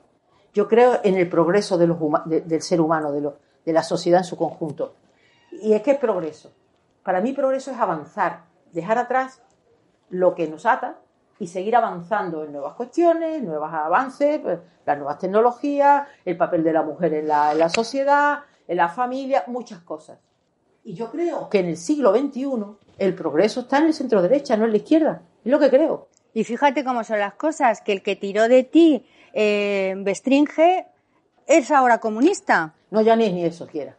Yo 0.54 0.68
creo 0.68 1.00
en 1.02 1.16
el 1.16 1.28
progreso 1.28 1.76
de 1.76 1.86
los 1.86 1.98
de- 2.26 2.42
del 2.42 2.62
ser 2.62 2.80
humano, 2.80 3.10
de, 3.12 3.20
lo- 3.22 3.36
de 3.64 3.72
la 3.72 3.82
sociedad 3.82 4.20
en 4.20 4.24
su 4.24 4.36
conjunto. 4.36 4.94
Y 5.50 5.72
es 5.72 5.82
que 5.82 5.92
es 5.92 5.98
progreso. 5.98 6.52
Para 7.02 7.20
mí 7.20 7.32
progreso 7.32 7.70
es 7.72 7.78
avanzar, 7.78 8.44
dejar 8.72 8.98
atrás 8.98 9.42
lo 10.10 10.34
que 10.34 10.48
nos 10.48 10.66
ata 10.66 10.98
y 11.38 11.46
seguir 11.46 11.76
avanzando 11.76 12.44
en 12.44 12.52
nuevas 12.52 12.74
cuestiones, 12.74 13.42
nuevos 13.42 13.72
avances, 13.72 14.38
pues, 14.40 14.58
las 14.84 14.96
nuevas 14.96 15.18
tecnologías, 15.18 16.08
el 16.24 16.36
papel 16.36 16.62
de 16.64 16.72
la 16.72 16.82
mujer 16.82 17.14
en 17.14 17.28
la, 17.28 17.52
en 17.52 17.58
la 17.58 17.68
sociedad, 17.68 18.40
en 18.66 18.76
la 18.76 18.88
familia, 18.88 19.44
muchas 19.46 19.80
cosas. 19.80 20.18
Y 20.84 20.94
yo 20.94 21.10
creo 21.10 21.48
que 21.48 21.58
en 21.58 21.66
el 21.66 21.76
siglo 21.76 22.16
XXI 22.16 22.46
el 22.98 23.14
progreso 23.14 23.60
está 23.60 23.78
en 23.78 23.86
el 23.86 23.94
centro 23.94 24.22
derecha, 24.22 24.56
no 24.56 24.64
en 24.64 24.70
la 24.70 24.76
izquierda. 24.76 25.22
Es 25.44 25.50
lo 25.50 25.58
que 25.58 25.68
creo. 25.68 26.08
Y 26.32 26.44
fíjate 26.44 26.84
cómo 26.84 27.02
son 27.02 27.18
las 27.18 27.34
cosas, 27.34 27.80
que 27.80 27.92
el 27.92 28.02
que 28.02 28.14
tiró 28.14 28.48
de 28.48 28.62
ti, 28.62 29.04
eh, 29.32 29.94
Bestringe, 29.98 30.86
es 31.46 31.70
ahora 31.70 31.98
comunista. 31.98 32.74
No, 32.90 33.00
ya 33.00 33.16
ni, 33.16 33.32
ni 33.32 33.44
eso 33.44 33.66
quiera. 33.66 33.96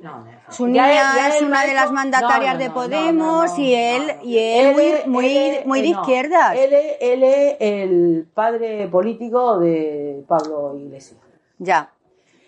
No, 0.00 0.18
no, 0.18 0.24
no. 0.24 0.38
Su 0.50 0.66
niña 0.66 0.88
ya 0.92 1.28
es 1.28 1.42
una 1.42 1.64
de 1.64 1.74
las 1.74 1.90
mandatarias 1.90 2.54
no, 2.54 2.58
no, 2.58 2.58
de 2.58 2.68
no, 2.68 2.74
Podemos 2.74 3.50
no, 3.50 3.56
no, 3.56 3.62
y 3.62 3.74
él, 3.74 4.02
y 4.22 4.38
él, 4.38 4.74
muy, 4.74 4.84
es- 4.84 5.06
muy, 5.06 5.36
él 5.36 5.62
muy 5.66 5.80
de 5.82 5.88
eh, 5.88 5.92
no. 5.92 6.00
izquierdas. 6.00 6.56
Él 6.56 6.72
es, 6.72 6.96
él 7.00 7.22
es 7.22 7.56
el 7.60 8.28
padre 8.34 8.88
político 8.88 9.58
de 9.58 10.24
Pablo 10.28 10.76
Iglesias. 10.76 11.20
Ya. 11.58 11.90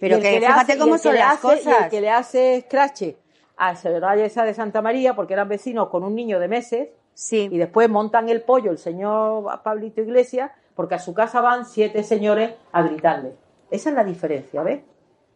Pero 0.01 0.21
que, 0.21 0.33
le 0.33 0.41
fíjate 0.47 0.73
hace- 0.73 0.79
cómo 0.79 0.99
son 0.99 1.15
le 1.15 1.19
las 1.21 1.35
hace- 1.45 1.47
Y 1.49 1.51
el 1.59 1.65
cosas. 1.65 1.91
que 1.91 2.01
le 2.01 2.11
hace 2.11 2.57
escrache 2.57 3.17
a 3.57 3.75
Severalla 3.75 4.25
esa 4.25 4.45
de 4.45 4.55
Santa 4.55 4.81
María, 4.83 5.17
porque 5.17 5.33
eran 5.35 5.49
vecinos 5.49 5.89
con 5.89 6.05
un 6.05 6.15
niño 6.15 6.39
de 6.39 6.47
meses, 6.49 6.89
Sí. 7.15 7.49
y 7.51 7.59
después 7.59 7.89
montan 7.89 8.29
el 8.29 8.43
pollo 8.43 8.71
el 8.71 8.79
señor 8.79 9.45
Pablito 9.65 10.01
Iglesias, 10.01 10.53
porque 10.77 10.95
a 10.95 10.99
su 11.01 11.13
casa 11.15 11.41
van 11.41 11.65
siete 11.65 12.05
señores 12.05 12.53
a 12.71 12.83
gritarle. 12.83 13.33
Esa 13.71 13.89
es 13.89 13.97
la 13.97 14.05
diferencia, 14.05 14.63
¿ves? 14.63 14.83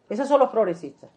Esos 0.09 0.27
son 0.29 0.39
los 0.39 0.49
progresistas. 0.49 1.09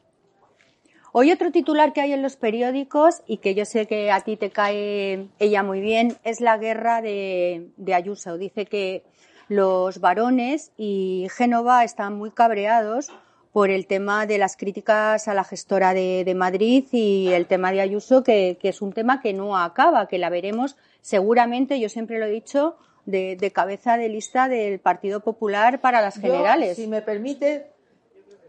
Hoy 1.18 1.32
otro 1.32 1.50
titular 1.50 1.94
que 1.94 2.02
hay 2.02 2.12
en 2.12 2.20
los 2.20 2.36
periódicos 2.36 3.22
y 3.26 3.38
que 3.38 3.54
yo 3.54 3.64
sé 3.64 3.86
que 3.86 4.10
a 4.10 4.20
ti 4.20 4.36
te 4.36 4.50
cae 4.50 5.28
ella 5.38 5.62
muy 5.62 5.80
bien 5.80 6.18
es 6.24 6.42
la 6.42 6.58
guerra 6.58 7.00
de, 7.00 7.70
de 7.78 7.94
Ayuso. 7.94 8.36
Dice 8.36 8.66
que 8.66 9.02
los 9.48 9.98
varones 9.98 10.72
y 10.76 11.28
Génova 11.34 11.84
están 11.84 12.18
muy 12.18 12.32
cabreados 12.32 13.10
por 13.50 13.70
el 13.70 13.86
tema 13.86 14.26
de 14.26 14.36
las 14.36 14.58
críticas 14.58 15.26
a 15.26 15.32
la 15.32 15.44
gestora 15.44 15.94
de, 15.94 16.22
de 16.26 16.34
Madrid 16.34 16.84
y 16.92 17.28
el 17.28 17.46
tema 17.46 17.72
de 17.72 17.80
Ayuso, 17.80 18.22
que, 18.22 18.58
que 18.60 18.68
es 18.68 18.82
un 18.82 18.92
tema 18.92 19.22
que 19.22 19.32
no 19.32 19.56
acaba, 19.56 20.08
que 20.08 20.18
la 20.18 20.28
veremos 20.28 20.76
seguramente, 21.00 21.80
yo 21.80 21.88
siempre 21.88 22.18
lo 22.18 22.26
he 22.26 22.30
dicho, 22.30 22.76
de, 23.06 23.36
de 23.36 23.50
cabeza 23.52 23.96
de 23.96 24.10
lista 24.10 24.50
del 24.50 24.80
Partido 24.80 25.20
Popular 25.20 25.80
para 25.80 26.02
las 26.02 26.16
Yo, 26.16 26.20
generales. 26.20 26.76
si 26.76 26.86
me 26.88 27.00
permite, 27.00 27.70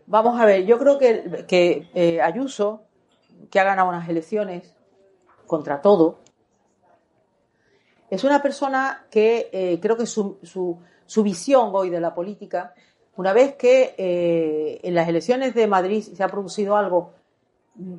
vamos 0.08 0.40
a 0.40 0.46
ver, 0.46 0.66
yo 0.66 0.80
creo 0.80 0.98
que, 0.98 1.90
eh, 1.94 2.22
Ayuso, 2.22 2.82
que 3.52 3.60
ha 3.60 3.64
ganado 3.64 3.90
unas 3.90 4.10
elecciones 4.10 4.74
contra 5.46 5.82
todo, 5.82 6.20
es 8.10 8.24
una 8.24 8.42
persona 8.42 9.06
que 9.12 9.50
eh, 9.52 9.80
creo 9.82 9.98
que 9.98 10.06
su, 10.06 10.40
su, 10.42 10.80
su 11.06 11.24
visión 11.24 11.72
hoy 11.74 11.90
de 11.90 12.00
la 12.00 12.16
política, 12.16 12.74
una 13.18 13.34
vez 13.34 13.56
que 13.56 13.96
eh, 13.98 14.80
en 14.84 14.96
las 14.96 15.08
elecciones 15.08 15.54
de 15.54 15.68
Madrid 15.68 16.02
se 16.02 16.24
ha 16.24 16.30
producido 16.30 16.78
algo 16.78 17.14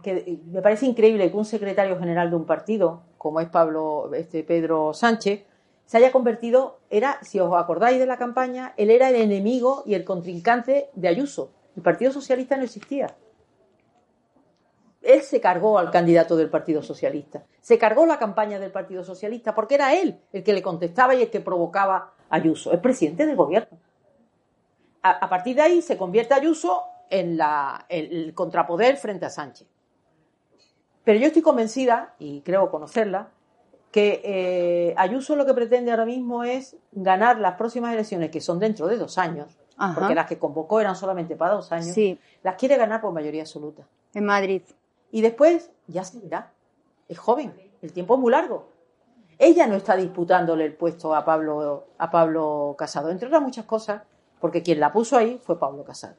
que 0.03 0.41
me 0.47 0.61
parece 0.61 0.87
increíble 0.87 1.31
que 1.31 1.37
un 1.37 1.45
secretario 1.45 1.99
general 1.99 2.31
de 2.31 2.37
un 2.37 2.47
partido, 2.47 3.03
como 3.17 3.41
es 3.41 3.49
Pablo, 3.49 4.11
este 4.15 4.43
Pedro 4.43 4.93
Sánchez, 4.93 5.45
se 5.85 5.97
haya 5.97 6.11
convertido, 6.11 6.81
era, 6.91 7.19
si 7.23 7.39
os 7.39 7.55
acordáis 7.55 7.99
de 7.99 8.07
la 8.07 8.19
campaña, 8.19 8.75
él 8.77 8.91
era 8.91 9.09
el 9.09 9.17
enemigo 9.17 9.85
y 9.87 9.95
el 9.95 10.05
contrincante 10.05 10.91
de 10.95 11.09
Ayuso. 11.09 11.51
El 11.79 11.83
Partido 11.83 12.11
Socialista 12.11 12.57
no 12.57 12.65
existía. 12.65 13.07
Él 15.01 15.23
se 15.23 15.41
cargó 15.41 15.79
al 15.79 15.93
candidato 15.93 16.37
del 16.37 16.51
Partido 16.51 16.83
Socialista. 16.83 17.45
Se 17.61 17.79
cargó 17.79 18.05
la 18.05 18.19
campaña 18.19 18.59
del 18.59 18.73
Partido 18.73 19.05
Socialista 19.05 19.55
porque 19.55 19.77
era 19.77 19.95
él 19.95 20.19
el 20.33 20.43
que 20.43 20.53
le 20.53 20.61
contestaba 20.61 21.15
y 21.15 21.23
el 21.23 21.31
que 21.31 21.41
provocaba 21.41 22.15
a 22.29 22.35
Ayuso. 22.35 22.73
Es 22.73 22.81
presidente 22.81 23.27
del 23.27 23.37
gobierno. 23.37 23.79
A, 25.03 25.29
partir 25.29 25.55
de 25.55 25.63
ahí 25.63 25.83
se 25.83 25.97
convierte 25.97 26.35
Ayuso 26.35 26.83
en 27.11 27.37
la, 27.37 27.87
el, 27.89 28.13
el 28.13 28.35
contrapoder 28.35 28.97
frente 28.97 29.27
a 29.27 29.31
Sánchez. 29.31 29.69
Pero 31.05 31.21
yo 31.21 31.29
estoy 31.29 31.43
convencida, 31.43 32.17
y 32.19 32.41
creo 32.41 32.73
conocerla, 32.73 33.31
que 33.93 34.21
eh, 34.25 34.95
Ayuso 34.97 35.37
lo 35.37 35.47
que 35.47 35.55
pretende 35.55 35.93
ahora 35.93 36.07
mismo 36.07 36.43
es 36.43 36.77
ganar 36.91 37.39
las 37.39 37.55
próximas 37.55 37.95
elecciones, 37.95 38.33
que 38.33 38.41
son 38.41 38.59
dentro 38.59 38.89
de 38.89 38.97
dos 38.97 39.17
años, 39.17 39.58
Ajá. 39.79 40.01
porque 40.01 40.15
las 40.15 40.27
que 40.27 40.39
convocó 40.39 40.81
eran 40.81 40.97
solamente 40.97 41.37
para 41.37 41.55
dos 41.55 41.71
años, 41.73 41.95
Sí. 41.95 42.19
las 42.43 42.57
quiere 42.57 42.77
ganar 42.77 43.01
por 43.01 43.13
mayoría 43.13 43.43
absoluta. 43.43 43.85
En 44.15 44.25
Madrid. 44.25 44.63
Y 45.11 45.21
después 45.21 45.71
ya 45.87 46.05
se 46.05 46.19
verá. 46.19 46.53
Es 47.09 47.19
joven, 47.19 47.55
el 47.81 47.93
tiempo 47.93 48.15
es 48.15 48.21
muy 48.21 48.33
largo. 48.33 48.69
Ella 49.39 49.67
no 49.69 49.77
está 49.77 49.95
disputándole 49.97 50.65
el 50.65 50.75
puesto 50.75 51.15
a 51.15 51.25
Pablo, 51.25 51.87
a 51.97 52.11
Pablo 52.11 52.75
Casado, 52.77 53.09
entre 53.11 53.29
otras 53.29 53.41
muchas 53.41 53.65
cosas, 53.67 54.03
porque 54.41 54.63
quien 54.63 54.81
la 54.81 54.93
puso 54.93 55.17
ahí 55.17 55.41
fue 55.43 55.59
Pablo 55.59 55.85
Casado. 55.85 56.17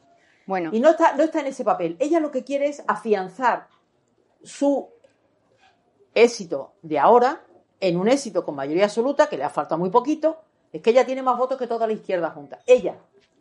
Bueno, 0.48 0.69
Y 0.74 0.80
no 0.80 0.89
está, 0.91 1.13
no 1.15 1.24
está 1.24 1.41
en 1.41 1.48
ese 1.48 1.63
papel. 1.63 1.95
Ella 2.00 2.19
lo 2.19 2.32
que 2.32 2.43
quiere 2.43 2.67
es 2.67 2.82
afianzar 2.88 3.67
su 4.41 4.89
éxito 6.15 6.74
de 6.82 6.98
ahora 6.98 7.41
en 7.80 7.98
un 7.98 8.08
éxito 8.08 8.43
con 8.43 8.56
mayoría 8.56 8.86
absoluta, 8.86 9.28
que 9.28 9.38
le 9.38 9.43
ha 9.43 9.50
falta 9.50 9.78
muy 9.78 9.89
poquito, 9.89 10.38
es 10.72 10.82
que 10.82 10.89
ella 10.89 11.06
tiene 11.06 11.22
más 11.22 11.38
votos 11.38 11.58
que 11.58 11.67
toda 11.67 11.88
la 11.88 11.93
izquierda 11.93 12.30
junta. 12.32 12.60
Ella. 12.65 12.95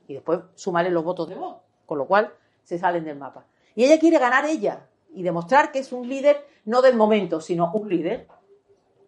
Y 0.08 0.14
después 0.14 0.40
sumarle 0.56 0.90
los 0.90 1.04
votos 1.04 1.28
de 1.28 1.36
voz, 1.36 1.58
con 1.86 1.98
lo 1.98 2.06
cual 2.06 2.32
se 2.64 2.78
salen 2.78 3.04
del 3.04 3.16
mapa. 3.16 3.44
Y 3.76 3.84
ella 3.84 3.98
quiere 4.00 4.18
ganar 4.18 4.44
ella 4.46 4.86
y 5.14 5.22
demostrar 5.22 5.70
que 5.70 5.78
es 5.78 5.92
un 5.92 6.08
líder 6.08 6.44
no 6.64 6.82
del 6.82 6.96
momento, 6.96 7.40
sino 7.40 7.70
un 7.72 7.88
líder 7.88 8.26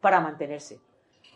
para 0.01 0.21
mantenerse. 0.21 0.79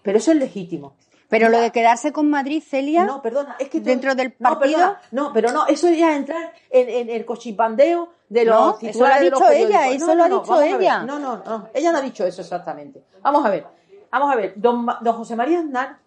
Pero 0.03 0.19
eso 0.19 0.31
es 0.33 0.39
legítimo. 0.39 0.95
pero 1.29 1.49
lo 1.49 1.59
de 1.59 1.73
quedarse 1.73 2.13
con 2.13 2.31
Madrid, 2.31 2.63
Celia, 2.65 3.05
No, 3.05 3.21
perdona, 3.21 3.57
es 3.59 3.69
que 3.69 3.81
tú- 3.81 3.87
¿Dentro 3.87 4.15
del 4.15 4.35
No, 4.39 4.51
partido? 4.51 4.77
perdona, 4.79 5.01
No, 5.11 5.33
pero 5.33 5.51
no, 5.51 5.67
eso 5.67 5.89
ya 5.89 6.13
es 6.13 6.19
entrar 6.19 6.53
en, 6.71 6.89
en 6.89 7.11
el 7.11 7.25
cochipandeo 7.25 8.11
de 8.29 8.45
los 8.45 8.55
No, 8.55 8.79
eso 8.89 9.01
lo 9.01 9.07
ha 9.07 9.19
dicho 9.19 9.51
ella, 9.51 9.89
eso 9.91 10.07
No, 10.09 10.15
lo 10.15 10.23
ha 10.25 10.29
no, 10.29 10.37
no, 10.37 10.41
dicho 10.43 10.63
ella. 10.63 11.03
No, 11.03 11.19
no, 11.19 11.39
no, 11.39 11.69
ella 11.75 11.91
no 11.91 11.99
ha 11.99 12.03
dicho 12.03 12.25
eso 12.25 12.43
exactamente. 12.43 13.03
Vamos 13.23 13.45
a 13.45 13.51
ver, 13.51 13.67
vamos 14.13 14.33
a 14.33 14.37
ver, 14.37 14.53
don, 14.57 14.87
don 15.01 15.17
José 15.17 15.35
María 15.35 15.59
Aznar 15.61 15.99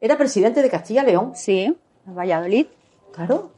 era 0.00 0.18
presidente 0.18 0.60
de 0.60 0.68
Castilla 0.68 1.02
y 1.02 1.06
León, 1.06 1.32
sí, 1.34 1.74
Valladolid. 2.04 2.66
Claro, 3.12 3.52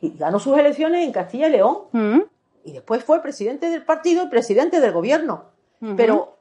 y 0.00 0.16
ganó 0.16 0.38
sus 0.38 0.56
elecciones 0.58 1.04
en 1.04 1.12
Castilla 1.12 1.48
y 1.48 1.52
León, 1.52 1.78
Mm. 1.92 2.20
y 2.64 2.72
después 2.72 3.02
fue 3.04 3.22
presidente 3.22 3.70
del 3.70 3.84
partido 3.84 4.24
y 4.24 4.28
presidente 4.28 4.80
del 4.80 4.92
gobierno. 4.92 5.44
Pero 5.96 6.36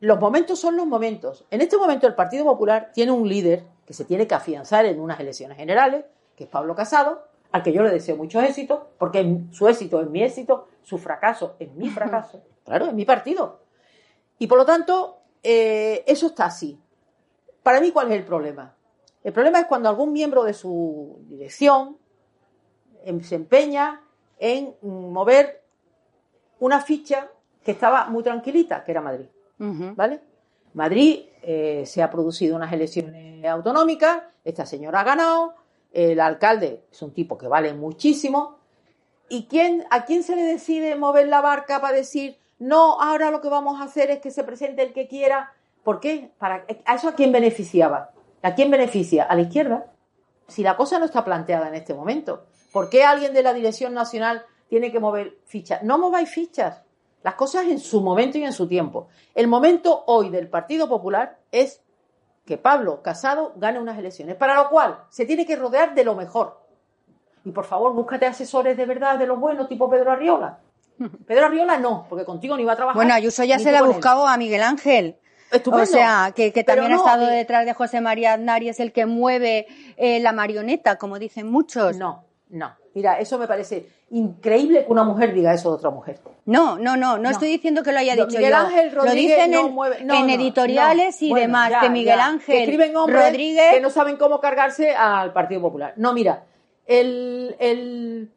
los 0.00 0.18
momentos 0.18 0.58
son 0.58 0.76
los 0.76 0.86
momentos. 0.86 1.44
En 1.50 1.60
este 1.60 1.76
momento 1.76 2.06
el 2.06 2.14
Partido 2.14 2.44
Popular 2.44 2.90
tiene 2.94 3.12
un 3.12 3.28
líder 3.28 3.64
que 3.86 3.92
se 3.92 4.04
tiene 4.06 4.26
que 4.26 4.34
afianzar 4.34 4.86
en 4.86 4.98
unas 5.00 5.20
elecciones 5.20 5.56
generales, 5.58 6.04
que 6.34 6.44
es 6.44 6.50
Pablo 6.50 6.74
Casado, 6.74 7.22
al 7.52 7.62
que 7.62 7.72
yo 7.72 7.82
le 7.82 7.90
deseo 7.90 8.16
mucho 8.16 8.40
éxito, 8.40 8.88
porque 8.98 9.42
su 9.52 9.68
éxito 9.68 10.00
es 10.00 10.08
mi 10.08 10.22
éxito, 10.22 10.66
su 10.82 10.96
fracaso 10.98 11.56
es 11.58 11.72
mi 11.74 11.88
fracaso, 11.90 12.40
claro, 12.64 12.86
es 12.86 12.94
mi 12.94 13.04
partido. 13.04 13.60
Y 14.38 14.46
por 14.46 14.56
lo 14.58 14.64
tanto, 14.64 15.18
eh, 15.42 16.02
eso 16.06 16.28
está 16.28 16.46
así. 16.46 16.78
Para 17.62 17.80
mí, 17.80 17.90
¿cuál 17.92 18.10
es 18.10 18.18
el 18.18 18.24
problema? 18.24 18.74
El 19.22 19.32
problema 19.32 19.60
es 19.60 19.66
cuando 19.66 19.88
algún 19.88 20.12
miembro 20.12 20.44
de 20.44 20.54
su 20.54 21.18
dirección 21.28 21.98
em, 23.04 23.20
se 23.20 23.34
empeña 23.34 24.00
en 24.38 24.74
mover 24.82 25.62
una 26.58 26.80
ficha 26.80 27.28
que 27.62 27.72
estaba 27.72 28.06
muy 28.06 28.22
tranquilita, 28.22 28.84
que 28.84 28.92
era 28.92 29.00
Madrid. 29.00 29.26
¿Vale? 29.58 30.20
Madrid 30.72 31.26
eh, 31.42 31.84
se 31.84 32.02
ha 32.02 32.10
producido 32.10 32.56
unas 32.56 32.72
elecciones 32.72 33.44
autonómicas, 33.44 34.22
esta 34.42 34.64
señora 34.64 35.00
ha 35.00 35.04
ganado, 35.04 35.54
el 35.92 36.18
alcalde 36.20 36.84
es 36.90 37.02
un 37.02 37.12
tipo 37.12 37.36
que 37.36 37.46
vale 37.46 37.74
muchísimo. 37.74 38.58
¿Y 39.28 39.44
quién, 39.44 39.84
a 39.90 40.06
quién 40.06 40.22
se 40.22 40.34
le 40.34 40.42
decide 40.42 40.96
mover 40.96 41.28
la 41.28 41.42
barca 41.42 41.80
para 41.80 41.94
decir, 41.94 42.38
no, 42.58 43.00
ahora 43.00 43.30
lo 43.30 43.40
que 43.40 43.48
vamos 43.48 43.80
a 43.80 43.84
hacer 43.84 44.10
es 44.10 44.20
que 44.20 44.30
se 44.30 44.44
presente 44.44 44.82
el 44.82 44.92
que 44.92 45.08
quiera? 45.08 45.52
¿Por 45.84 46.00
qué? 46.00 46.30
Para, 46.38 46.64
¿A 46.86 46.94
eso 46.94 47.08
a 47.08 47.14
quién 47.14 47.32
beneficiaba? 47.32 48.12
¿A 48.42 48.54
quién 48.54 48.70
beneficia? 48.70 49.24
A 49.24 49.34
la 49.34 49.42
izquierda. 49.42 49.86
Si 50.48 50.62
la 50.62 50.76
cosa 50.76 50.98
no 50.98 51.04
está 51.04 51.24
planteada 51.24 51.68
en 51.68 51.74
este 51.74 51.94
momento. 51.94 52.46
¿Por 52.72 52.88
qué 52.88 53.04
alguien 53.04 53.34
de 53.34 53.42
la 53.42 53.52
Dirección 53.52 53.94
Nacional 53.94 54.44
tiene 54.68 54.92
que 54.92 55.00
mover 55.00 55.38
fichas? 55.44 55.82
No 55.82 55.98
mováis 55.98 56.30
fichas. 56.30 56.82
Las 57.22 57.34
cosas 57.34 57.66
en 57.66 57.78
su 57.78 58.00
momento 58.00 58.38
y 58.38 58.44
en 58.44 58.52
su 58.52 58.66
tiempo. 58.66 59.08
El 59.34 59.46
momento 59.46 60.04
hoy 60.06 60.30
del 60.30 60.48
Partido 60.48 60.88
Popular 60.88 61.38
es 61.52 61.82
que 62.46 62.56
Pablo 62.56 63.02
Casado 63.02 63.52
gane 63.56 63.78
unas 63.78 63.98
elecciones, 63.98 64.36
para 64.36 64.54
lo 64.54 64.70
cual 64.70 65.04
se 65.10 65.26
tiene 65.26 65.44
que 65.44 65.56
rodear 65.56 65.94
de 65.94 66.04
lo 66.04 66.14
mejor. 66.14 66.60
Y 67.44 67.52
por 67.52 67.64
favor, 67.64 67.92
búscate 67.92 68.26
asesores 68.26 68.76
de 68.76 68.86
verdad, 68.86 69.18
de 69.18 69.26
los 69.26 69.38
buenos, 69.38 69.68
tipo 69.68 69.88
Pedro 69.90 70.12
Arriola. 70.12 70.58
Pedro 71.26 71.46
Arriola 71.46 71.78
no, 71.78 72.06
porque 72.08 72.24
contigo 72.24 72.56
ni 72.56 72.64
va 72.64 72.72
a 72.72 72.76
trabajar. 72.76 72.96
Bueno, 72.96 73.14
Ayuso 73.14 73.44
ya 73.44 73.58
se 73.58 73.70
le 73.70 73.78
ha 73.78 73.82
buscado 73.82 74.26
a 74.26 74.36
Miguel 74.36 74.62
Ángel. 74.62 75.19
Estupendo. 75.52 75.82
O 75.82 75.86
sea, 75.86 76.32
que, 76.34 76.52
que 76.52 76.64
también 76.64 76.92
ha 76.92 76.96
estado 76.96 77.26
detrás 77.26 77.64
de 77.66 77.72
José 77.74 78.00
María 78.00 78.34
Aznar 78.34 78.62
y 78.62 78.68
es 78.68 78.80
el 78.80 78.92
que 78.92 79.06
mueve 79.06 79.66
eh, 79.96 80.20
la 80.20 80.32
marioneta, 80.32 80.96
como 80.96 81.18
dicen 81.18 81.50
muchos. 81.50 81.96
No, 81.96 82.24
no. 82.48 82.76
Mira, 82.94 83.20
eso 83.20 83.38
me 83.38 83.46
parece 83.46 83.86
increíble 84.10 84.84
que 84.84 84.90
una 84.90 85.04
mujer 85.04 85.32
diga 85.32 85.54
eso 85.54 85.70
de 85.70 85.76
otra 85.76 85.90
mujer. 85.90 86.18
No, 86.46 86.76
no, 86.76 86.96
no, 86.96 87.18
no, 87.18 87.30
estoy 87.30 87.48
diciendo 87.48 87.84
que 87.84 87.92
lo 87.92 87.98
haya 88.00 88.14
dicho 88.14 88.26
Miguel 88.26 88.50
yo. 88.50 88.56
Ángel 88.56 88.92
lo 88.92 89.02
Rodríguez 89.04 89.36
dicen 89.36 89.50
no 89.52 89.66
en, 89.68 89.72
mueve- 89.74 90.02
no, 90.04 90.14
en 90.16 90.30
editoriales 90.30 91.22
y 91.22 91.30
Bueno, 91.30 91.46
demás, 91.46 91.70
ya, 91.70 91.80
que 91.82 91.90
Miguel 91.90 92.16
ya. 92.18 92.26
Ángel 92.26 92.56
escriben 92.62 92.96
hombres 92.96 93.24
Rodríguez 93.26 93.72
que 93.74 93.80
no 93.80 93.90
saben 93.90 94.16
cómo 94.16 94.40
cargarse 94.40 94.90
al 94.90 95.32
Partido 95.32 95.60
Popular. 95.60 95.94
No, 95.96 96.12
mira, 96.12 96.42
el, 96.86 97.54
el 97.60 98.32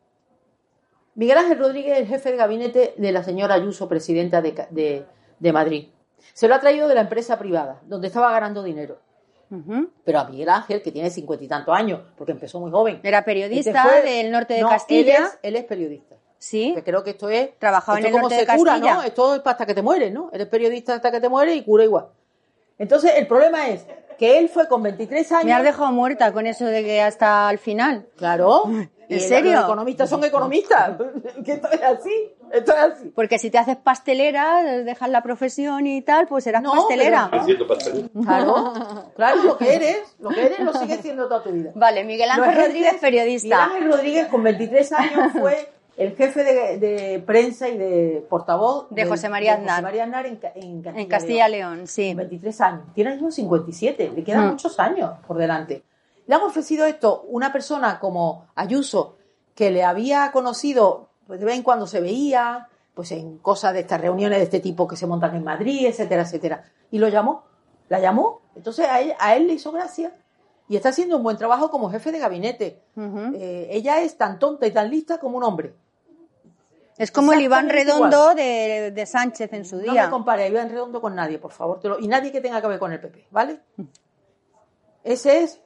Miguel 1.16 1.38
Ángel 1.40 1.58
Rodríguez 1.58 1.94
es 1.94 2.00
el 2.02 2.08
jefe 2.08 2.32
de 2.32 2.38
gabinete 2.38 2.94
de 2.98 3.12
la 3.12 3.24
señora 3.24 3.56
Ayuso, 3.56 3.88
presidenta 3.90 4.42
de, 4.44 4.54
Ca- 4.54 4.68
de- 4.70 5.06
de 5.40 5.54
Madrid. 5.54 5.88
Se 6.34 6.48
lo 6.48 6.56
ha 6.56 6.60
traído 6.60 6.88
de 6.88 6.96
la 6.96 7.02
empresa 7.02 7.38
privada, 7.38 7.82
donde 7.86 8.08
estaba 8.08 8.32
ganando 8.32 8.64
dinero. 8.64 8.98
Pero 10.04 10.20
a 10.20 10.24
Miguel 10.26 10.50
Ángel, 10.50 10.82
que 10.82 10.92
tiene 10.92 11.12
cincuenta 11.12 11.46
y 11.46 11.48
tantos 11.48 11.76
años, 11.78 12.02
porque 12.18 12.32
empezó 12.32 12.60
muy 12.60 12.72
joven. 12.72 13.00
era 13.04 13.24
periodista 13.24 13.70
Este 13.70 13.82
fue- 13.82 14.02
del 14.02 14.32
norte 14.32 14.56
de 14.56 14.62
No, 14.62 14.70
Castilla. 14.70 15.18
Él 15.18 15.24
es, 15.26 15.40
él 15.44 15.56
es 15.58 15.64
periodista. 15.66 16.16
Sí, 16.40 16.74
Que 16.76 16.84
creo 16.84 17.04
que 17.04 17.12
esto 17.12 17.30
es. 17.30 17.58
Trabajaba 17.60 18.00
en 18.00 18.06
el 18.06 18.12
como 18.12 18.24
norte 18.24 18.36
se 18.40 18.46
de 18.46 18.58
cura, 18.58 18.72
Castilla. 18.74 18.96
¿no? 18.96 19.04
Esto 19.04 19.36
es 19.36 19.42
para 19.42 19.52
hasta 19.54 19.66
que 19.68 19.76
te 19.76 19.82
mueres, 19.84 20.12
¿no? 20.12 20.30
Eres 20.34 20.48
periodista 20.48 20.96
hasta 20.96 21.12
que 21.12 21.22
te 21.22 21.30
mueres 21.30 21.56
y 21.56 21.64
cura 21.64 21.84
igual. 21.84 22.08
Entonces, 22.80 23.12
el 23.16 23.28
problema 23.28 23.68
es 23.70 23.86
que 24.18 24.40
él 24.40 24.50
fue 24.50 24.68
con 24.68 24.82
23 24.84 25.32
años. 25.34 25.46
me 25.46 25.54
has 25.54 25.64
dejado 25.64 25.92
muerta 25.92 26.34
con 26.34 26.48
eso 26.48 26.66
de 26.66 26.84
que 26.84 27.02
hasta 27.02 27.50
el 27.52 27.60
final. 27.60 28.08
Claro. 28.18 28.64
¿En 29.10 29.20
serio? 29.20 29.54
Los 29.54 29.64
economistas 29.66 30.10
son 30.10 30.24
economistas. 30.24 30.92
que 31.46 31.54
esto 31.54 31.70
es 31.72 31.82
así. 31.82 32.32
Esto 32.52 32.72
es 32.74 32.78
así. 32.80 33.10
Porque 33.16 33.40
si 33.40 33.50
te 33.50 33.58
haces 33.58 33.78
pastelera, 33.78 34.62
dejas 34.84 35.10
la 35.10 35.22
profesión 35.24 35.86
y 35.88 36.02
tal, 36.02 36.28
pues 36.28 36.44
serás 36.44 36.62
No, 36.62 36.72
pastelera. 36.74 37.30
pero- 37.32 38.10
Claro. 38.24 38.74
Claro, 39.16 39.44
lo 39.44 39.58
que 39.58 39.76
eres, 39.76 40.16
lo 40.20 40.30
que 40.30 40.46
eres 40.46 40.60
lo 40.60 40.74
sigues 40.74 41.00
siendo 41.02 41.28
toda 41.28 41.44
tu 41.44 41.52
vida. 41.52 41.72
Vale, 41.76 42.04
Miguel 42.04 42.30
Ángel 42.32 42.56
Rodríguez, 42.56 42.96
periodista. 43.00 43.68
Miguel 43.68 43.76
Ángel 43.84 43.92
Rodríguez, 43.92 44.28
con 44.28 44.44
23 44.44 44.92
años, 44.94 45.32
fue 45.34 45.70
el 45.98 46.16
jefe 46.16 46.44
de, 46.44 46.78
de 46.80 47.20
prensa 47.20 47.70
y 47.70 47.78
de 47.78 48.26
portavoz 48.28 48.88
De 48.90 49.06
José 49.06 49.30
María 49.30 49.52
de 49.52 49.58
José 49.60 49.70
Aznar. 49.70 49.84
María 49.84 50.04
Aznar 50.06 50.26
en, 50.26 50.36
Ca- 50.38 50.52
en 50.56 50.82
Castilla, 50.82 51.02
En 51.04 51.08
Castilla 51.08 51.48
y 51.48 51.52
León. 51.52 51.76
León, 51.76 51.88
sí. 51.88 52.08
Con 52.10 52.18
23 52.18 52.62
años. 52.62 52.82
Tiene 52.96 53.10
ahora 53.12 53.16
mismo 53.18 53.32
57. 53.32 54.12
Le 54.16 54.24
quedan 54.24 54.48
Mm. 54.48 54.50
muchos 54.52 54.80
años 54.80 55.12
por 55.28 55.38
delante. 55.38 55.84
Le 56.26 56.36
han 56.36 56.42
ofrecido 56.42 56.86
esto 56.86 57.24
una 57.28 57.52
persona 57.52 58.00
como 58.00 58.48
Ayuso, 58.56 59.18
que 59.56 59.72
le 59.72 59.84
había 59.84 60.32
conocido, 60.32 61.10
pues 61.28 61.40
de 61.40 61.46
vez 61.46 61.56
en 61.56 61.64
cuando 61.64 61.86
se 61.88 62.00
veía, 62.02 62.70
pues 62.94 63.12
en 63.12 63.38
cosas 63.40 63.74
de 63.74 63.82
estas 63.82 64.00
reuniones 64.02 64.38
de 64.40 64.44
este 64.46 64.60
tipo 64.60 64.88
que 64.88 64.96
se 64.96 65.06
montan 65.08 65.36
en 65.36 65.44
Madrid, 65.44 65.86
etcétera, 65.88 66.22
etcétera. 66.24 66.64
Y 66.92 67.00
lo 67.00 67.08
llamó. 67.10 67.44
La 67.90 68.00
llamó. 68.00 68.42
Entonces 68.56 68.88
a 68.88 69.02
él, 69.02 69.14
a 69.20 69.36
él 69.36 69.48
le 69.48 69.54
hizo 69.54 69.72
gracia. 69.72 70.16
Y 70.70 70.78
está 70.78 70.90
haciendo 70.90 71.18
un 71.18 71.24
buen 71.24 71.38
trabajo 71.38 71.70
como 71.70 71.90
jefe 71.92 72.12
de 72.12 72.20
gabinete. 72.20 72.82
Eh, 73.36 73.68
ella 73.72 74.02
es 74.02 74.18
tan 74.18 74.40
tonta 74.40 74.66
y 74.66 74.72
tan 74.72 74.90
lista 74.90 75.20
como 75.20 75.38
un 75.38 75.44
hombre. 75.44 75.76
Es 76.98 77.12
como 77.12 77.34
el 77.34 77.42
Iván 77.42 77.70
Redondo 77.70 78.34
de, 78.36 78.92
de 78.92 79.06
Sánchez 79.06 79.52
en 79.54 79.66
su 79.66 79.78
No 79.78 79.92
día. 79.92 80.06
me 80.06 80.10
compare 80.12 80.44
a 80.44 80.48
Iván 80.48 80.70
Redondo 80.70 81.02
con 81.02 81.16
nadie, 81.16 81.38
por 81.40 81.52
favor. 81.52 81.80
te 81.80 81.90
lo- 81.90 82.00
y 82.00 82.08
nadie 82.08 82.32
que 82.32 82.40
tenga 82.40 82.62
que 82.62 82.68
ver 82.68 82.80
con 82.80 82.94
el 82.94 83.00
PP, 83.02 83.28
¿vale? 83.32 83.60
Ese 85.04 85.42
es 85.44 85.60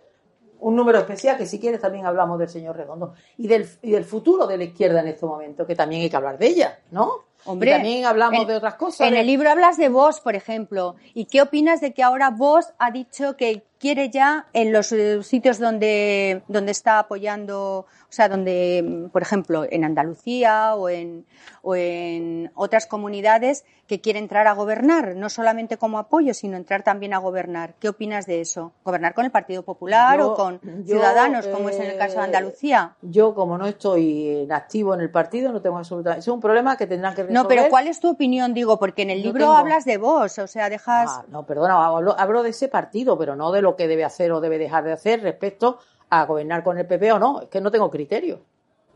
un 0.59 0.75
número 0.75 0.97
especial 0.99 1.37
que 1.37 1.45
si 1.45 1.59
quieres 1.59 1.79
también 1.81 2.05
hablamos 2.05 2.39
del 2.39 2.49
señor 2.49 2.75
Redondo. 2.75 3.13
Y 3.37 3.47
del, 3.47 3.67
y 3.81 3.91
del 3.91 4.05
futuro 4.05 4.47
de 4.47 4.57
la 4.57 4.63
izquierda 4.65 5.01
en 5.01 5.07
este 5.09 5.25
momento, 5.25 5.65
que 5.67 5.75
también 5.75 6.01
hay 6.01 6.09
que 6.09 6.15
hablar 6.15 6.37
de 6.37 6.47
ella, 6.47 6.79
¿no? 6.91 7.11
Hombre, 7.45 7.69
y 7.69 7.73
también 7.73 8.05
hablamos 8.05 8.41
en- 8.41 8.47
de 8.47 8.55
otras 8.55 8.75
cosas. 8.75 9.07
En 9.07 9.15
el 9.15 9.25
libro 9.27 9.49
hablas 9.49 9.77
de 9.77 9.89
Vox, 9.89 10.19
por 10.19 10.35
ejemplo. 10.35 10.95
¿Y 11.13 11.25
qué 11.25 11.41
opinas 11.41 11.79
de 11.79 11.93
que 11.93 12.03
ahora 12.03 12.29
Vox 12.31 12.73
ha 12.79 12.91
dicho 12.91 13.37
que 13.37 13.63
quiere 13.79 14.09
ya 14.09 14.47
en 14.53 14.71
los 14.73 14.91
eh, 14.91 15.21
sitios 15.23 15.59
donde, 15.59 16.43
donde 16.47 16.71
está 16.71 16.99
apoyando, 16.99 17.79
o 17.79 17.85
sea, 18.09 18.29
donde, 18.29 18.83
mm, 18.85 19.09
por 19.09 19.21
ejemplo, 19.21 19.65
en 19.69 19.83
Andalucía 19.83 20.75
o 20.75 20.89
en, 20.89 21.25
o 21.61 21.75
en 21.75 22.51
otras 22.55 22.87
comunidades 22.87 23.65
que 23.87 24.01
quiere 24.01 24.19
entrar 24.19 24.47
a 24.47 24.53
gobernar, 24.53 25.15
no 25.15 25.29
solamente 25.29 25.77
como 25.77 25.97
apoyo, 25.97 26.33
sino 26.33 26.57
entrar 26.57 26.83
también 26.83 27.13
a 27.13 27.19
gobernar? 27.19 27.75
¿Qué 27.79 27.87
opinas 27.87 28.25
de 28.25 28.41
eso? 28.41 28.73
¿Gobernar 28.83 29.13
con 29.13 29.23
el 29.23 29.31
Partido 29.31 29.63
Popular 29.63 30.19
Yo- 30.19 30.33
o 30.33 30.35
con 30.35 30.59
yo, 30.83 30.95
Ciudadanos, 30.95 31.47
como 31.47 31.69
es 31.69 31.77
en 31.77 31.91
el 31.91 31.97
caso 31.97 32.15
de 32.15 32.21
eh, 32.21 32.25
Andalucía? 32.25 32.95
Yo, 33.01 33.33
como 33.33 33.57
no 33.57 33.65
estoy 33.65 34.43
en 34.43 34.51
activo 34.51 34.93
en 34.93 34.99
el 35.01 35.09
partido, 35.09 35.53
no 35.53 35.61
tengo 35.61 35.77
absolutamente... 35.77 36.19
Es 36.19 36.27
un 36.27 36.41
problema 36.41 36.75
que 36.75 36.85
tendrán 36.85 37.15
que 37.15 37.23
resolver. 37.23 37.41
No, 37.43 37.47
pero 37.47 37.69
¿cuál 37.69 37.87
es 37.87 38.01
tu 38.01 38.09
opinión? 38.09 38.53
Digo, 38.53 38.77
porque 38.77 39.03
en 39.03 39.11
el 39.11 39.21
libro 39.23 39.51
hablas 39.53 39.85
de 39.85 39.97
Vox, 39.97 40.37
o 40.39 40.47
sea, 40.47 40.69
dejas... 40.69 41.09
Ah, 41.09 41.25
no, 41.29 41.45
perdona, 41.45 41.85
hablo, 41.85 42.13
hablo 42.19 42.43
de 42.43 42.49
ese 42.49 42.67
partido, 42.67 43.17
pero 43.17 43.37
no 43.37 43.51
de 43.53 43.61
lo 43.67 43.75
que 43.75 43.87
debe 43.87 44.03
hacer 44.05 44.31
o 44.31 44.39
debe 44.41 44.57
dejar 44.57 44.83
de 44.85 44.93
hacer 44.93 45.21
respecto 45.21 45.79
a 46.09 46.25
gobernar 46.25 46.63
con 46.63 46.77
el 46.77 46.85
PP 46.87 47.11
o 47.11 47.19
no. 47.19 47.41
Es 47.41 47.49
que 47.49 47.59
no 47.61 47.69
tengo 47.69 47.89
criterio. 47.91 48.39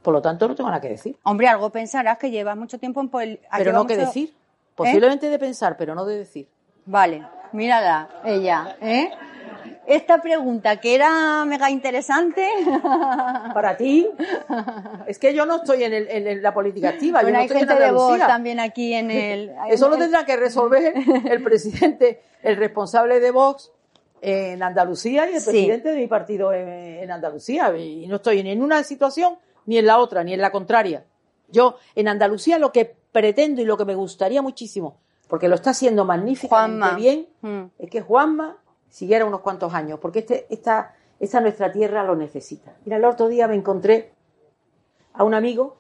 Por 0.01 0.13
lo 0.13 0.21
tanto, 0.21 0.47
no 0.47 0.55
tengo 0.55 0.69
nada 0.69 0.81
que 0.81 0.89
decir. 0.89 1.17
Hombre, 1.23 1.47
algo 1.47 1.69
pensarás 1.69 2.17
que 2.17 2.31
llevas 2.31 2.55
mucho 2.57 2.79
tiempo 2.79 3.01
en 3.01 3.09
pol- 3.09 3.39
Pero 3.57 3.73
no 3.73 3.85
que 3.85 3.97
decir. 3.97 4.33
Posiblemente 4.75 5.29
de 5.29 5.37
pensar, 5.37 5.75
pero 5.77 5.93
no 5.93 6.05
de 6.05 6.17
decir. 6.17 6.47
Vale, 6.85 7.23
mírala, 7.51 8.09
ella, 8.25 8.77
¿eh? 8.81 9.11
Esta 9.85 10.21
pregunta 10.21 10.77
que 10.77 10.95
era 10.95 11.43
mega 11.45 11.69
interesante. 11.69 12.47
Para 13.53 13.75
ti, 13.77 14.07
es 15.07 15.19
que 15.19 15.33
yo 15.33 15.45
no 15.45 15.57
estoy 15.57 15.83
en, 15.83 15.93
el- 15.93 16.07
en 16.09 16.27
el- 16.27 16.41
la 16.41 16.53
política 16.53 16.89
activa. 16.89 17.21
yo 17.21 17.29
no 17.29 17.37
hay 17.39 17.45
estoy 17.45 17.61
en 17.61 17.67
gente 17.67 17.83
de 17.83 17.91
también 18.27 18.59
aquí 18.59 18.93
en 18.93 19.11
el. 19.11 19.51
Eso 19.69 19.89
lo 19.89 19.97
tendrá 19.97 20.25
que 20.25 20.37
resolver 20.37 20.93
el 21.29 21.43
presidente, 21.43 22.21
el 22.41 22.55
responsable 22.55 23.19
de 23.19 23.31
Vox 23.31 23.71
en 24.21 24.61
Andalucía 24.61 25.29
y 25.29 25.33
el 25.35 25.41
Sí. 25.41 25.49
presidente 25.49 25.89
de 25.89 25.95
mi 25.97 26.07
partido 26.07 26.53
en, 26.53 26.67
en 26.69 27.11
Andalucía. 27.11 27.75
Y 27.77 28.07
no 28.07 28.17
estoy 28.17 28.43
ni 28.43 28.51
en 28.51 28.61
una 28.61 28.83
situación 28.83 29.37
ni 29.65 29.77
en 29.77 29.85
la 29.87 29.97
otra, 29.99 30.23
ni 30.23 30.33
en 30.33 30.41
la 30.41 30.51
contraria. 30.51 31.03
Yo 31.49 31.75
en 31.95 32.07
Andalucía 32.07 32.57
lo 32.59 32.71
que 32.71 32.85
pretendo 33.11 33.61
y 33.61 33.65
lo 33.65 33.75
que 33.77 33.85
me 33.85 33.95
gustaría 33.95 34.41
muchísimo, 34.41 34.97
porque 35.27 35.47
lo 35.49 35.55
está 35.55 35.71
haciendo 35.71 36.05
magníficamente 36.05 36.79
Juanma. 36.79 36.95
bien, 36.97 37.27
Mm. 37.41 37.63
es 37.79 37.89
que 37.89 38.01
Juanma 38.01 38.57
siguiera 38.89 39.25
unos 39.25 39.41
cuantos 39.41 39.73
años, 39.73 39.99
porque 39.99 40.19
este, 40.19 40.45
esta, 40.49 40.95
esta 41.19 41.41
nuestra 41.41 41.71
tierra 41.71 42.03
lo 42.03 42.15
necesita. 42.15 42.73
Mira, 42.85 42.97
el 42.97 43.05
otro 43.05 43.27
día 43.27 43.47
me 43.47 43.55
encontré 43.55 44.13
a 45.13 45.23
un 45.23 45.33
amigo, 45.33 45.77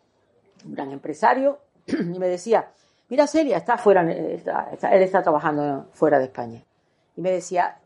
un 0.65 0.73
gran 0.73 0.91
empresario, 0.91 1.59
y 1.87 2.19
me 2.19 2.27
decía, 2.27 2.69
mira 3.09 3.27
Celia, 3.27 3.57
está 3.57 3.77
fuera, 3.77 4.09
está- 4.11 4.69
está- 4.73 4.93
él 4.95 5.03
está 5.03 5.21
trabajando 5.23 5.87
fuera 5.93 6.19
de 6.19 6.25
España. 6.25 6.63
Y 7.15 7.21
me 7.21 7.31
decía, 7.31 7.77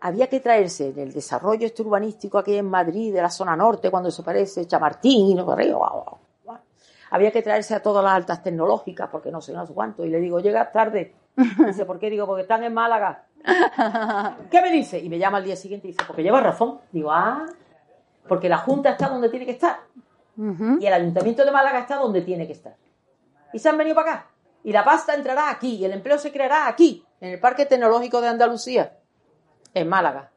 había 0.00 0.28
que 0.28 0.40
traerse 0.40 0.88
en 0.88 0.98
el 0.98 1.12
desarrollo 1.12 1.66
este 1.66 1.82
urbanístico 1.82 2.38
aquí 2.38 2.56
en 2.56 2.66
Madrid, 2.66 3.12
de 3.12 3.22
la 3.22 3.30
zona 3.30 3.56
norte, 3.56 3.90
cuando 3.90 4.10
se 4.10 4.22
parece 4.22 4.66
Chamartín 4.66 5.30
y 5.30 5.34
no 5.34 5.44
guau. 5.44 6.18
había 7.10 7.30
que 7.30 7.42
traerse 7.42 7.74
a 7.74 7.82
todas 7.82 8.02
las 8.04 8.14
altas 8.14 8.42
tecnológicas, 8.42 9.08
porque 9.10 9.30
no 9.30 9.40
sé, 9.40 9.52
no 9.52 9.66
sé 9.66 9.74
cuánto. 9.74 10.04
Y 10.04 10.10
le 10.10 10.18
digo, 10.20 10.40
llegas 10.40 10.72
tarde, 10.72 11.14
Dice, 11.66 11.84
¿por 11.84 11.98
qué? 11.98 12.10
Digo, 12.10 12.26
porque 12.26 12.42
están 12.42 12.62
en 12.64 12.74
Málaga. 12.74 13.24
¿Qué 14.50 14.60
me 14.60 14.70
dice? 14.70 14.98
Y 14.98 15.08
me 15.08 15.18
llama 15.18 15.38
al 15.38 15.44
día 15.44 15.56
siguiente 15.56 15.88
y 15.88 15.92
dice, 15.92 16.04
porque 16.06 16.22
lleva 16.22 16.40
razón. 16.40 16.80
Digo, 16.92 17.10
ah, 17.12 17.46
porque 18.28 18.48
la 18.48 18.58
Junta 18.58 18.90
está 18.90 19.08
donde 19.08 19.28
tiene 19.28 19.46
que 19.46 19.52
estar. 19.52 19.80
Y 20.36 20.86
el 20.86 20.92
Ayuntamiento 20.92 21.44
de 21.44 21.50
Málaga 21.50 21.80
está 21.80 21.96
donde 21.96 22.22
tiene 22.22 22.46
que 22.46 22.54
estar. 22.54 22.76
Y 23.52 23.58
se 23.58 23.68
han 23.68 23.76
venido 23.76 23.94
para 23.94 24.12
acá. 24.12 24.26
Y 24.62 24.72
la 24.72 24.84
pasta 24.84 25.14
entrará 25.14 25.50
aquí, 25.50 25.76
y 25.76 25.84
el 25.84 25.92
empleo 25.92 26.18
se 26.18 26.32
creará 26.32 26.68
aquí, 26.68 27.04
en 27.20 27.32
el 27.32 27.40
Parque 27.40 27.64
Tecnológico 27.64 28.20
de 28.20 28.28
Andalucía, 28.28 28.98
en 29.74 29.88
Málaga. 29.88 30.30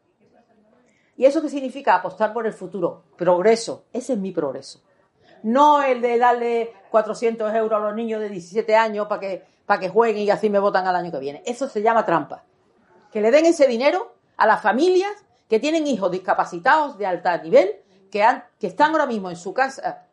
¿Y 1.15 1.25
eso 1.25 1.41
qué 1.41 1.49
significa? 1.49 1.95
Apostar 1.95 2.33
por 2.33 2.45
el 2.47 2.53
futuro. 2.53 3.03
Progreso. 3.17 3.85
Ese 3.93 4.13
es 4.13 4.19
mi 4.19 4.31
progreso. 4.31 4.81
No 5.43 5.83
el 5.83 6.01
de 6.01 6.17
darle 6.17 6.73
400 6.91 7.53
euros 7.53 7.81
a 7.81 7.85
los 7.85 7.95
niños 7.95 8.21
de 8.21 8.29
17 8.29 8.75
años 8.75 9.07
para 9.07 9.19
que, 9.19 9.45
para 9.65 9.79
que 9.79 9.89
jueguen 9.89 10.23
y 10.23 10.29
así 10.29 10.49
me 10.49 10.59
votan 10.59 10.87
al 10.87 10.95
año 10.95 11.11
que 11.11 11.19
viene. 11.19 11.43
Eso 11.45 11.67
se 11.67 11.81
llama 11.81 12.05
trampa. 12.05 12.43
Que 13.11 13.21
le 13.21 13.29
den 13.29 13.45
ese 13.45 13.67
dinero 13.67 14.15
a 14.37 14.47
las 14.47 14.61
familias 14.61 15.11
que 15.49 15.59
tienen 15.59 15.85
hijos 15.85 16.09
discapacitados 16.11 16.97
de 16.97 17.05
alto 17.05 17.29
nivel, 17.43 17.69
que, 18.09 18.23
han, 18.23 18.43
que 18.59 18.67
están 18.67 18.91
ahora 18.91 19.05
mismo 19.05 19.29
en 19.29 19.35
su 19.35 19.53
casa 19.53 20.07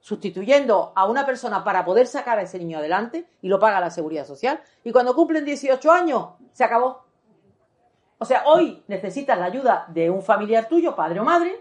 sustituyendo 0.00 0.92
a 0.94 1.06
una 1.06 1.26
persona 1.26 1.64
para 1.64 1.84
poder 1.84 2.06
sacar 2.06 2.38
a 2.38 2.42
ese 2.42 2.60
niño 2.60 2.78
adelante 2.78 3.26
y 3.42 3.48
lo 3.48 3.58
paga 3.58 3.80
la 3.80 3.90
seguridad 3.90 4.24
social. 4.24 4.60
Y 4.84 4.92
cuando 4.92 5.16
cumplen 5.16 5.44
18 5.44 5.90
años, 5.90 6.28
se 6.52 6.62
acabó. 6.62 7.05
O 8.18 8.24
sea, 8.24 8.44
hoy 8.46 8.82
necesitas 8.88 9.38
la 9.38 9.46
ayuda 9.46 9.84
de 9.88 10.08
un 10.10 10.22
familiar 10.22 10.68
tuyo, 10.68 10.96
padre 10.96 11.20
o 11.20 11.24
madre, 11.24 11.54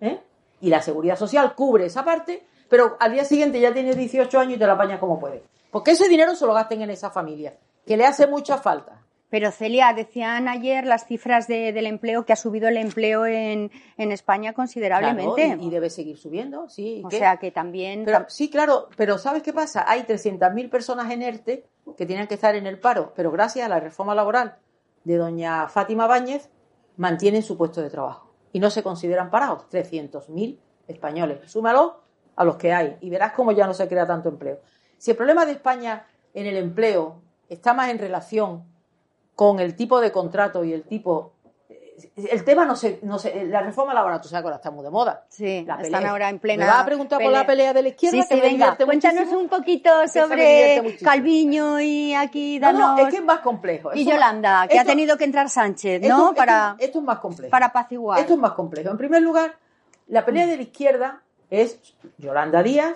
¿eh? 0.00 0.20
y 0.60 0.68
la 0.68 0.82
seguridad 0.82 1.16
social 1.16 1.54
cubre 1.54 1.86
esa 1.86 2.04
parte, 2.04 2.44
pero 2.68 2.96
al 2.98 3.12
día 3.12 3.24
siguiente 3.24 3.60
ya 3.60 3.72
tienes 3.72 3.96
18 3.96 4.38
años 4.38 4.54
y 4.56 4.58
te 4.58 4.66
la 4.66 4.72
apañas 4.72 4.98
como 4.98 5.20
puedes. 5.20 5.42
Porque 5.70 5.92
ese 5.92 6.08
dinero 6.08 6.34
se 6.34 6.46
lo 6.46 6.54
gasten 6.54 6.82
en 6.82 6.90
esa 6.90 7.10
familia, 7.10 7.56
que 7.86 7.96
le 7.96 8.04
hace 8.04 8.26
mucha 8.26 8.58
falta. 8.58 9.02
Pero 9.28 9.50
Celia, 9.50 9.92
decían 9.92 10.48
ayer 10.48 10.86
las 10.86 11.06
cifras 11.06 11.48
de, 11.48 11.72
del 11.72 11.86
empleo, 11.86 12.24
que 12.24 12.32
ha 12.32 12.36
subido 12.36 12.68
el 12.68 12.76
empleo 12.76 13.26
en, 13.26 13.70
en 13.96 14.12
España 14.12 14.52
considerablemente. 14.52 15.46
Claro, 15.46 15.62
y, 15.62 15.66
y, 15.66 15.70
debe 15.70 15.90
seguir 15.90 16.16
subiendo, 16.16 16.68
sí. 16.68 17.02
O 17.04 17.08
¿qué? 17.08 17.18
sea 17.18 17.36
que 17.36 17.50
también... 17.50 18.04
Pero, 18.04 18.24
sí, 18.28 18.48
claro, 18.48 18.88
pero 18.96 19.18
¿sabes 19.18 19.42
qué 19.42 19.52
pasa? 19.52 19.84
Hay 19.86 20.02
300.000 20.02 20.70
personas 20.70 21.10
en 21.10 21.22
ERTE 21.22 21.64
que 21.96 22.06
tienen 22.06 22.28
que 22.28 22.34
estar 22.34 22.54
en 22.54 22.66
el 22.66 22.78
paro, 22.78 23.12
pero 23.16 23.32
gracias 23.32 23.66
a 23.66 23.68
la 23.68 23.80
reforma 23.80 24.14
laboral 24.14 24.56
de 25.06 25.18
doña 25.18 25.68
Fátima 25.68 26.08
Báñez, 26.08 26.50
mantienen 26.96 27.44
su 27.44 27.56
puesto 27.56 27.80
de 27.80 27.90
trabajo. 27.90 28.34
Y 28.52 28.58
no 28.58 28.70
se 28.70 28.82
consideran 28.82 29.30
parados. 29.30 29.66
300.000 29.70 30.58
españoles. 30.88 31.48
Súmalo 31.48 32.00
a 32.34 32.44
los 32.44 32.56
que 32.56 32.72
hay 32.72 32.98
y 33.00 33.08
verás 33.08 33.32
cómo 33.32 33.52
ya 33.52 33.68
no 33.68 33.72
se 33.72 33.86
crea 33.86 34.04
tanto 34.04 34.28
empleo. 34.28 34.60
Si 34.98 35.12
el 35.12 35.16
problema 35.16 35.46
de 35.46 35.52
España 35.52 36.06
en 36.34 36.46
el 36.46 36.56
empleo 36.56 37.22
está 37.48 37.72
más 37.72 37.88
en 37.90 38.00
relación 38.00 38.64
con 39.36 39.60
el 39.60 39.76
tipo 39.76 40.00
de 40.00 40.10
contrato 40.10 40.64
y 40.64 40.72
el 40.72 40.82
tipo 40.82 41.34
el 42.16 42.44
tema 42.44 42.64
no 42.64 42.76
se, 42.76 42.98
no 43.02 43.18
se, 43.18 43.46
la 43.46 43.60
reforma 43.60 43.94
laboral, 43.94 44.20
tú 44.20 44.28
sabes 44.28 44.42
que 44.42 44.46
ahora 44.46 44.56
está 44.56 44.70
muy 44.70 44.84
de 44.84 44.90
moda. 44.90 45.24
Sí, 45.28 45.64
la 45.66 45.80
están 45.80 46.04
ahora 46.04 46.28
en 46.28 46.38
plena. 46.38 46.64
Me 46.64 46.70
vas 46.70 46.80
a 46.80 46.86
preguntar 46.86 47.18
pelea. 47.18 47.30
por 47.30 47.38
la 47.40 47.46
pelea 47.46 47.72
de 47.72 47.82
la 47.82 47.88
izquierda. 47.88 48.22
Sí, 48.22 48.28
sí, 48.28 48.40
venga, 48.40 48.76
cuéntanos 48.76 49.14
muchísimo, 49.20 49.40
un 49.40 49.48
poquito 49.48 49.90
sobre 50.08 50.96
Calviño 51.02 51.80
y 51.80 52.14
aquí 52.14 52.58
danos. 52.58 52.80
No, 52.80 52.96
no, 52.96 53.06
es 53.06 53.08
que 53.08 53.16
es 53.16 53.24
más 53.24 53.40
complejo. 53.40 53.90
Y 53.94 54.04
Yolanda, 54.04 54.66
que 54.68 54.76
esto, 54.76 54.88
ha 54.88 54.92
tenido 54.92 55.16
que 55.16 55.24
entrar 55.24 55.48
Sánchez, 55.48 56.02
¿no? 56.02 56.30
Esto, 56.30 56.34
para, 56.34 56.70
esto, 56.72 56.84
esto, 56.84 56.98
es 56.98 57.04
más 57.04 57.18
complejo. 57.18 57.50
Para 57.50 57.66
apaciguar. 57.66 58.20
Esto 58.20 58.34
es 58.34 58.38
más 58.38 58.52
complejo. 58.52 58.90
En 58.90 58.98
primer 58.98 59.22
lugar, 59.22 59.56
la 60.08 60.24
pelea 60.24 60.46
de 60.46 60.56
la 60.56 60.62
izquierda 60.62 61.22
es 61.50 61.80
Yolanda 62.18 62.62
Díaz, 62.62 62.94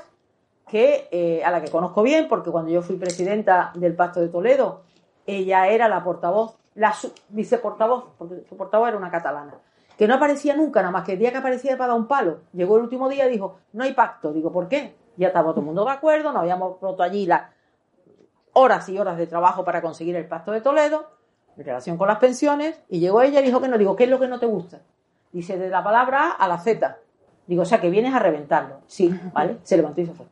que 0.69 1.09
eh, 1.11 1.43
a 1.45 1.51
la 1.51 1.63
que 1.63 1.71
conozco 1.71 2.03
bien, 2.03 2.29
porque 2.29 2.51
cuando 2.51 2.71
yo 2.71 2.83
fui 2.83 2.97
presidenta 2.97 3.73
del 3.75 3.95
Pacto 3.95 4.21
de 4.21 4.29
Toledo, 4.29 4.83
ella 5.27 5.69
era 5.69 5.89
la 5.89 6.03
portavoz 6.05 6.57
la 6.75 6.95
viceportavoz, 7.29 8.05
porque 8.17 8.45
su 8.49 8.57
portavoz 8.57 8.89
era 8.89 8.97
una 8.97 9.11
catalana, 9.11 9.55
que 9.97 10.07
no 10.07 10.15
aparecía 10.15 10.57
nunca, 10.57 10.81
nada 10.81 10.93
más 10.93 11.05
que 11.05 11.13
el 11.13 11.19
día 11.19 11.31
que 11.31 11.39
aparecía 11.39 11.77
para 11.77 11.89
dar 11.89 12.01
un 12.01 12.07
palo. 12.07 12.41
Llegó 12.53 12.77
el 12.77 12.85
último 12.85 13.09
día 13.09 13.27
y 13.27 13.33
dijo, 13.33 13.59
no 13.73 13.85
hay 13.85 13.93
pacto. 13.93 14.33
Digo, 14.33 14.51
¿por 14.51 14.69
qué? 14.69 14.97
Ya 15.17 15.29
estaba 15.29 15.51
todo 15.51 15.61
el 15.61 15.67
mundo 15.67 15.85
de 15.85 15.91
acuerdo, 15.91 16.33
nos 16.33 16.41
habíamos 16.41 16.81
roto 16.81 17.03
allí 17.03 17.27
las 17.27 17.51
horas 18.55 18.89
y 18.89 18.99
horas 18.99 19.19
de 19.19 19.27
trabajo 19.27 19.65
para 19.65 19.83
conseguir 19.83 20.17
el 20.17 20.27
pacto 20.27 20.53
de 20.53 20.61
Toledo, 20.61 21.11
en 21.57 21.65
relación 21.65 21.99
con 21.99 22.09
las 22.09 22.19
pensiones, 22.19 22.81
y 22.89 23.01
llegó 23.01 23.21
ella 23.21 23.41
y 23.41 23.45
dijo 23.45 23.61
que 23.61 23.69
no. 23.69 23.77
Digo, 23.77 23.95
¿qué 23.97 24.05
es 24.05 24.11
lo 24.11 24.19
que 24.19 24.29
no 24.29 24.39
te 24.39 24.47
gusta? 24.47 24.81
Dice, 25.33 25.59
de 25.59 25.69
la 25.69 25.85
palabra 25.85 26.31
A 26.31 26.45
a 26.45 26.49
la 26.49 26.59
Z. 26.59 26.99
Digo, 27.47 27.63
o 27.63 27.67
sea, 27.67 27.81
que 27.81 27.91
vienes 27.91 28.15
a 28.15 28.21
reventarlo. 28.21 28.81
Sí, 28.87 29.15
¿vale? 29.35 29.59
Se 29.65 29.77
levantó 29.77 30.01
y 30.01 30.07
se 30.07 30.15
fue. 30.15 30.27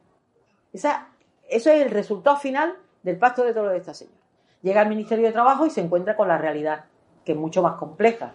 Esa, 0.72 1.08
eso 1.48 1.70
es 1.70 1.82
el 1.82 1.90
resultado 1.90 2.36
final 2.36 2.74
del 3.02 3.18
pacto 3.18 3.44
de 3.44 3.52
Toledo 3.52 3.72
de 3.72 3.78
esta 3.78 3.92
señora 3.92 4.17
llega 4.62 4.80
al 4.80 4.88
Ministerio 4.88 5.26
de 5.26 5.32
Trabajo 5.32 5.66
y 5.66 5.70
se 5.70 5.80
encuentra 5.80 6.16
con 6.16 6.28
la 6.28 6.38
realidad, 6.38 6.84
que 7.24 7.32
es 7.32 7.38
mucho 7.38 7.62
más 7.62 7.74
compleja 7.74 8.34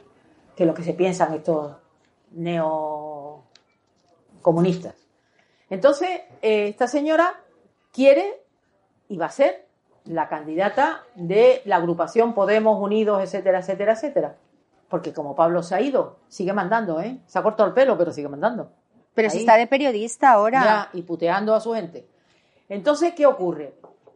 que 0.56 0.66
lo 0.66 0.74
que 0.74 0.84
se 0.84 0.94
piensan 0.94 1.34
estos 1.34 1.76
neocomunistas. 2.32 4.96
Entonces, 5.70 6.10
eh, 6.42 6.68
esta 6.68 6.88
señora 6.88 7.34
quiere 7.92 8.42
y 9.08 9.18
va 9.18 9.28
a 9.28 9.32
ser 9.32 9.68
la 10.06 10.28
candidata 10.28 11.04
de 11.16 11.62
la 11.66 11.78
agrupación 11.78 12.34
Podemos 12.34 12.82
Unidos, 12.82 13.24
etcétera, 13.24 13.60
etcétera, 13.60 13.94
etcétera. 13.94 14.36
Porque 14.90 15.14
como 15.14 15.36
Pablo 15.36 15.64
se 15.64 15.76
ha 15.76 15.82
ido, 15.82 16.20
sigue 16.28 16.54
mandando, 16.54 17.02
¿eh? 17.02 17.20
Se 17.26 17.40
ha 17.40 17.44
cortado 17.44 17.70
el 17.70 17.74
pelo, 17.74 17.98
pero 17.98 18.12
sigue 18.12 18.28
mandando. 18.28 18.72
Pero 19.16 19.30
Ahí, 19.30 19.32
si 19.32 19.40
está 19.40 19.56
de 19.56 19.68
periodista 19.68 20.32
ahora. 20.32 20.64
Ya, 20.64 20.90
y 20.94 21.04
puteando 21.04 21.56
a 21.56 21.62
su 21.62 21.74
gente. 21.74 22.08
Entonces, 22.70 23.14
¿qué 23.16 23.26
ocurre? 23.26 23.74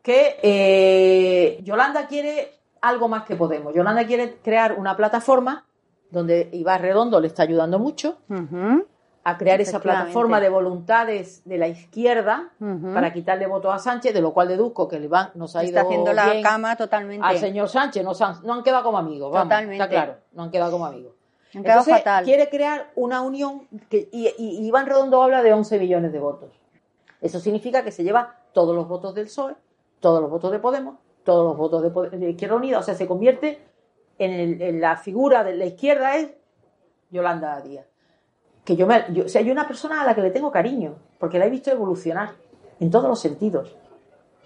Que 0.08 0.39
eh, 0.41 1.60
Yolanda 1.64 2.08
quiere 2.08 2.62
algo 2.80 3.10
más 3.10 3.24
que 3.24 3.36
Podemos. 3.36 3.76
Yolanda 3.76 4.08
quiere 4.08 4.38
crear 4.41 4.80
una 4.80 4.95
plataforma 4.95 5.66
donde 6.10 6.47
Iván 6.53 6.82
Redondo 6.82 7.20
le 7.20 7.28
está 7.28 7.43
ayudando 7.43 7.78
mucho 7.78 8.20
uh 8.30 8.34
-huh. 8.34 8.86
a 9.26 9.38
crear 9.38 9.60
esa 9.60 9.82
plataforma 9.82 10.39
de 10.39 10.47
voluntades 10.47 11.41
de 11.43 11.58
la 11.58 11.68
izquierda 11.68 12.53
uh 12.58 12.66
-huh. 12.66 12.93
para 12.93 13.12
quitarle 13.12 13.47
votos 13.47 13.76
a 13.76 13.80
Sánchez, 13.80 14.14
de 14.14 14.22
lo 14.22 14.32
cual 14.32 14.47
deduzco 14.47 14.88
que 14.88 14.95
el 14.95 15.03
Iván 15.03 15.32
nos 15.36 15.58
ha 15.58 15.66
ido 15.66 15.78
está 15.78 15.82
haciendo 15.82 16.14
la 16.14 16.30
bien 16.30 16.41
cama 16.41 16.78
totalmente 16.78 17.28
al 17.28 17.38
señor 17.39 17.68
Sánchez, 17.68 18.01
no, 18.05 18.14
no 18.45 18.53
han 18.53 18.64
quedado 18.64 18.84
como 18.84 18.97
amigos, 18.97 19.30
vamos, 19.30 19.49
totalmente. 19.49 19.84
está 19.84 19.89
claro, 19.89 20.16
no 20.32 20.43
han 20.43 20.51
quedado 20.51 20.72
como 20.72 20.86
amigos. 20.86 21.16
Han 21.53 21.64
quedado 21.64 21.80
Entonces, 21.80 21.97
fatal. 21.97 22.24
quiere 22.24 22.47
crear 22.47 22.91
una 22.95 23.20
unión 23.22 23.68
que, 23.89 24.08
y, 24.14 24.34
y 24.38 24.66
Iván 24.68 24.86
Redondo 24.86 25.22
habla 25.22 25.43
de 25.43 25.51
11 25.51 25.80
millones 25.80 26.14
de 26.14 26.20
votos. 26.20 26.51
Eso 27.20 27.41
significa 27.41 27.84
que 27.84 27.91
se 27.91 28.05
lleva 28.05 28.36
todos 28.53 28.74
los 28.74 28.88
votos 28.88 29.14
del 29.14 29.26
PSOE, 29.26 29.55
todos 30.00 30.22
los 30.22 30.30
votos 30.30 30.52
de 30.52 30.60
Podemos, 30.60 30.98
todos 31.24 31.45
los 31.45 31.58
votos 31.58 31.82
de, 31.82 31.89
Pod 31.89 32.10
de 32.10 32.30
Izquierda 32.30 32.56
Unida, 32.56 32.80
o 32.80 32.84
sea, 32.84 32.95
se 32.95 33.08
convierte 33.08 33.60
en, 34.18 34.32
el, 34.32 34.62
en, 34.62 34.82
la 34.82 34.98
figura 34.98 35.43
de 35.43 35.56
la 35.56 35.66
izquierda 35.66 36.16
es 36.16 36.30
Yolanda 37.10 37.60
Díaz. 37.62 37.86
Que 38.64 38.76
yo, 38.76 38.88
me, 38.88 39.06
yo, 39.14 39.26
o 39.26 39.30
sea, 39.30 39.41
hay 39.41 39.50
una 39.52 39.68
persona 39.68 40.02
a 40.02 40.06
la 40.06 40.16
que 40.16 40.22
le 40.22 40.32
tengo 40.32 40.52
cariño, 40.52 40.95
porque 41.20 41.39
la 41.39 41.45
he 41.45 41.50
visto 41.50 41.72
evolucionar 41.72 42.32
en 42.80 42.91
todos 42.91 43.08
los 43.08 43.20
sentidos. 43.20 43.76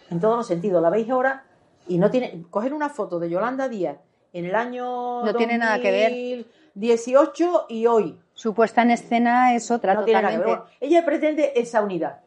En 0.10 0.20
todos 0.20 0.38
los 0.38 0.48
sentidos. 0.48 0.82
La 0.82 0.90
veis 0.90 1.10
ahora 1.10 1.46
y 1.88 1.98
no 1.98 2.12
tiene. 2.12 2.44
Coger 2.50 2.74
una 2.74 2.90
foto 2.90 3.20
de 3.20 3.30
Yolanda 3.30 3.68
Díaz 3.68 3.98
en 4.34 4.46
el 4.46 4.56
año. 4.56 5.24
No 5.26 5.34
tiene 5.34 5.58
nada 5.58 5.80
que 5.80 5.92
ver. 5.92 6.46
18 6.74 7.66
y 7.70 7.86
hoy. 7.88 8.20
Su 8.34 8.54
puesta 8.54 8.82
en 8.82 8.92
escena 8.92 9.56
es 9.56 9.72
otra, 9.72 9.94
no 9.94 10.06
totalmente. 10.06 10.30
Tiene 10.30 10.52
nada 10.52 10.66
que 10.68 10.76
ver. 10.80 10.90
Ella 10.90 11.06
pretende 11.06 11.54
esa 11.56 11.82
unidad. 11.82 12.22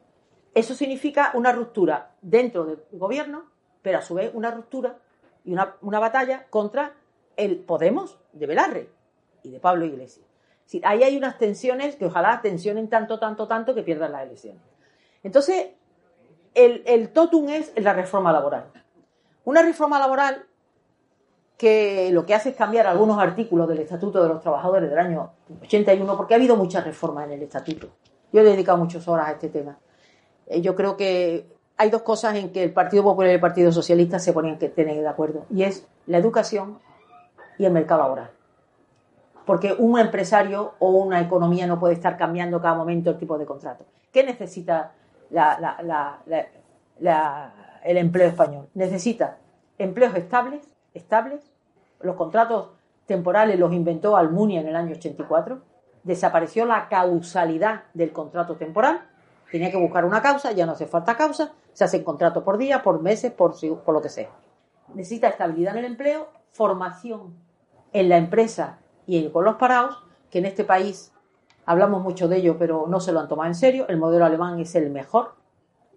Eso 0.54 0.74
significa 0.74 1.32
una 1.34 1.52
ruptura 1.52 2.12
dentro 2.22 2.64
del 2.64 2.84
gobierno, 2.92 3.44
pero 3.82 3.98
a 3.98 4.02
su 4.02 4.14
vez 4.14 4.30
una 4.34 4.50
ruptura 4.50 4.98
y 5.44 5.52
una, 5.52 5.98
batalla 5.98 6.46
contra 6.48 6.94
el 7.36 7.58
Podemos 7.58 8.18
de 8.32 8.46
Velarre 8.46 8.88
y 9.42 9.50
de 9.50 9.60
Pablo 9.60 9.84
Iglesias. 9.84 10.26
Ahí 10.84 11.02
hay 11.02 11.16
unas 11.16 11.38
tensiones 11.38 11.96
que 11.96 12.06
ojalá 12.06 12.40
tensionen 12.40 12.88
tanto, 12.88 13.18
tanto, 13.18 13.46
tanto 13.46 13.74
que 13.74 13.82
pierdan 13.82 14.12
las 14.12 14.22
elecciones. 14.22 14.62
Entonces, 15.22 15.68
el, 16.54 16.82
el 16.86 17.10
totum 17.12 17.48
es 17.50 17.72
la 17.76 17.92
reforma 17.92 18.32
laboral. 18.32 18.70
Una 19.44 19.62
reforma 19.62 19.98
laboral 19.98 20.46
que 21.56 22.10
lo 22.12 22.26
que 22.26 22.34
hace 22.34 22.50
es 22.50 22.56
cambiar 22.56 22.86
algunos 22.86 23.18
artículos 23.18 23.68
del 23.68 23.80
Estatuto 23.80 24.22
de 24.22 24.28
los 24.28 24.40
Trabajadores 24.40 24.88
del 24.88 24.98
año 24.98 25.32
81, 25.62 26.16
porque 26.16 26.34
ha 26.34 26.36
habido 26.36 26.56
muchas 26.56 26.84
reformas 26.84 27.26
en 27.26 27.32
el 27.32 27.42
Estatuto. 27.42 27.88
Yo 28.32 28.40
he 28.40 28.44
dedicado 28.44 28.78
muchas 28.78 29.06
horas 29.06 29.28
a 29.28 29.32
este 29.32 29.48
tema. 29.48 29.78
Eh, 30.46 30.60
yo 30.60 30.74
creo 30.74 30.96
que 30.96 31.46
hay 31.76 31.90
dos 31.90 32.02
cosas 32.02 32.36
en 32.36 32.52
que 32.52 32.62
el 32.62 32.72
Partido 32.72 33.02
Popular 33.02 33.30
y 33.30 33.34
el 33.34 33.40
Partido 33.40 33.72
Socialista 33.72 34.18
se 34.18 34.32
ponen 34.32 34.58
que 34.58 34.68
tener 34.68 35.00
de 35.00 35.08
acuerdo, 35.08 35.44
y 35.50 35.64
es 35.64 35.86
la 36.06 36.18
educación 36.18 36.78
y 37.58 37.64
el 37.64 37.72
mercado 37.72 38.02
laboral. 38.02 38.30
Porque 39.44 39.74
un 39.76 39.98
empresario 39.98 40.74
o 40.78 40.90
una 40.90 41.20
economía 41.20 41.66
no 41.66 41.78
puede 41.78 41.94
estar 41.94 42.16
cambiando 42.16 42.60
cada 42.60 42.74
momento 42.74 43.10
el 43.10 43.18
tipo 43.18 43.36
de 43.36 43.44
contrato. 43.44 43.84
¿Qué 44.10 44.24
necesita 44.24 44.92
la, 45.30 46.22
el 47.82 47.96
empleo 47.96 48.28
español? 48.28 48.68
Necesita 48.74 49.38
empleos 49.76 50.14
estables, 50.14 50.66
estables. 50.94 51.52
Los 52.00 52.16
contratos 52.16 52.70
temporales 53.06 53.58
los 53.58 53.72
inventó 53.72 54.16
Almunia 54.16 54.60
en 54.60 54.68
el 54.68 54.76
año 54.76 54.92
84. 54.92 55.60
Desapareció 56.04 56.64
la 56.64 56.88
causalidad 56.88 57.82
del 57.92 58.12
contrato 58.12 58.56
temporal 58.56 59.02
Tenía 59.54 59.70
que 59.70 59.76
buscar 59.76 60.04
una 60.04 60.20
causa, 60.20 60.50
ya 60.50 60.66
no 60.66 60.72
hace 60.72 60.84
falta 60.84 61.16
causa, 61.16 61.52
se 61.72 61.84
hacen 61.84 62.02
contratos 62.02 62.42
por 62.42 62.58
día, 62.58 62.82
por 62.82 63.00
meses, 63.00 63.30
por, 63.30 63.54
por 63.84 63.94
lo 63.94 64.02
que 64.02 64.08
sea. 64.08 64.28
necesita 64.94 65.28
estabilidad 65.28 65.74
en 65.74 65.84
el 65.84 65.92
empleo, 65.92 66.26
formación 66.50 67.36
en 67.92 68.08
la 68.08 68.16
empresa 68.16 68.80
y 69.06 69.28
con 69.28 69.44
los 69.44 69.54
parados, 69.54 70.02
que 70.28 70.40
en 70.40 70.46
este 70.46 70.64
país 70.64 71.12
hablamos 71.66 72.02
mucho 72.02 72.26
de 72.26 72.38
ello, 72.38 72.56
pero 72.58 72.86
no 72.88 72.98
se 72.98 73.12
lo 73.12 73.20
han 73.20 73.28
tomado 73.28 73.46
en 73.46 73.54
serio. 73.54 73.86
El 73.88 73.96
modelo 73.96 74.24
alemán 74.24 74.58
es 74.58 74.74
el 74.74 74.90
mejor. 74.90 75.36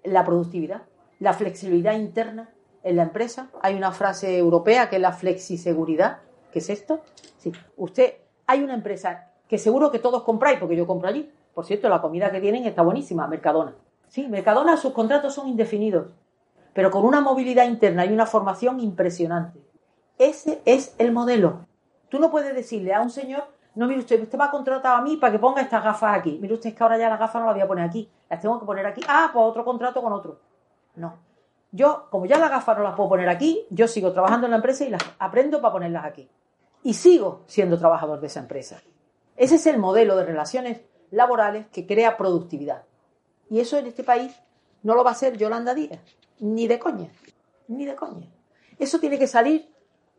La 0.03 0.23
productividad, 0.23 0.83
la 1.19 1.33
flexibilidad 1.33 1.93
interna 1.93 2.51
en 2.83 2.95
la 2.95 3.01
empresa. 3.01 3.49
Hay 3.63 3.73
una 3.73 3.91
frase 3.91 4.37
europea 4.37 4.87
que 4.87 4.97
es 4.97 5.01
la 5.01 5.13
flexiseguridad. 5.13 6.19
¿Qué 6.51 6.59
es 6.59 6.69
esto? 6.69 7.01
Sí. 7.39 7.51
Usted, 7.75 8.17
hay 8.45 8.61
una 8.61 8.75
empresa 8.75 9.31
que 9.47 9.57
seguro 9.57 9.89
que 9.89 9.97
todos 9.97 10.21
compráis, 10.21 10.59
porque 10.59 10.75
yo 10.75 10.85
compro 10.85 11.09
allí. 11.09 11.33
Por 11.57 11.65
cierto, 11.65 11.89
la 11.89 12.01
comida 12.01 12.29
que 12.29 12.39
tienen 12.39 12.65
está 12.65 12.83
buenísima, 12.83 13.25
Mercadona. 13.25 13.73
Sí, 14.09 14.27
Mercadona, 14.27 14.77
sus 14.77 14.93
contratos 14.93 15.33
son 15.33 15.47
indefinidos, 15.47 16.13
pero 16.71 16.91
con 16.91 17.03
una 17.03 17.19
movilidad 17.19 17.67
interna 17.67 18.05
y 18.05 18.13
una 18.13 18.27
formación 18.27 18.79
impresionante. 18.79 19.59
Ese 20.19 20.61
es 20.65 20.93
el 20.99 21.11
modelo. 21.11 21.65
Tú 22.09 22.19
no 22.19 22.29
puedes 22.29 22.53
decirle 22.53 22.93
a 22.93 23.01
un 23.01 23.09
señor, 23.09 23.45
no, 23.73 23.87
mire 23.87 24.01
usted, 24.01 24.21
usted 24.21 24.37
me 24.37 24.43
ha 24.43 24.51
contratado 24.51 24.97
a 24.97 25.01
mí 25.01 25.17
para 25.17 25.31
que 25.31 25.39
ponga 25.39 25.63
estas 25.63 25.83
gafas 25.83 26.19
aquí. 26.19 26.37
Mire 26.39 26.53
usted, 26.53 26.69
es 26.69 26.75
que 26.75 26.83
ahora 26.83 26.99
ya 26.99 27.09
las 27.09 27.17
gafas 27.17 27.41
no 27.41 27.47
las 27.47 27.55
voy 27.55 27.63
a 27.63 27.67
poner 27.67 27.85
aquí, 27.85 28.07
las 28.29 28.39
tengo 28.39 28.59
que 28.59 28.65
poner 28.67 28.85
aquí. 28.85 29.01
Ah, 29.07 29.31
pues 29.33 29.43
otro 29.43 29.65
contrato 29.65 29.99
con 30.03 30.13
otro. 30.13 30.39
No. 30.93 31.15
Yo, 31.71 32.05
como 32.11 32.27
ya 32.27 32.37
las 32.37 32.51
gafas 32.51 32.77
no 32.77 32.83
las 32.83 32.93
puedo 32.93 33.09
poner 33.09 33.29
aquí, 33.29 33.65
yo 33.71 33.87
sigo 33.87 34.13
trabajando 34.13 34.45
en 34.45 34.51
la 34.51 34.57
empresa 34.57 34.85
y 34.85 34.91
las 34.91 35.01
aprendo 35.17 35.59
para 35.59 35.71
ponerlas 35.71 36.05
aquí. 36.05 36.29
Y 36.83 36.93
sigo 36.93 37.41
siendo 37.47 37.79
trabajador 37.79 38.19
de 38.19 38.27
esa 38.27 38.41
empresa. 38.41 38.79
Ese 39.35 39.55
es 39.55 39.65
el 39.65 39.79
modelo 39.79 40.15
de 40.17 40.23
relaciones 40.23 40.81
laborales 41.11 41.67
que 41.67 41.85
crea 41.85 42.17
productividad. 42.17 42.83
Y 43.49 43.59
eso 43.59 43.77
en 43.77 43.87
este 43.87 44.03
país 44.03 44.35
no 44.83 44.95
lo 44.95 45.03
va 45.03 45.11
a 45.11 45.13
hacer 45.13 45.37
Yolanda 45.37 45.73
Díaz, 45.73 45.99
ni 46.39 46.67
de 46.67 46.79
coña, 46.79 47.09
ni 47.67 47.85
de 47.85 47.95
coña. 47.95 48.27
Eso 48.79 48.99
tiene 48.99 49.17
que 49.17 49.27
salir 49.27 49.71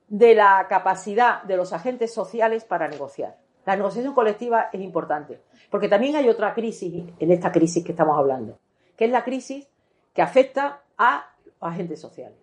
de 0.09 0.35
la 0.35 0.67
capacidad 0.69 1.43
de 1.43 1.57
los 1.57 1.73
agentes 1.73 2.13
sociales 2.13 2.65
para 2.65 2.89
negociar. 2.89 3.39
La 3.67 3.77
negociación 3.77 4.15
colectiva 4.15 4.71
es 4.73 4.81
importante, 4.81 5.43
porque 5.71 5.89
también 5.89 6.17
hay 6.17 6.29
otra 6.29 6.55
crisis 6.55 7.05
en 7.19 7.31
esta 7.31 7.53
crisis 7.53 7.85
que 7.85 7.93
estamos 7.93 8.17
hablando, 8.17 8.59
que 8.97 9.05
es 9.05 9.11
la 9.11 9.25
crisis 9.25 9.69
que 10.15 10.23
afecta 10.23 10.83
a 10.97 11.35
los 11.45 11.71
agentes 11.71 12.01
sociales. 12.01 12.39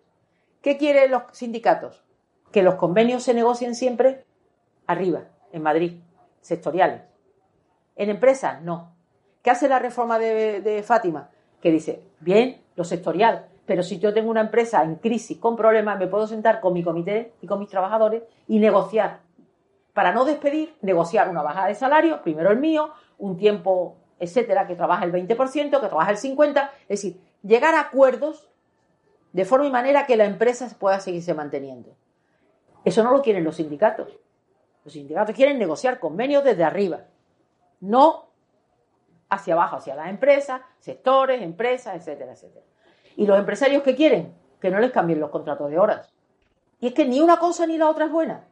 ¿Qué 0.61 0.77
quieren 0.77 1.11
los 1.11 1.23
sindicatos? 1.31 2.03
Que 2.51 2.61
los 2.61 2.75
convenios 2.75 3.23
se 3.23 3.33
negocien 3.33 3.75
siempre 3.75 4.25
arriba, 4.85 5.23
en 5.51 5.63
Madrid, 5.63 5.99
sectoriales. 6.41 7.01
En 7.95 8.09
empresas, 8.09 8.61
no. 8.61 8.93
¿Qué 9.41 9.51
hace 9.51 9.67
la 9.67 9.79
reforma 9.79 10.19
de, 10.19 10.83
Fátima? 10.85 11.29
Que 11.61 11.71
dice, 11.71 12.01
bien, 12.19 12.61
lo 12.75 12.83
sectorial, 12.83 13.47
pero 13.65 13.83
si 13.83 13.99
yo 13.99 14.13
tengo 14.13 14.29
una 14.29 14.41
empresa 14.41 14.83
en 14.83 14.95
crisis, 14.95 15.37
con 15.37 15.55
problemas, 15.55 15.97
me 15.97 16.07
puedo 16.07 16.27
sentar 16.27 16.59
con 16.59 16.73
mi 16.73 16.83
comité 16.83 17.33
y 17.41 17.47
con 17.47 17.59
mis 17.59 17.69
trabajadores 17.69 18.23
y 18.47 18.59
negociar. 18.59 19.19
Para 19.93 20.11
no 20.11 20.25
despedir, 20.25 20.75
negociar 20.81 21.29
una 21.29 21.41
bajada 21.41 21.67
de 21.67 21.75
salario, 21.75 22.21
primero 22.21 22.51
el 22.51 22.59
mío, 22.59 22.91
un 23.17 23.37
tiempo, 23.37 23.97
etcétera, 24.19 24.67
que 24.67 24.75
trabaja 24.75 25.05
el 25.05 25.13
20%, 25.13 25.69
que 25.69 25.87
trabaja 25.87 26.11
el 26.11 26.17
50%, 26.17 26.69
es 26.81 26.87
decir, 26.87 27.21
llegar 27.43 27.75
a 27.75 27.81
acuerdos 27.81 28.49
de 29.31 29.45
forma 29.45 29.67
y 29.67 29.71
manera 29.71 30.05
que 30.05 30.17
la 30.17 30.25
empresa 30.25 30.67
pueda 30.79 30.99
seguirse 30.99 31.33
manteniendo. 31.33 31.95
Eso 32.83 33.03
no 33.03 33.11
lo 33.11 33.21
quieren 33.21 33.43
los 33.43 33.55
sindicatos. 33.55 34.17
Los 34.83 34.93
sindicatos 34.93 35.35
quieren 35.35 35.59
negociar 35.59 35.99
convenios 35.99 36.43
desde 36.43 36.63
arriba, 36.63 37.05
no 37.79 38.29
hacia 39.29 39.53
abajo, 39.53 39.77
hacia 39.77 39.95
las 39.95 40.09
empresas, 40.09 40.61
sectores, 40.79 41.41
empresas, 41.41 41.95
etcétera, 41.95 42.33
etcétera. 42.33 42.65
¿Y 43.15 43.25
los 43.25 43.37
empresarios 43.37 43.83
qué 43.83 43.95
quieren? 43.95 44.35
Que 44.59 44.69
no 44.69 44.79
les 44.79 44.91
cambien 44.91 45.19
los 45.19 45.29
contratos 45.29 45.69
de 45.69 45.79
horas. 45.79 46.13
Y 46.79 46.87
es 46.87 46.93
que 46.93 47.05
ni 47.05 47.21
una 47.21 47.37
cosa 47.37 47.65
ni 47.65 47.77
la 47.77 47.89
otra 47.89 48.05
es 48.05 48.11
buena. 48.11 48.45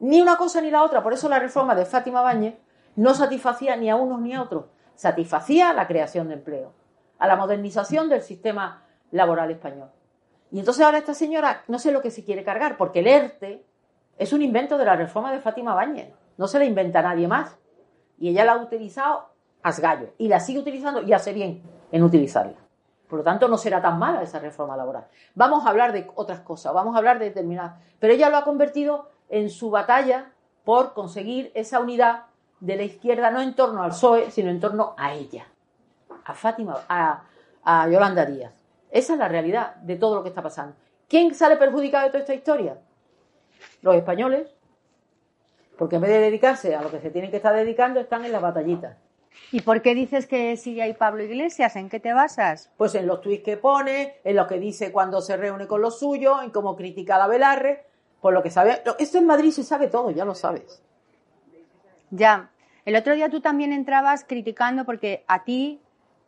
Ni 0.00 0.20
una 0.20 0.36
cosa 0.36 0.60
ni 0.60 0.70
la 0.70 0.82
otra. 0.82 1.02
Por 1.02 1.12
eso 1.12 1.28
la 1.28 1.38
reforma 1.38 1.74
de 1.74 1.84
Fátima 1.84 2.22
Báñez 2.22 2.54
no 2.96 3.14
satisfacía 3.14 3.76
ni 3.76 3.90
a 3.90 3.96
unos 3.96 4.20
ni 4.20 4.34
a 4.34 4.42
otros. 4.42 4.66
Satisfacía 4.94 5.72
la 5.72 5.86
creación 5.86 6.28
de 6.28 6.34
empleo, 6.34 6.72
a 7.18 7.28
la 7.28 7.36
modernización 7.36 8.08
del 8.08 8.22
sistema 8.22 8.84
laboral 9.10 9.50
español. 9.50 9.90
Y 10.50 10.58
entonces 10.58 10.84
ahora 10.84 10.98
esta 10.98 11.14
señora 11.14 11.62
no 11.68 11.78
sé 11.78 11.92
lo 11.92 12.02
que 12.02 12.10
se 12.10 12.24
quiere 12.24 12.42
cargar, 12.42 12.76
porque 12.76 13.00
el 13.00 13.06
ERTE 13.06 13.64
es 14.16 14.32
un 14.32 14.42
invento 14.42 14.78
de 14.78 14.84
la 14.84 14.96
reforma 14.96 15.32
de 15.32 15.40
Fátima 15.40 15.74
Báñez. 15.74 16.12
No 16.36 16.48
se 16.48 16.58
la 16.58 16.64
inventa 16.64 17.02
nadie 17.02 17.28
más. 17.28 17.56
Y 18.18 18.30
ella 18.30 18.44
la 18.44 18.52
ha 18.52 18.58
utilizado 18.58 19.26
a 19.62 19.72
gallo. 19.72 20.10
Y 20.18 20.28
la 20.28 20.40
sigue 20.40 20.60
utilizando 20.60 21.02
y 21.02 21.12
hace 21.12 21.32
bien 21.32 21.62
en 21.92 22.02
utilizarla. 22.02 22.56
Por 23.08 23.20
lo 23.20 23.24
tanto, 23.24 23.48
no 23.48 23.56
será 23.56 23.80
tan 23.80 23.98
mala 23.98 24.22
esa 24.22 24.38
reforma 24.38 24.76
laboral. 24.76 25.06
Vamos 25.34 25.64
a 25.64 25.70
hablar 25.70 25.92
de 25.92 26.10
otras 26.14 26.40
cosas, 26.40 26.74
vamos 26.74 26.94
a 26.94 26.98
hablar 26.98 27.18
de 27.18 27.26
determinadas. 27.26 27.80
Pero 27.98 28.12
ella 28.12 28.28
lo 28.28 28.36
ha 28.36 28.44
convertido 28.44 29.08
en 29.30 29.48
su 29.48 29.70
batalla 29.70 30.32
por 30.64 30.92
conseguir 30.92 31.50
esa 31.54 31.80
unidad 31.80 32.24
de 32.60 32.76
la 32.76 32.82
izquierda, 32.82 33.30
no 33.30 33.40
en 33.40 33.54
torno 33.54 33.82
al 33.82 33.90
PSOE, 33.90 34.30
sino 34.30 34.50
en 34.50 34.60
torno 34.60 34.94
a 34.98 35.14
ella, 35.14 35.46
a 36.24 36.34
Fátima, 36.34 36.80
a, 36.88 37.22
a 37.64 37.88
Yolanda 37.88 38.26
Díaz. 38.26 38.52
Esa 38.90 39.14
es 39.14 39.18
la 39.18 39.28
realidad 39.28 39.76
de 39.76 39.96
todo 39.96 40.16
lo 40.16 40.22
que 40.22 40.28
está 40.28 40.42
pasando. 40.42 40.74
¿Quién 41.08 41.34
sale 41.34 41.56
perjudicado 41.56 42.04
de 42.04 42.10
toda 42.10 42.20
esta 42.20 42.34
historia? 42.34 42.78
Los 43.80 43.94
españoles, 43.94 44.54
porque 45.78 45.96
en 45.96 46.02
vez 46.02 46.10
de 46.10 46.18
dedicarse 46.18 46.74
a 46.74 46.82
lo 46.82 46.90
que 46.90 47.00
se 47.00 47.10
tienen 47.10 47.30
que 47.30 47.36
estar 47.38 47.54
dedicando, 47.54 48.00
están 48.00 48.24
en 48.24 48.32
las 48.32 48.42
batallitas. 48.42 48.96
¿Y 49.52 49.60
por 49.60 49.80
qué 49.80 49.94
dices 49.94 50.26
que 50.26 50.56
sigue 50.56 50.82
ahí 50.82 50.92
Pablo 50.92 51.22
Iglesias? 51.22 51.76
¿En 51.76 51.88
qué 51.88 52.00
te 52.00 52.12
basas? 52.12 52.70
Pues 52.76 52.94
en 52.96 53.06
los 53.06 53.20
tuits 53.20 53.44
que 53.44 53.56
pone, 53.56 54.16
en 54.24 54.36
lo 54.36 54.46
que 54.46 54.58
dice 54.58 54.92
cuando 54.92 55.20
se 55.22 55.36
reúne 55.36 55.66
con 55.66 55.80
los 55.80 56.00
suyos, 56.00 56.42
en 56.42 56.50
cómo 56.50 56.76
critica 56.76 57.14
a 57.14 57.18
la 57.18 57.28
Velarre, 57.28 57.86
por 58.20 58.34
lo 58.34 58.42
que 58.42 58.50
sabe. 58.50 58.82
Esto 58.98 59.18
en 59.18 59.26
Madrid 59.26 59.52
se 59.52 59.62
sabe 59.62 59.86
todo, 59.86 60.10
ya 60.10 60.24
lo 60.24 60.34
sabes. 60.34 60.82
Ya. 62.10 62.50
El 62.84 62.96
otro 62.96 63.14
día 63.14 63.30
tú 63.30 63.40
también 63.40 63.72
entrabas 63.72 64.24
criticando 64.24 64.84
porque 64.84 65.24
a 65.28 65.44
ti 65.44 65.80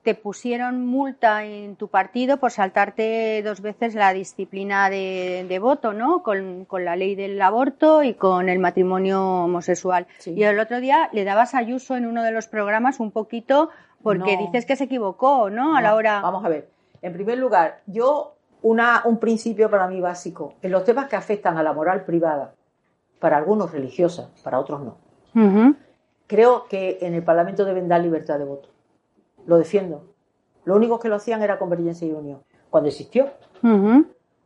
te 0.03 0.14
pusieron 0.14 0.86
multa 0.86 1.44
en 1.44 1.76
tu 1.76 1.88
partido 1.88 2.38
por 2.38 2.51
saltarte 2.51 3.42
dos 3.42 3.61
veces 3.61 3.94
la 3.94 4.12
disciplina 4.14 4.88
de, 4.88 5.59
voto, 5.61 5.92
¿no? 5.92 6.22
Con, 6.22 6.66
la 6.84 6.96
ley 6.96 7.14
del 7.14 7.40
aborto 7.42 8.03
y 8.03 8.14
con 8.14 8.48
el 8.48 8.59
matrimonio 8.59 9.44
homosexual. 9.44 10.07
Y 10.24 10.42
el 10.42 10.59
otro 10.59 10.80
día 10.80 11.11
le 11.12 11.24
dabas 11.24 11.55
a 11.55 11.59
Ayuso 11.59 11.96
en 11.96 12.07
uno 12.07 12.22
de 12.22 12.32
los 12.32 12.48
programas 12.48 12.98
un 12.98 13.11
poquito 13.11 13.68
porque 14.03 14.38
dices 14.38 14.64
que 14.64 14.76
se 14.76 14.84
equivocó, 14.84 15.51
¿no? 15.51 15.76
A 15.76 15.82
la 15.82 15.94
hora. 15.94 16.20
Vamos 16.22 16.44
a 16.44 16.48
ver. 16.48 16.68
En 17.03 17.12
primer 17.12 17.36
lugar, 17.36 17.80
yo, 17.86 18.36
una, 18.62 19.03
un 19.05 19.18
principio 19.18 19.70
para 19.70 19.86
mí 19.88 20.01
básico, 20.01 20.55
en 20.62 20.70
los 20.70 20.84
temas 20.84 21.09
que 21.09 21.16
afectan 21.16 21.59
a 21.59 21.62
la 21.62 21.74
moral 21.74 22.05
privada, 22.05 22.55
para 23.18 23.36
algunos 23.36 23.70
religiosa, 23.72 24.30
para 24.42 24.59
otros 24.59 24.80
no. 24.80 25.76
Creo 26.26 26.66
que 26.68 26.98
en 27.03 27.12
el 27.12 27.22
Parlamento 27.22 27.66
deben 27.66 27.88
dar 27.88 28.01
libertad 28.01 28.38
de 28.38 28.44
voto 28.44 28.69
lo 29.47 29.59
defiendo. 29.59 30.05
Lo 30.64 30.76
único 30.76 30.99
que 30.99 31.09
lo 31.09 31.16
hacían 31.16 31.43
era 31.43 31.59
Convergencia 31.59 32.07
y 32.07 32.12
Unión. 32.12 32.43
Cuando 32.68 32.88
existió, 32.88 33.30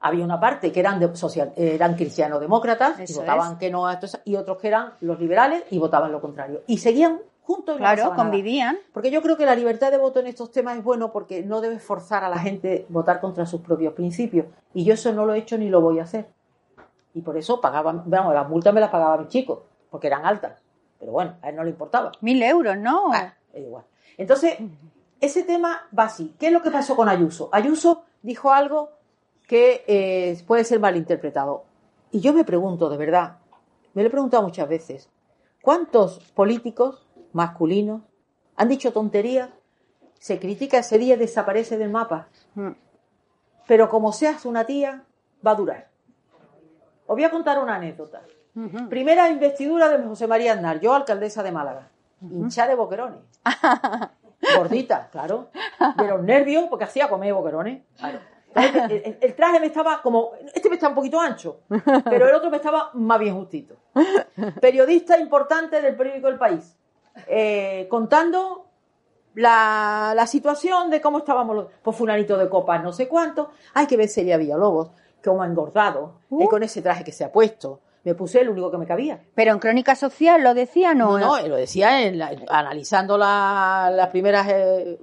había 0.01 0.25
una 0.25 0.41
parte 0.41 0.73
que 0.73 0.81
eran, 0.81 1.01
de, 1.01 1.15
social, 1.17 1.53
eran 1.57 1.95
cristiano-demócratas 1.95 3.11
y 3.11 3.15
votaban 3.15 3.59
que 3.59 3.71
no 3.71 3.87
a 3.87 3.95
esto, 3.95 4.19
y 4.25 4.37
otros 4.37 4.59
que 4.59 4.69
eran 4.69 4.93
los 5.01 5.19
liberales 5.19 5.65
y 5.71 5.79
votaban 5.79 6.13
lo 6.13 6.21
contrario. 6.21 6.63
Y 6.67 6.79
seguían 6.79 7.21
juntos. 7.43 7.77
claro, 7.77 8.15
convivían. 8.15 8.79
Porque 8.93 9.11
yo 9.11 9.23
creo 9.23 9.37
que 9.37 9.47
la 9.47 9.55
libertad 9.55 9.91
de 9.91 9.99
voto 9.99 10.21
en 10.21 10.27
estos 10.27 10.51
temas 10.51 10.77
es 10.77 10.85
bueno 10.85 11.13
porque 11.13 11.43
no 11.43 11.61
debes 11.61 11.83
forzar 11.83 12.25
a 12.25 12.29
la 12.29 12.39
gente 12.39 12.87
a 12.89 12.93
votar 12.93 13.21
contra 13.21 13.47
sus 13.47 13.61
propios 13.61 13.95
principios. 13.95 14.47
Y 14.73 14.85
yo 14.85 14.95
eso 14.95 15.13
no 15.13 15.27
lo 15.27 15.35
he 15.35 15.39
hecho 15.39 15.59
ni 15.59 15.69
lo 15.69 15.81
voy 15.81 15.99
a 15.99 16.05
hacer. 16.05 16.29
Y 17.15 17.21
por 17.21 17.37
eso 17.37 17.61
pagaban, 17.61 18.03
bueno, 18.07 18.33
las 18.33 18.49
multas 18.49 18.75
me 18.75 18.81
las 18.81 18.91
pagaba 18.91 19.17
mi 19.19 19.29
chico, 19.29 19.65
porque 19.91 20.09
eran 20.09 20.27
altas. 20.27 20.61
Pero 20.99 21.13
bueno, 21.13 21.35
a 21.43 21.51
él 21.51 21.57
no 21.57 21.65
le 21.65 21.71
importaba. 21.71 22.13
Mil 22.21 22.43
euros, 22.43 22.77
¿no? 22.77 23.13
Ah, 23.13 23.35
igual. 23.55 23.85
Entonces, 24.17 24.59
ese 25.21 25.43
tema 25.43 25.89
va 25.97 26.05
así. 26.05 26.35
¿Qué 26.39 26.49
es 26.49 26.53
lo 26.53 26.63
que 26.63 26.71
pasó 26.71 26.97
con 26.97 27.09
Ayuso? 27.09 27.49
Ayuso 27.53 28.05
dijo 28.23 28.53
algo 28.53 28.91
que 29.47 29.85
eh, 29.87 30.43
puede 30.47 30.65
ser 30.65 30.81
malinterpretado. 30.81 31.65
Y 32.11 32.21
yo 32.21 32.33
me 32.33 32.45
pregunto, 32.45 32.89
de 32.89 32.97
verdad, 32.97 33.39
me 33.95 34.03
lo 34.03 34.09
he 34.09 34.11
preguntado 34.11 34.43
muchas 34.43 34.69
veces, 34.69 35.11
¿cuántos 35.63 36.19
políticos 36.33 37.07
masculinos 37.33 38.03
han 38.57 38.69
dicho 38.69 38.93
tonterías? 38.93 39.51
Se 40.19 40.39
critica 40.39 40.79
ese 40.79 40.99
día 40.99 41.15
y 41.15 41.19
desaparece 41.19 41.77
del 41.77 41.91
mapa. 41.91 42.29
Mm. 42.55 42.71
Pero 43.67 43.89
como 43.89 44.13
seas 44.13 44.45
una 44.47 44.65
tía, 44.65 45.05
va 45.47 45.51
a 45.53 45.57
durar. 45.57 45.89
Os 47.07 47.17
voy 47.17 47.25
a 47.25 47.31
contar 47.31 47.63
una 47.63 47.77
anécdota. 47.77 48.23
Primera 48.89 49.29
investidura 49.29 49.89
de 49.89 50.05
José 50.07 50.29
María 50.29 50.53
Aznar, 50.53 50.81
yo 50.81 50.95
alcaldesa 50.95 51.43
de 51.43 51.51
Málaga 51.51 51.91
hincha 52.31 52.67
de 52.67 52.75
boquerones. 52.75 53.21
Gordita, 54.57 55.09
claro. 55.11 55.49
De 55.97 56.09
los 56.09 56.23
nervios, 56.23 56.67
porque 56.69 56.85
hacía 56.85 57.09
comer 57.09 57.33
boquerones. 57.33 57.83
El, 58.55 59.35
traje 59.35 59.59
me 59.61 59.67
estaba 59.67 60.01
como. 60.03 60.33
Este 60.55 60.69
me 60.69 60.77
está 60.77 60.89
un 60.89 60.95
poquito 60.95 61.21
ancho, 61.21 61.61
pero 62.05 62.29
el 62.29 62.35
otro 62.35 62.51
me 62.51 62.59
estaba 62.59 62.91
más 62.95 63.19
bien 63.19 63.35
justito. 63.35 63.77
Periodista 64.61 65.19
importante 65.19 65.81
del 65.81 65.97
periódico 65.97 66.29
El 66.29 66.39
País, 66.39 66.77
eh, 67.27 67.87
contando 67.91 68.67
la, 69.35 70.25
situación 70.29 70.91
de 70.91 71.01
cómo 71.01 71.19
estábamos 71.19 71.57
los. 71.57 71.67
Pues 71.83 71.97
fulanito 71.97 72.37
de 72.37 72.49
copas, 72.49 72.83
no 72.83 72.93
sé 72.93 73.09
cuánto. 73.09 73.51
Hay 73.73 73.87
que 73.87 73.97
ver 73.97 74.09
Celia 74.09 74.37
Villalobos. 74.37 74.91
como 75.25 75.43
engordado, 75.45 76.21
Uh. 76.29 76.43
eh, 76.43 76.49
con 76.49 76.63
ese 76.63 76.83
traje 76.83 77.03
que 77.03 77.13
se 77.13 77.25
ha 77.25 77.33
puesto. 77.33 77.81
Me 78.05 78.15
puse 78.15 78.41
el 78.41 78.49
único 78.51 78.71
que 78.71 78.79
me 78.79 78.87
cabía. 78.87 79.21
Pero 79.35 79.53
en 79.53 79.59
Crónica 79.59 79.95
Social 79.97 80.43
lo 80.43 80.53
decía, 80.55 80.95
¿no? 80.95 81.19
No, 81.19 81.41
no, 81.41 81.49
lo 81.49 81.57
decía 81.57 82.03
en 82.07 82.19
la- 82.19 82.33
analizando 82.49 83.17
la- 83.17 83.91
las 83.95 84.09
primeras 84.09 84.47
eh, 84.51 84.99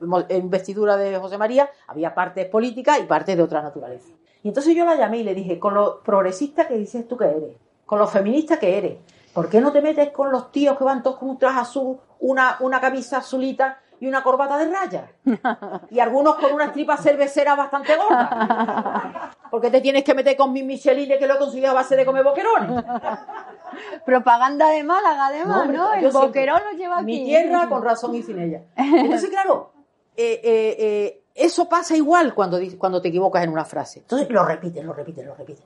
mo- 0.00 0.24
investiduras 0.30 0.98
de 0.98 1.16
José 1.18 1.36
María, 1.38 1.68
había 1.88 2.14
partes 2.14 2.46
políticas 2.46 2.98
y 3.00 3.04
partes 3.04 3.36
de 3.36 3.42
otra 3.42 3.60
naturaleza. 3.62 4.08
Y 4.42 4.48
entonces 4.48 4.74
yo 4.76 4.84
la 4.84 4.94
llamé 4.94 5.18
y 5.18 5.24
le 5.24 5.34
dije, 5.34 5.58
con 5.58 5.74
lo 5.74 6.00
progresista 6.02 6.68
que 6.68 6.76
dices 6.76 7.08
tú 7.08 7.16
que 7.16 7.24
eres, 7.24 7.56
con 7.86 7.98
lo 7.98 8.06
feminista 8.06 8.58
que 8.58 8.78
eres, 8.78 8.98
¿por 9.32 9.48
qué 9.48 9.60
no 9.60 9.72
te 9.72 9.82
metes 9.82 10.10
con 10.10 10.30
los 10.30 10.52
tíos 10.52 10.76
que 10.78 10.84
van 10.84 11.02
todos 11.02 11.16
con 11.18 11.30
un 11.30 11.38
traje 11.38 11.58
azul, 11.60 11.96
una, 12.20 12.56
una 12.60 12.80
camisa 12.80 13.18
azulita 13.18 13.78
y 14.04 14.08
una 14.08 14.22
corbata 14.22 14.58
de 14.58 14.70
rayas? 14.70 15.10
Y 15.90 15.98
algunos 15.98 16.34
con 16.36 16.52
unas 16.52 16.72
tripas 16.72 17.02
cerveceras 17.02 17.56
bastante 17.56 17.96
gordas. 17.96 19.34
Porque 19.50 19.70
te 19.70 19.80
tienes 19.80 20.04
que 20.04 20.14
meter 20.14 20.36
con 20.36 20.52
mi 20.52 20.62
Micheline 20.62 21.18
que 21.18 21.26
lo 21.26 21.34
he 21.34 21.38
conseguido 21.38 21.70
a 21.70 21.74
base 21.74 21.96
de 21.96 22.04
comer 22.04 22.22
boquerones. 22.22 22.84
Propaganda 24.04 24.68
de 24.68 24.84
Málaga, 24.84 25.26
además, 25.28 25.68
¿no? 25.68 25.74
yo 25.74 25.92
El 25.94 26.00
siempre. 26.00 26.20
boquerón 26.26 26.62
lo 26.70 26.76
lleva 26.76 26.96
aquí. 26.96 27.04
Mi 27.06 27.24
tierra 27.24 27.68
con 27.68 27.82
razón 27.82 28.14
y 28.14 28.22
sin 28.22 28.38
ella. 28.38 28.62
Entonces, 28.76 29.30
claro, 29.30 29.72
eh, 30.16 30.40
eh, 30.44 30.76
eh, 30.78 31.24
eso 31.34 31.68
pasa 31.68 31.96
igual 31.96 32.34
cuando, 32.34 32.58
cuando 32.78 33.00
te 33.00 33.08
equivocas 33.08 33.42
en 33.42 33.50
una 33.50 33.64
frase. 33.64 34.00
Entonces 34.00 34.28
lo 34.30 34.44
repites, 34.44 34.84
lo 34.84 34.92
repites, 34.92 35.24
lo 35.24 35.34
repites. 35.34 35.64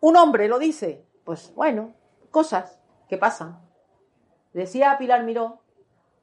Un 0.00 0.16
hombre 0.16 0.46
lo 0.46 0.58
dice, 0.58 1.04
pues 1.24 1.52
bueno, 1.54 1.94
cosas 2.30 2.78
que 3.08 3.16
pasan. 3.16 3.58
Decía 4.52 4.96
Pilar 4.98 5.24
Miró 5.24 5.60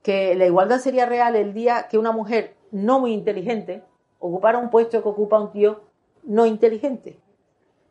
que 0.06 0.36
la 0.36 0.46
igualdad 0.46 0.78
sería 0.78 1.08
real 1.08 1.36
el 1.36 1.52
día 1.56 1.88
que 1.90 1.98
una 1.98 2.12
mujer 2.12 2.56
no 2.70 3.00
muy 3.00 3.12
inteligente 3.12 3.84
ocupara 4.20 4.60
un 4.60 4.70
puesto 4.70 5.02
que 5.02 5.10
ocupa 5.10 5.40
un 5.40 5.50
tío 5.50 5.82
no 6.22 6.46
inteligente. 6.46 7.20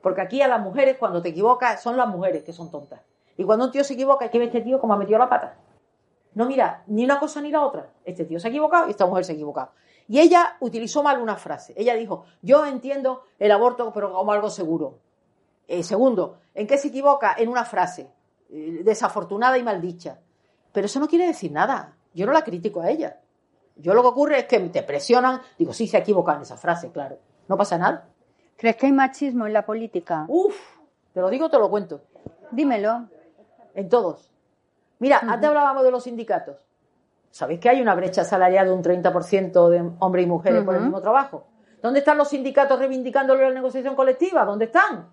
Porque 0.00 0.20
aquí 0.20 0.40
a 0.40 0.46
las 0.46 0.60
mujeres, 0.60 0.96
cuando 0.96 1.20
te 1.20 1.30
equivocas, 1.30 1.82
son 1.82 1.96
las 1.96 2.06
mujeres 2.06 2.44
que 2.44 2.52
son 2.52 2.70
tontas. 2.70 3.00
Y 3.36 3.42
cuando 3.42 3.64
un 3.64 3.72
tío 3.72 3.82
se 3.82 3.94
equivoca, 3.94 4.26
hay 4.26 4.30
que 4.30 4.38
ver 4.38 4.46
este 4.46 4.60
tío 4.60 4.80
como 4.80 4.94
ha 4.94 4.96
metido 4.96 5.18
la 5.18 5.28
pata. 5.28 5.56
No, 6.34 6.44
mira, 6.46 6.84
ni 6.86 7.04
una 7.04 7.18
cosa 7.18 7.40
ni 7.40 7.50
la 7.50 7.62
otra. 7.66 7.90
Este 8.04 8.24
tío 8.24 8.38
se 8.38 8.46
ha 8.46 8.50
equivocado 8.50 8.86
y 8.86 8.92
esta 8.92 9.06
mujer 9.06 9.24
se 9.24 9.32
ha 9.32 9.34
equivocado. 9.34 9.72
Y 10.06 10.20
ella 10.20 10.56
utilizó 10.60 11.02
mal 11.02 11.20
una 11.20 11.34
frase. 11.34 11.74
Ella 11.76 11.94
dijo, 11.94 12.26
yo 12.42 12.64
entiendo 12.64 13.24
el 13.40 13.50
aborto, 13.50 13.92
pero 13.92 14.12
como 14.12 14.30
algo 14.30 14.50
seguro. 14.50 15.00
Eh, 15.66 15.82
segundo, 15.82 16.38
¿en 16.54 16.68
qué 16.68 16.78
se 16.78 16.88
equivoca? 16.88 17.34
En 17.36 17.48
una 17.48 17.64
frase 17.64 18.08
eh, 18.50 18.82
desafortunada 18.84 19.58
y 19.58 19.64
maldicha. 19.64 20.20
Pero 20.70 20.86
eso 20.86 21.00
no 21.00 21.08
quiere 21.08 21.26
decir 21.26 21.50
nada. 21.50 21.96
Yo 22.14 22.26
no 22.26 22.32
la 22.32 22.42
critico 22.42 22.80
a 22.80 22.90
ella. 22.90 23.18
Yo 23.76 23.92
lo 23.92 24.02
que 24.02 24.08
ocurre 24.08 24.38
es 24.38 24.44
que 24.44 24.60
te 24.60 24.82
presionan. 24.82 25.40
Digo, 25.58 25.72
sí, 25.72 25.86
se 25.86 25.96
ha 25.96 26.00
equivocado 26.00 26.38
en 26.38 26.42
esa 26.42 26.56
frase, 26.56 26.90
claro. 26.90 27.18
No 27.48 27.56
pasa 27.56 27.76
nada. 27.76 28.08
¿Crees 28.56 28.76
que 28.76 28.86
hay 28.86 28.92
machismo 28.92 29.46
en 29.46 29.52
la 29.52 29.66
política? 29.66 30.24
Uf, 30.28 30.56
te 31.12 31.20
lo 31.20 31.28
digo, 31.28 31.50
te 31.50 31.58
lo 31.58 31.68
cuento. 31.68 32.02
Dímelo. 32.50 33.08
En 33.74 33.88
todos. 33.88 34.30
Mira, 35.00 35.18
antes 35.18 35.48
hablábamos 35.48 35.82
de 35.82 35.90
los 35.90 36.04
sindicatos. 36.04 36.56
¿Sabéis 37.30 37.58
que 37.58 37.68
hay 37.68 37.82
una 37.82 37.96
brecha 37.96 38.22
salarial 38.22 38.66
de 38.68 38.72
un 38.72 38.82
30% 38.82 39.68
de 39.68 39.90
hombres 39.98 40.24
y 40.24 40.28
mujeres 40.28 40.62
por 40.62 40.76
el 40.76 40.82
mismo 40.82 41.00
trabajo? 41.00 41.48
¿Dónde 41.82 41.98
están 41.98 42.16
los 42.16 42.28
sindicatos 42.28 42.78
reivindicando 42.78 43.34
la 43.34 43.50
negociación 43.50 43.96
colectiva? 43.96 44.44
¿Dónde 44.44 44.66
están? 44.66 45.10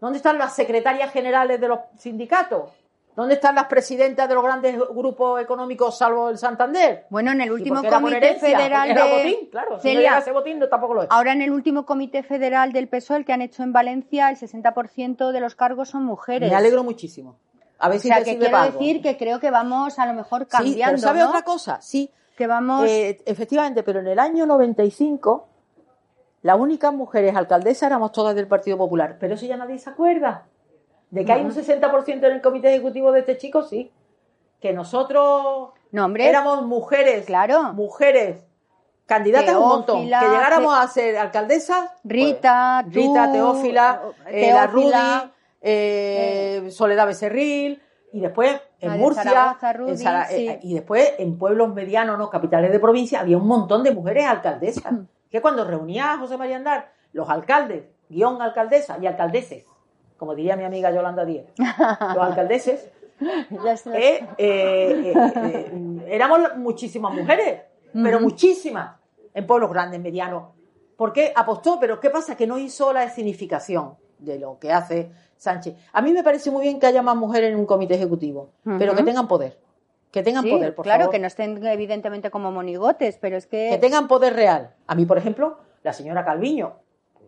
¿Dónde 0.00 0.16
están 0.16 0.36
las 0.38 0.56
secretarias 0.56 1.12
generales 1.12 1.60
de 1.60 1.68
los 1.68 1.78
sindicatos? 1.96 2.72
¿Dónde 3.14 3.34
están 3.34 3.54
las 3.54 3.66
presidentas 3.66 4.26
de 4.28 4.34
los 4.34 4.42
grandes 4.42 4.74
grupos 4.78 5.40
económicos, 5.42 5.98
salvo 5.98 6.30
el 6.30 6.38
Santander? 6.38 7.04
Bueno, 7.10 7.32
en 7.32 7.42
el 7.42 7.52
último 7.52 7.82
comité 7.82 8.16
herencia, 8.16 8.56
federal 8.58 8.94
de 8.94 9.02
botín, 9.02 9.48
claro. 9.50 9.76
Si 9.78 9.88
Celia, 9.88 10.18
ese 10.18 10.32
botín, 10.32 10.58
no, 10.58 10.68
tampoco 10.68 10.94
lo 10.94 11.02
es. 11.02 11.08
ahora 11.10 11.32
en 11.32 11.42
el 11.42 11.50
último 11.52 11.84
comité 11.84 12.22
federal 12.22 12.72
del 12.72 12.88
PSOE, 12.88 13.18
el 13.18 13.24
que 13.26 13.34
han 13.34 13.42
hecho 13.42 13.62
en 13.62 13.72
Valencia, 13.74 14.30
el 14.30 14.36
60% 14.38 15.30
de 15.30 15.40
los 15.40 15.54
cargos 15.54 15.90
son 15.90 16.04
mujeres. 16.04 16.48
Me 16.50 16.56
alegro 16.56 16.82
muchísimo. 16.84 17.36
A 17.78 17.88
ver 17.88 17.98
O 17.98 18.00
si 18.00 18.08
sea, 18.08 18.18
te 18.18 18.24
que 18.24 18.38
quiero 18.38 18.56
algo. 18.56 18.78
decir 18.78 19.02
que 19.02 19.16
creo 19.18 19.40
que 19.40 19.50
vamos 19.50 19.98
a 19.98 20.06
lo 20.06 20.14
mejor 20.14 20.42
Sí, 20.42 20.46
pero 20.50 20.64
cambiando, 20.64 20.98
¿sabe 20.98 21.18
¿no? 21.20 21.28
otra 21.28 21.42
cosa? 21.42 21.80
Sí, 21.82 22.10
Que 22.36 22.46
vamos... 22.46 22.88
Eh, 22.88 23.20
efectivamente, 23.26 23.82
pero 23.82 24.00
en 24.00 24.06
el 24.06 24.18
año 24.18 24.46
95 24.46 25.48
las 26.42 26.58
únicas 26.58 26.92
mujeres 26.94 27.36
alcaldesas 27.36 27.84
éramos 27.88 28.10
todas 28.12 28.34
del 28.34 28.48
Partido 28.48 28.76
Popular, 28.78 29.16
pero 29.20 29.34
eso 29.34 29.46
ya 29.46 29.56
nadie 29.56 29.78
se 29.78 29.90
acuerda. 29.90 30.46
De 31.12 31.24
que 31.24 31.32
hay 31.32 31.42
un 31.44 31.52
60% 31.52 32.08
en 32.26 32.32
el 32.32 32.40
comité 32.40 32.70
ejecutivo 32.70 33.12
de 33.12 33.20
este 33.20 33.36
chico, 33.38 33.62
sí. 33.62 33.92
Que 34.60 34.72
nosotros 34.72 35.70
No, 35.90 36.04
hombre. 36.06 36.28
éramos 36.28 36.64
mujeres, 36.66 37.26
Claro. 37.26 37.72
mujeres, 37.74 38.44
candidatas 39.06 39.54
un 39.56 39.60
montón. 39.68 40.02
Que 40.04 40.08
Teófila, 40.08 40.32
llegáramos 40.32 40.74
Te- 40.74 40.80
a 40.84 40.88
ser 40.88 41.16
alcaldesas. 41.18 41.90
pues, 41.90 42.00
Rita, 42.04 42.82
tú, 42.84 42.90
Rita, 42.92 43.30
Teófila, 43.32 44.02
eh, 44.26 44.52
la 44.54 44.66
Rudy, 44.66 44.82
Teófila, 44.90 45.30
eh, 45.60 46.68
Soledad 46.70 47.06
Becerril, 47.06 47.82
y 48.12 48.20
después 48.20 48.60
en 48.80 48.98
Murcia, 48.98 49.22
Zaragoza, 49.24 49.72
Rudy, 49.72 49.90
en 49.92 49.98
Zara- 49.98 50.26
sí. 50.26 50.48
eh, 50.48 50.60
y 50.62 50.74
después 50.74 51.12
en 51.18 51.38
pueblos 51.38 51.72
medianos, 51.74 52.18
no 52.18 52.30
capitales 52.30 52.72
de 52.72 52.78
provincia, 52.80 53.20
había 53.20 53.36
un 53.36 53.46
montón 53.46 53.82
de 53.82 53.90
mujeres 53.92 54.26
alcaldesas. 54.26 54.92
Que 55.30 55.40
cuando 55.40 55.64
reunía 55.64 56.12
a 56.12 56.18
José 56.18 56.36
María 56.36 56.56
Andar, 56.56 56.92
los 57.12 57.28
alcaldes, 57.30 57.84
guion 58.08 58.40
alcaldesa 58.42 58.98
y 59.00 59.06
alcaldeses, 59.06 59.64
como 60.22 60.36
diría 60.36 60.54
mi 60.54 60.62
amiga 60.62 60.88
Yolanda 60.92 61.24
Díez, 61.24 61.46
los 61.58 62.24
alcaldeses, 62.24 62.88
eh, 63.92 64.24
eh, 64.38 65.12
eh, 65.16 66.06
éramos 66.06 66.56
muchísimas 66.58 67.12
mujeres, 67.12 67.62
pero 67.92 68.20
muchísimas, 68.20 69.00
en 69.34 69.48
pueblos 69.48 69.72
grandes, 69.72 70.00
medianos. 70.00 70.44
¿Por 70.96 71.12
qué 71.12 71.32
apostó? 71.34 71.80
Pero 71.80 71.98
¿qué 71.98 72.08
pasa? 72.08 72.36
Que 72.36 72.46
no 72.46 72.56
hizo 72.56 72.92
la 72.92 73.02
escenificación 73.02 73.96
de 74.20 74.38
lo 74.38 74.60
que 74.60 74.70
hace 74.70 75.10
Sánchez. 75.36 75.74
A 75.92 76.00
mí 76.00 76.12
me 76.12 76.22
parece 76.22 76.52
muy 76.52 76.62
bien 76.62 76.78
que 76.78 76.86
haya 76.86 77.02
más 77.02 77.16
mujeres 77.16 77.50
en 77.50 77.58
un 77.58 77.66
comité 77.66 77.96
ejecutivo, 77.96 78.50
pero 78.78 78.94
que 78.94 79.02
tengan 79.02 79.26
poder. 79.26 79.58
Que 80.12 80.22
tengan 80.22 80.44
Sí, 80.44 80.52
poder, 80.52 80.72
por 80.72 80.84
claro, 80.84 81.00
favor. 81.00 81.14
que 81.14 81.18
no 81.18 81.26
estén 81.26 81.66
evidentemente 81.66 82.30
como 82.30 82.52
monigotes, 82.52 83.18
pero 83.18 83.36
es 83.36 83.48
que... 83.48 83.70
Que 83.70 83.78
tengan 83.78 84.06
poder 84.06 84.34
real. 84.34 84.72
A 84.86 84.94
mí, 84.94 85.04
por 85.04 85.18
ejemplo, 85.18 85.58
la 85.82 85.92
señora 85.92 86.24
Calviño, 86.24 86.74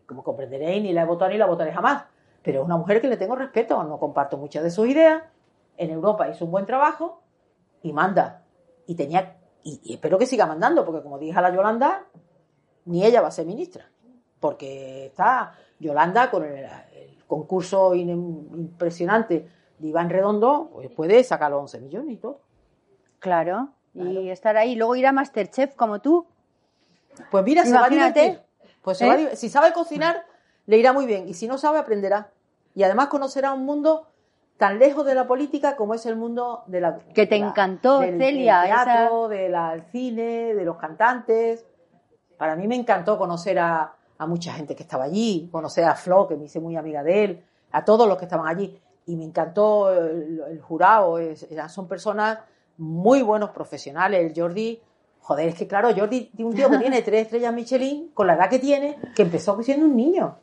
como 0.06 0.22
comprenderéis, 0.22 0.80
ni 0.80 0.92
la 0.92 1.02
he 1.02 1.06
votado 1.06 1.32
ni 1.32 1.38
la 1.38 1.46
votaré 1.46 1.72
jamás. 1.72 2.04
Pero 2.44 2.60
es 2.60 2.64
una 2.66 2.76
mujer 2.76 3.00
que 3.00 3.08
le 3.08 3.16
tengo 3.16 3.34
respeto, 3.34 3.82
no 3.82 3.98
comparto 3.98 4.36
muchas 4.36 4.62
de 4.62 4.70
sus 4.70 4.86
ideas. 4.86 5.22
En 5.76 5.90
Europa 5.90 6.28
hizo 6.28 6.44
un 6.44 6.50
buen 6.52 6.66
trabajo 6.66 7.22
y 7.82 7.92
manda. 7.92 8.42
Y 8.86 8.94
tenía, 8.94 9.38
y, 9.64 9.80
y 9.82 9.94
espero 9.94 10.18
que 10.18 10.26
siga 10.26 10.46
mandando, 10.46 10.84
porque 10.84 11.02
como 11.02 11.18
dije 11.18 11.36
a 11.36 11.42
la 11.42 11.50
Yolanda, 11.52 12.04
ni 12.84 13.04
ella 13.04 13.20
va 13.22 13.28
a 13.28 13.32
ser 13.32 13.46
ministra. 13.46 13.90
Porque 14.40 15.06
está 15.06 15.54
Yolanda 15.80 16.30
con 16.30 16.44
el, 16.44 16.64
el 16.66 17.24
concurso 17.26 17.94
in- 17.94 18.10
impresionante 18.10 19.48
de 19.78 19.88
Iván 19.88 20.10
Redondo, 20.10 20.70
pues 20.72 20.90
puede 20.90 21.24
sacar 21.24 21.50
los 21.50 21.60
11 21.62 21.80
millones 21.80 22.12
y 22.12 22.16
todo. 22.18 22.40
Claro, 23.20 23.70
y 23.94 24.28
estar 24.28 24.56
ahí. 24.58 24.74
Luego 24.76 24.96
ir 24.96 25.06
a 25.06 25.12
Masterchef 25.12 25.74
como 25.76 26.00
tú. 26.02 26.26
Pues 27.30 27.42
mira, 27.44 27.64
se 27.64 27.72
va 27.72 27.86
a 27.86 27.88
divertir. 27.88 28.40
Pues 28.82 28.98
se 28.98 29.06
¿Eh? 29.06 29.08
va 29.08 29.14
a 29.14 29.18
div- 29.18 29.34
si 29.34 29.48
sabe 29.48 29.72
cocinar, 29.72 30.26
le 30.66 30.76
irá 30.76 30.92
muy 30.92 31.06
bien. 31.06 31.26
Y 31.28 31.32
si 31.34 31.48
no 31.48 31.56
sabe, 31.56 31.78
aprenderá. 31.78 32.30
Y 32.74 32.82
además 32.82 33.08
conocerá 33.08 33.52
un 33.52 33.64
mundo 33.64 34.08
tan 34.56 34.78
lejos 34.78 35.04
de 35.04 35.14
la 35.14 35.26
política 35.26 35.76
como 35.76 35.94
es 35.94 36.06
el 36.06 36.16
mundo 36.16 36.62
de 36.66 36.80
la... 36.80 36.98
Que 37.14 37.26
te 37.26 37.38
la- 37.38 37.48
encantó, 37.48 38.00
del, 38.00 38.18
Celia, 38.18 38.60
Del 38.62 38.70
teatro, 38.70 39.28
del 39.28 39.82
cine, 39.90 40.54
de 40.54 40.64
los 40.64 40.76
cantantes. 40.76 41.66
Para 42.38 42.56
mí 42.56 42.66
me 42.68 42.76
encantó 42.76 43.16
conocer 43.18 43.58
a, 43.58 43.94
a 44.18 44.26
mucha 44.26 44.52
gente 44.52 44.74
que 44.76 44.82
estaba 44.82 45.04
allí, 45.04 45.48
conocer 45.50 45.84
a 45.84 45.94
Flo, 45.94 46.26
que 46.28 46.36
me 46.36 46.44
hice 46.44 46.60
muy 46.60 46.76
amiga 46.76 47.02
de 47.02 47.24
él, 47.24 47.44
a 47.72 47.84
todos 47.84 48.08
los 48.08 48.16
que 48.18 48.24
estaban 48.24 48.46
allí. 48.46 48.78
Y 49.06 49.16
me 49.16 49.24
encantó 49.24 49.92
el, 49.92 50.40
el 50.48 50.60
jurado. 50.60 51.18
es- 51.18 51.46
son 51.68 51.86
personas 51.88 52.38
muy 52.78 53.22
buenos 53.22 53.50
profesionales. 53.50 54.20
El 54.32 54.40
Jordi, 54.40 54.80
joder, 55.20 55.48
es 55.48 55.54
que 55.54 55.66
claro, 55.68 55.90
Jordi, 55.96 56.30
un 56.38 56.54
tío 56.54 56.68
que 56.70 56.78
tiene 56.78 57.02
tres 57.02 57.22
estrellas 57.22 57.52
Michelin, 57.54 58.10
con 58.14 58.26
la 58.26 58.34
edad 58.34 58.48
que 58.48 58.58
tiene, 58.58 58.98
que 59.14 59.22
empezó 59.22 59.60
siendo 59.62 59.86
un 59.86 59.94
niño. 59.96 60.36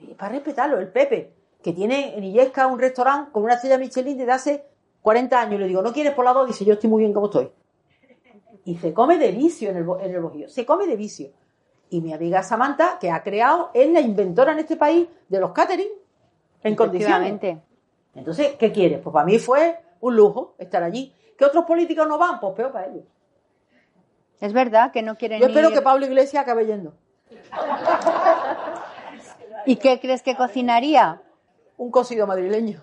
Y 0.00 0.14
para 0.14 0.32
respetarlo, 0.32 0.78
el 0.78 0.88
Pepe, 0.88 1.32
que 1.62 1.72
tiene 1.72 2.16
en 2.16 2.24
Illesca 2.24 2.66
un 2.66 2.78
restaurante 2.78 3.32
con 3.32 3.42
una 3.44 3.54
estrella 3.54 3.78
Michelin 3.78 4.16
desde 4.16 4.32
hace 4.32 4.64
40 5.02 5.40
años. 5.40 5.54
Y 5.54 5.58
le 5.58 5.66
digo, 5.68 5.82
¿no 5.82 5.92
quieres 5.92 6.14
por 6.14 6.24
la 6.24 6.32
dos? 6.32 6.46
Dice, 6.46 6.64
yo 6.64 6.74
estoy 6.74 6.90
muy 6.90 7.00
bien 7.02 7.12
como 7.12 7.26
estoy. 7.26 7.50
Y 8.64 8.76
se 8.78 8.92
come 8.92 9.18
de 9.18 9.30
vicio 9.32 9.70
en 9.70 9.76
el, 9.76 9.86
en 10.00 10.14
el 10.14 10.20
Bojío, 10.20 10.48
se 10.48 10.66
come 10.66 10.86
de 10.86 10.96
vicio. 10.96 11.30
Y 11.90 12.00
mi 12.00 12.12
amiga 12.12 12.42
Samantha, 12.42 12.98
que 12.98 13.10
ha 13.10 13.22
creado, 13.22 13.70
es 13.74 13.88
la 13.90 14.00
inventora 14.00 14.52
en 14.52 14.58
este 14.58 14.76
país 14.76 15.06
de 15.28 15.38
los 15.40 15.52
catering 15.52 15.88
en 16.64 16.74
condiciones. 16.74 17.40
Entonces, 18.14 18.54
¿qué 18.58 18.72
quieres? 18.72 19.00
Pues 19.00 19.12
para 19.12 19.24
mí 19.24 19.38
fue 19.38 19.78
un 20.00 20.16
lujo 20.16 20.54
estar 20.58 20.82
allí. 20.82 21.14
¿Que 21.38 21.44
otros 21.44 21.64
políticos 21.64 22.08
no 22.08 22.18
van? 22.18 22.40
Pues 22.40 22.54
peor 22.54 22.72
para 22.72 22.86
ellos. 22.86 23.04
Es 24.40 24.52
verdad 24.52 24.90
que 24.90 25.02
no 25.02 25.16
quieren 25.16 25.40
Yo 25.40 25.46
espero 25.46 25.68
ir- 25.70 25.74
que 25.74 25.82
Pablo 25.82 26.06
Iglesias 26.06 26.42
acabe 26.42 26.66
yendo. 26.66 26.94
¿Y 29.64 29.76
qué 29.76 30.00
crees 30.00 30.22
que 30.22 30.36
cocinaría? 30.36 31.22
Un 31.76 31.90
cocido 31.90 32.26
madrileño. 32.26 32.80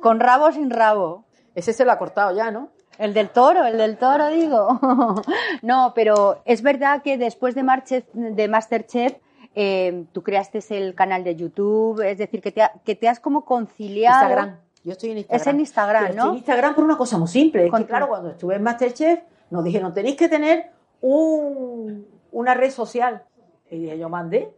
¿Con 0.00 0.20
rabo 0.20 0.46
o 0.46 0.52
sin 0.52 0.70
rabo? 0.70 1.24
Ese 1.54 1.72
se 1.72 1.84
lo 1.84 1.92
ha 1.92 1.98
cortado 1.98 2.34
ya, 2.36 2.50
¿no? 2.50 2.68
El 2.98 3.12
del 3.12 3.30
toro, 3.30 3.64
el 3.66 3.76
del 3.76 3.96
toro, 3.98 4.28
digo. 4.28 4.80
no, 5.62 5.92
pero 5.94 6.40
es 6.44 6.62
verdad 6.62 7.02
que 7.02 7.18
después 7.18 7.54
de, 7.54 7.62
Marche- 7.62 8.06
de 8.12 8.48
Masterchef 8.48 9.16
eh, 9.54 10.04
tú 10.12 10.22
creaste 10.22 10.60
el 10.70 10.94
canal 10.94 11.24
de 11.24 11.34
YouTube, 11.36 12.00
es 12.02 12.18
decir, 12.18 12.40
que 12.40 12.52
te, 12.52 12.62
que 12.84 12.94
te 12.94 13.08
has 13.08 13.20
como 13.20 13.44
conciliado. 13.44 14.20
Instagram. 14.22 14.56
Yo 14.84 14.92
estoy 14.92 15.10
en 15.10 15.18
Instagram. 15.18 15.40
Es 15.40 15.46
en 15.46 15.60
Instagram, 15.60 16.02
Pero 16.04 16.14
¿no? 16.14 16.20
Estoy 16.22 16.30
en 16.30 16.36
Instagram 16.38 16.74
por 16.74 16.84
una 16.84 16.96
cosa 16.96 17.18
muy 17.18 17.28
simple. 17.28 17.66
Es 17.66 17.72
que, 17.74 17.86
claro, 17.86 18.08
cuando 18.08 18.30
estuve 18.30 18.54
en 18.54 18.62
Masterchef, 18.62 19.20
nos 19.50 19.64
dijeron, 19.64 19.92
tenéis 19.92 20.16
que 20.16 20.28
tener 20.28 20.70
un, 21.00 22.06
una 22.32 22.54
red 22.54 22.70
social. 22.70 23.24
Y 23.70 23.78
dije, 23.80 23.98
yo 23.98 24.08
mandé. 24.08 24.54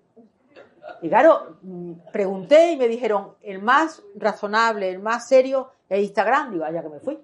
Y 1.02 1.08
claro, 1.08 1.56
mm, 1.62 1.92
pregunté 2.12 2.72
y 2.72 2.76
me 2.76 2.88
dijeron, 2.88 3.34
el 3.42 3.60
más 3.60 4.02
razonable, 4.16 4.88
el 4.90 4.98
más 4.98 5.28
serio 5.28 5.70
es 5.88 6.02
Instagram. 6.02 6.52
Digo, 6.52 6.64
allá 6.64 6.82
que 6.82 6.88
me 6.88 7.00
fui. 7.00 7.18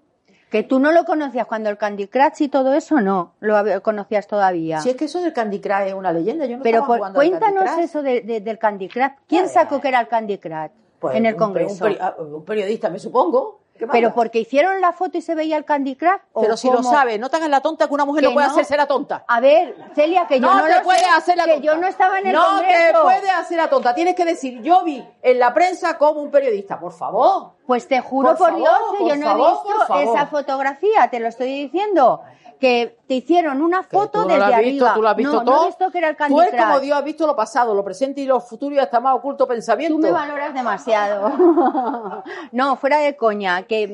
Que 0.51 0.63
tú 0.63 0.79
no 0.79 0.93
lo 0.93 1.05
conocías 1.05 1.47
cuando 1.47 1.69
el 1.69 1.77
Candy 1.77 2.07
Crush 2.07 2.41
y 2.43 2.49
todo 2.49 2.75
eso, 2.75 3.01
no, 3.01 3.33
lo 3.41 3.83
conocías 3.83 4.29
todavía. 4.29 4.79
Si 4.81 4.91
es 4.91 4.97
que 4.97 5.07
eso 5.07 5.21
del 5.21 5.33
Candy 5.33 5.61
Crush 5.61 5.89
es 5.89 5.95
una 5.95 6.13
leyenda, 6.13 6.47
yo 6.47 6.59
no 6.59 6.63
Pero 6.63 6.87
por- 6.87 7.01
Candy 7.01 7.15
cuéntanos 7.17 7.79
eso 7.79 8.03
de- 8.03 8.21
de- 8.21 8.41
del 8.41 8.59
Candy 8.59 8.89
Crush. 8.89 9.11
¿Quién 9.27 9.49
sacó 9.49 9.81
que 9.81 9.89
era 9.89 10.01
el 10.01 10.07
Candy 10.09 10.39
Crush 10.39 10.71
Pues 11.01 11.17
en 11.17 11.27
el 11.27 11.35
un 11.35 11.39
Congreso? 11.41 11.85
Un, 11.85 11.91
peri- 11.93 11.99
ah, 12.01 12.15
un 12.19 12.45
periodista, 12.45 12.89
me 12.89 13.01
supongo. 13.01 13.63
¿Qué 13.77 13.87
más 13.87 13.93
¿Pero 13.95 14.15
porque 14.15 14.39
hicieron 14.39 14.81
la 14.81 14.93
foto 14.93 15.19
y 15.19 15.21
se 15.23 15.35
veía 15.35 15.57
el 15.57 15.65
Candy 15.65 15.97
Crush? 15.97 16.21
¿O 16.33 16.43
Pero 16.43 16.57
si 16.57 16.71
lo 16.71 16.83
sabes, 16.85 17.19
no 17.19 17.29
te 17.29 17.37
hagas 17.39 17.49
la 17.49 17.61
tonta 17.61 17.89
que 17.89 17.95
una 17.95 18.05
mujer 18.05 18.23
Que 18.23 18.29
no 18.29 18.35
puede 18.35 18.47
no. 18.47 18.53
hacerse 18.53 18.77
la 18.77 18.87
tonta. 18.87 19.25
A 19.27 19.41
ver, 19.41 19.75
Celia, 19.97 20.27
que 20.29 20.39
yo 20.39 20.47
no, 20.47 20.59
no, 20.59 20.65
te 20.65 20.77
lo 20.77 20.83
puedes 20.85 21.03
sé, 21.03 21.09
hacer 21.09 21.37
la 21.37 21.45
que 21.45 21.53
tonta. 21.55 21.67
yo 21.67 21.77
no 21.77 21.87
estaba 21.89 22.19
en 22.21 22.27
el 22.29 22.33
no 22.35 22.45
Congreso. 22.47 22.99
te 22.99 23.03
puedes 23.03 23.31
hacer 23.33 23.57
la 23.57 23.69
tonta. 23.69 23.95
Tienes 23.95 24.15
que 24.15 24.25
decir, 24.25 24.63
yo 24.63 24.85
vi 24.85 25.05
en 25.23 25.39
la 25.41 25.53
prensa 25.53 25.99
como 25.99 26.21
un 26.23 26.31
periodista. 26.31 26.79
Por 26.79 26.93
favor. 26.93 27.55
Pues 27.67 27.89
te 27.89 28.01
juro 28.01 28.29
Por 28.31 28.39
por, 28.39 28.49
favor, 28.51 28.61
Dios 28.63 28.79
que 28.99 29.09
yo 29.09 29.17
no 29.17 29.27
favor, 29.27 29.49
he 29.49 29.99
visto 30.03 30.13
esa 30.13 30.27
fotografía, 30.27 31.09
te 31.11 31.19
lo 31.19 31.27
estoy 31.29 31.49
diciendo. 31.49 32.21
Que 32.61 32.99
te 33.07 33.15
hicieron 33.15 33.61
una 33.61 33.83
foto 33.83 34.11
tú 34.11 34.19
no 34.21 34.25
desde 34.27 34.39
lo 34.39 34.45
has 34.45 34.53
arriba. 34.55 34.71
visto, 34.71 34.95
tú 34.95 35.03
lo 35.03 35.09
has 35.09 35.17
visto 35.17 35.33
no, 35.33 35.45
todo. 35.45 35.55
no 35.55 35.63
he 35.63 35.67
visto 35.67 35.91
que 35.91 35.99
era 35.99 36.09
el 36.09 36.17
Candy 36.17 36.35
Tú 36.35 36.41
eres 36.41 36.63
como. 36.63 36.81
Dios 36.81 36.99
has 36.99 37.05
visto 37.05 37.27
lo 37.27 37.37
pasado, 37.37 37.75
lo 37.75 37.85
presente 37.85 38.21
y 38.21 38.27
lo 38.27 38.41
futuro 38.41 38.75
y 38.75 38.79
hasta 38.79 39.01
más 39.01 39.17
oculto 39.17 39.47
pensamiento. 39.47 39.97
Tú 39.97 40.03
me 40.03 40.11
valoras 40.11 40.55
demasiado. 40.55 41.33
no, 42.53 42.77
fuera 42.77 42.99
de 42.99 43.17
coña. 43.17 43.63
Que 43.65 43.89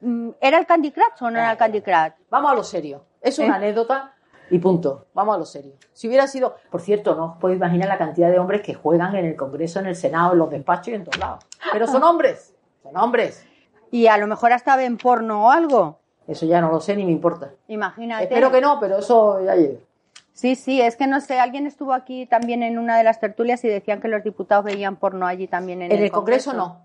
mm, 0.00 0.06
mm, 0.08 0.34
¿Era 0.40 0.58
el 0.58 0.66
Candy 0.66 0.92
Crush 0.92 1.22
o 1.22 1.30
no 1.30 1.38
era 1.38 1.52
el 1.52 1.58
Candy 1.58 1.82
Crush? 1.82 2.12
Vamos 2.30 2.52
a 2.52 2.54
lo 2.54 2.64
serio. 2.64 3.04
Es 3.20 3.38
una 3.38 3.54
¿Eh? 3.54 3.56
anécdota 3.56 4.12
y 4.50 4.58
punto. 4.58 5.06
Vamos 5.14 5.34
a 5.34 5.38
lo 5.38 5.44
serio. 5.44 5.74
Si 5.92 6.06
hubiera 6.08 6.26
sido, 6.28 6.56
por 6.70 6.80
cierto, 6.80 7.14
no 7.14 7.24
os 7.32 7.36
podéis 7.38 7.58
imaginar 7.58 7.88
la 7.88 7.98
cantidad 7.98 8.30
de 8.30 8.38
hombres 8.38 8.62
que 8.62 8.74
juegan 8.74 9.16
en 9.16 9.24
el 9.24 9.36
Congreso, 9.36 9.80
en 9.80 9.86
el 9.86 9.96
Senado, 9.96 10.32
en 10.32 10.38
los 10.38 10.50
despachos 10.50 10.88
y 10.88 10.94
en 10.94 11.04
todos 11.04 11.18
lados. 11.18 11.44
Pero 11.72 11.86
son 11.86 12.02
hombres, 12.02 12.54
son 12.82 12.96
hombres. 12.96 13.44
Y 13.90 14.06
a 14.06 14.16
lo 14.18 14.26
mejor 14.26 14.52
hasta 14.52 14.76
ven 14.76 14.96
porno 14.98 15.46
o 15.46 15.50
algo. 15.50 15.98
Eso 16.26 16.46
ya 16.46 16.60
no 16.60 16.70
lo 16.70 16.80
sé 16.80 16.96
ni 16.96 17.04
me 17.04 17.12
importa. 17.12 17.50
Imagínate. 17.68 18.24
Espero 18.24 18.50
que 18.50 18.60
no, 18.60 18.78
pero 18.80 18.98
eso 18.98 19.44
ya 19.44 19.54
llega. 19.54 19.78
Sí, 20.32 20.54
sí, 20.54 20.82
es 20.82 20.96
que 20.96 21.06
no 21.06 21.20
sé, 21.20 21.38
alguien 21.38 21.66
estuvo 21.66 21.94
aquí 21.94 22.26
también 22.26 22.62
en 22.62 22.78
una 22.78 22.98
de 22.98 23.04
las 23.04 23.20
tertulias 23.20 23.64
y 23.64 23.68
decían 23.68 24.00
que 24.00 24.08
los 24.08 24.22
diputados 24.22 24.66
veían 24.66 24.96
porno 24.96 25.26
allí 25.26 25.46
también 25.46 25.80
en, 25.80 25.92
En 25.92 26.02
el 26.02 26.10
Congreso 26.10 26.52
no. 26.52 26.82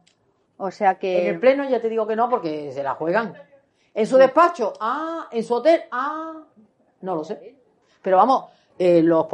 O 0.58 0.72
sea 0.72 0.96
que... 0.96 1.28
En 1.28 1.34
el 1.34 1.40
Pleno 1.40 1.68
ya 1.68 1.82
te 1.82 1.90
digo 1.90 2.08
que 2.08 2.16
no 2.16 2.30
porque 2.30 2.72
se 2.72 2.82
la 2.82 2.94
juegan. 2.94 3.34
En 3.94 4.08
su 4.08 4.16
despacho, 4.16 4.72
ah, 4.80 5.28
en 5.32 5.44
su 5.44 5.54
hotel, 5.56 5.82
ah, 5.92 6.44
no 7.02 7.16
lo 7.16 7.24
sé. 7.26 7.56
Pero 8.02 8.16
vamos, 8.18 8.46
eh, 8.80 9.02
los, 9.04 9.28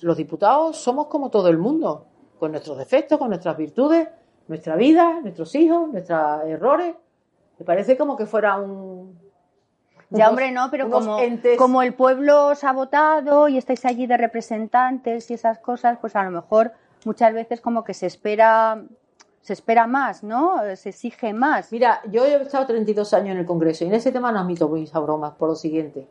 los 0.00 0.16
diputados 0.16 0.76
somos 0.76 1.08
como 1.08 1.28
todo 1.28 1.48
el 1.48 1.58
mundo, 1.58 2.06
con 2.38 2.52
nuestros 2.52 2.78
defectos, 2.78 3.18
con 3.18 3.30
nuestras 3.30 3.56
virtudes, 3.56 4.06
nuestra 4.46 4.76
vida, 4.76 5.20
nuestros 5.22 5.54
hijos, 5.54 5.88
nuestros 5.88 6.44
errores. 6.44 6.94
Me 7.58 7.64
parece 7.64 7.96
como 7.96 8.16
que 8.16 8.26
fuera 8.26 8.56
un... 8.58 9.18
Ya, 10.10 10.16
unos- 10.26 10.30
hombre, 10.30 10.52
no, 10.52 10.70
pero 10.70 10.90
como, 10.90 11.18
entes- 11.18 11.56
como 11.56 11.82
el 11.82 11.94
pueblo 11.94 12.48
os 12.48 12.62
ha 12.64 12.72
votado 12.72 13.48
y 13.48 13.56
estáis 13.58 13.84
allí 13.84 14.06
de 14.06 14.16
representantes 14.16 15.30
y 15.30 15.34
esas 15.34 15.58
cosas, 15.58 15.98
pues 16.00 16.14
a 16.16 16.22
lo 16.24 16.30
mejor 16.30 16.72
muchas 17.04 17.32
veces 17.32 17.60
como 17.60 17.84
que 17.84 17.94
se 17.94 18.06
espera, 18.06 18.82
se 19.40 19.52
espera 19.54 19.86
más, 19.86 20.22
¿no? 20.22 20.56
Se 20.76 20.90
exige 20.90 21.32
más. 21.32 21.72
Mira, 21.72 22.00
yo 22.10 22.24
he 22.24 22.34
estado 22.42 22.66
32 22.66 23.12
años 23.14 23.30
en 23.32 23.38
el 23.38 23.46
Congreso 23.46 23.84
y 23.84 23.88
en 23.88 23.94
ese 23.94 24.12
tema 24.12 24.30
no 24.30 24.40
admito 24.40 24.68
mis 24.68 24.92
bromas 24.92 25.32
por 25.34 25.48
lo 25.48 25.54
siguiente. 25.56 26.06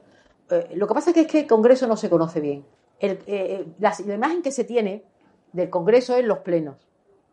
Eh, 0.49 0.69
lo 0.75 0.87
que 0.87 0.93
pasa 0.93 1.11
es 1.11 1.13
que, 1.13 1.21
es 1.21 1.27
que 1.27 1.39
el 1.41 1.47
Congreso 1.47 1.87
no 1.87 1.95
se 1.95 2.09
conoce 2.09 2.39
bien. 2.41 2.65
El- 2.99 3.11
eh, 3.11 3.19
eh, 3.27 3.65
la, 3.79 3.93
la 4.05 4.15
imagen 4.15 4.41
que 4.41 4.51
se 4.51 4.63
tiene 4.65 5.03
del 5.53 5.69
Congreso 5.69 6.15
es 6.15 6.25
los 6.25 6.39
plenos. 6.39 6.75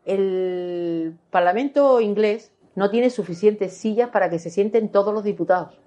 El 0.04 1.16
Parlamento 1.30 2.00
inglés 2.00 2.52
no 2.74 2.90
tiene 2.90 3.10
suficientes 3.10 3.76
sillas 3.76 4.10
para 4.10 4.30
que 4.30 4.38
se 4.38 4.50
sienten 4.50 4.88
todos 4.90 5.12
los 5.12 5.24
diputados. 5.24 5.78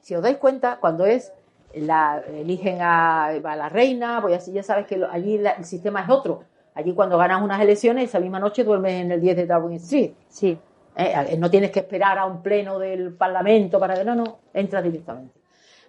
Si 0.00 0.14
os 0.14 0.22
dais 0.22 0.36
cuenta, 0.38 0.78
cuando 0.80 1.04
es 1.06 1.32
la 1.74 2.22
eligen 2.28 2.78
a, 2.82 3.26
a 3.26 3.56
la 3.56 3.68
reina, 3.68 4.18
pues 4.20 4.46
ya, 4.46 4.52
ya 4.52 4.62
sabes 4.62 4.86
que 4.86 4.96
lo- 4.96 5.10
allí 5.10 5.38
la- 5.38 5.52
el 5.52 5.64
sistema 5.64 6.02
es 6.02 6.08
otro. 6.10 6.44
Allí 6.74 6.94
cuando 6.94 7.18
ganas 7.18 7.42
unas 7.42 7.60
elecciones, 7.60 8.04
esa 8.04 8.20
misma 8.20 8.38
noche 8.40 8.64
duermes 8.64 8.94
en 8.94 9.10
el 9.12 9.20
10 9.20 9.36
de 9.36 9.46
Darwin 9.46 9.76
Street. 9.76 10.12
Sí. 10.28 10.58
Eh, 10.96 11.36
no 11.38 11.50
tienes 11.50 11.70
que 11.70 11.80
esperar 11.80 12.18
a 12.18 12.24
un 12.26 12.42
pleno 12.42 12.78
del 12.78 13.12
Parlamento 13.14 13.78
para 13.78 13.94
que 13.94 14.04
no, 14.04 14.14
no, 14.14 14.38
entras 14.52 14.82
directamente. 14.82 15.38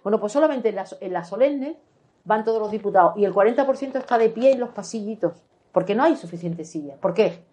Bueno, 0.02 0.18
pues 0.20 0.32
solamente 0.32 0.68
en 0.70 0.76
las, 0.76 0.96
en 1.00 1.12
las 1.12 1.28
solemnes 1.28 1.76
van 2.24 2.44
todos 2.44 2.60
los 2.60 2.70
diputados 2.70 3.14
y 3.16 3.24
el 3.24 3.32
40% 3.34 3.96
está 3.98 4.18
de 4.18 4.28
pie 4.28 4.52
en 4.52 4.60
los 4.60 4.70
pasillitos, 4.70 5.32
porque 5.72 5.94
no 5.94 6.02
hay 6.04 6.16
suficientes 6.16 6.70
sillas. 6.70 6.98
¿Por 6.98 7.14
qué? 7.14 7.44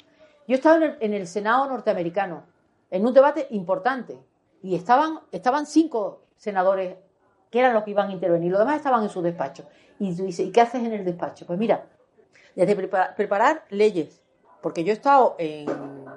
Yo 0.50 0.56
estaba 0.56 0.78
en 0.78 0.84
el, 0.84 0.98
en 1.00 1.14
el 1.14 1.28
Senado 1.28 1.68
norteamericano, 1.68 2.42
en 2.90 3.06
un 3.06 3.14
debate 3.14 3.46
importante, 3.52 4.20
y 4.64 4.74
estaban, 4.74 5.20
estaban 5.32 5.68
cinco 5.68 6.24
senadores 6.38 6.96
que 7.52 7.60
eran 7.60 7.76
los 7.76 7.84
que 7.84 7.92
iban 7.92 8.10
a 8.10 8.14
intervenir, 8.14 8.52
los 8.52 8.60
demás 8.60 8.78
estaban 8.78 9.04
en 9.04 9.10
su 9.10 9.22
despacho. 9.22 9.66
Y 10.00 10.16
tú 10.16 10.24
dices, 10.24 10.48
¿y 10.48 10.52
qué 10.52 10.62
haces 10.62 10.84
en 10.84 10.92
el 10.92 11.06
despacho? 11.06 11.46
Pues 11.46 11.60
mira, 11.60 11.86
desde 12.56 12.76
prepara- 12.76 13.16
preparar 13.16 13.64
leyes, 13.70 14.24
porque 14.64 14.84
yo 14.84 14.92
he 14.92 14.96
estado 14.96 15.36
en- 15.38 15.68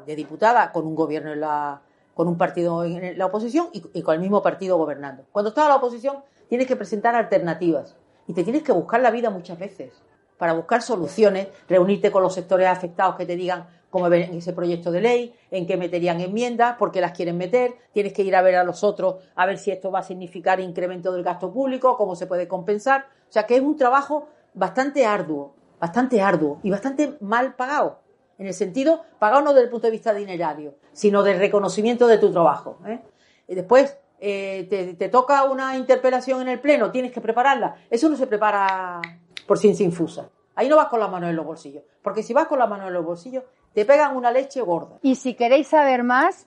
de 0.07 0.17
diputada 0.17 0.73
con 0.73 0.87
un 0.87 0.95
gobierno 0.95 1.31
en 1.31 1.41
la, 1.41 1.83
con 2.15 2.27
un 2.27 2.39
partido 2.39 2.85
en 2.85 3.19
la 3.19 3.27
oposición 3.27 3.69
y, 3.75 3.83
y 3.93 4.01
con 4.03 4.15
el 4.15 4.21
mismo 4.23 4.43
partido 4.43 4.79
gobernando. 4.79 5.25
Cuando 5.31 5.51
estás 5.51 5.65
en 5.65 5.69
la 5.69 5.77
oposición 5.77 6.25
tienes 6.49 6.67
que 6.67 6.75
presentar 6.77 7.15
alternativas 7.15 7.97
y 8.27 8.33
te 8.33 8.45
tienes 8.45 8.63
que 8.63 8.73
buscar 8.73 9.03
la 9.03 9.11
vida 9.11 9.29
muchas 9.29 9.59
veces 9.59 9.93
para 10.39 10.55
buscar 10.55 10.81
soluciones, 10.81 11.49
reunirte 11.69 12.11
con 12.11 12.23
los 12.23 12.35
sectores 12.35 12.67
afectados 12.67 13.17
que 13.17 13.27
te 13.27 13.37
digan 13.37 13.67
cómo 13.93 14.09
ven 14.09 14.35
ese 14.35 14.55
proyecto 14.55 14.91
de 14.91 15.03
ley, 15.03 15.35
en 15.51 15.67
qué 15.67 15.77
meterían 15.77 16.21
enmiendas, 16.21 16.77
por 16.79 16.91
qué 16.91 17.01
las 17.03 17.13
quieren 17.13 17.37
meter, 17.37 17.75
tienes 17.93 18.15
que 18.15 18.23
ir 18.23 18.35
a 18.35 18.41
ver 18.41 18.57
a 18.57 18.65
los 18.65 18.83
otros 18.83 19.17
a 19.37 19.45
ver 19.45 19.59
si 19.59 19.71
esto 19.71 19.91
va 19.91 19.99
a 19.99 20.03
significar 20.03 20.59
incremento 20.61 21.13
del 21.13 21.23
gasto 21.23 21.53
público, 21.53 21.97
cómo 21.99 22.17
se 22.17 22.27
puede 22.27 22.49
compensar. 22.49 23.07
O 23.29 23.33
sea 23.33 23.47
que 23.47 23.55
es 23.55 23.61
un 23.61 23.77
trabajo 23.77 24.29
bastante 24.55 25.05
arduo, 25.05 25.55
bastante 25.79 26.23
arduo 26.23 26.59
y 26.63 26.71
bastante 26.71 27.19
mal 27.21 27.55
pagado. 27.55 28.01
En 28.39 28.47
el 28.47 28.55
sentido, 28.55 29.03
pagado 29.19 29.43
no 29.43 29.53
desde 29.53 29.65
el 29.65 29.71
punto 29.71 29.87
de 29.87 29.91
vista 29.91 30.15
dinerario, 30.15 30.75
sino 30.95 31.23
del 31.23 31.39
reconocimiento 31.39 32.07
de 32.07 32.17
tu 32.17 32.33
trabajo. 32.33 32.79
¿eh? 32.87 32.99
Y 33.47 33.55
después, 33.55 33.99
eh, 34.19 34.67
te, 34.71 34.95
te 34.95 35.09
toca 35.11 35.45
una 35.45 35.77
interpelación 35.77 36.41
en 36.41 36.49
el 36.49 36.61
Pleno, 36.61 36.91
tienes 36.91 37.13
que 37.13 37.21
prepararla. 37.21 37.77
Eso 37.91 38.09
no 38.09 38.17
se 38.17 38.27
prepara 38.27 39.03
por 39.47 39.59
ciencia 39.59 39.85
infusa. 39.85 40.31
Ahí 40.55 40.69
no 40.69 40.77
vas 40.77 40.89
con 40.89 41.01
las 41.01 41.11
manos 41.11 41.31
en 41.31 41.37
los 41.37 41.45
bolsillos. 41.45 41.85
Porque 42.03 42.23
si 42.23 42.33
vas 42.33 42.47
con 42.47 42.59
las 42.59 42.69
manos 42.69 42.89
en 42.89 42.95
los 42.95 43.05
bolsillos, 43.05 43.45
te 43.75 43.85
pegan 43.85 44.17
una 44.17 44.31
leche 44.31 44.61
gorda. 44.61 44.99
Y 45.03 45.15
si 45.17 45.35
queréis 45.35 45.69
saber 45.69 46.03
más, 46.03 46.47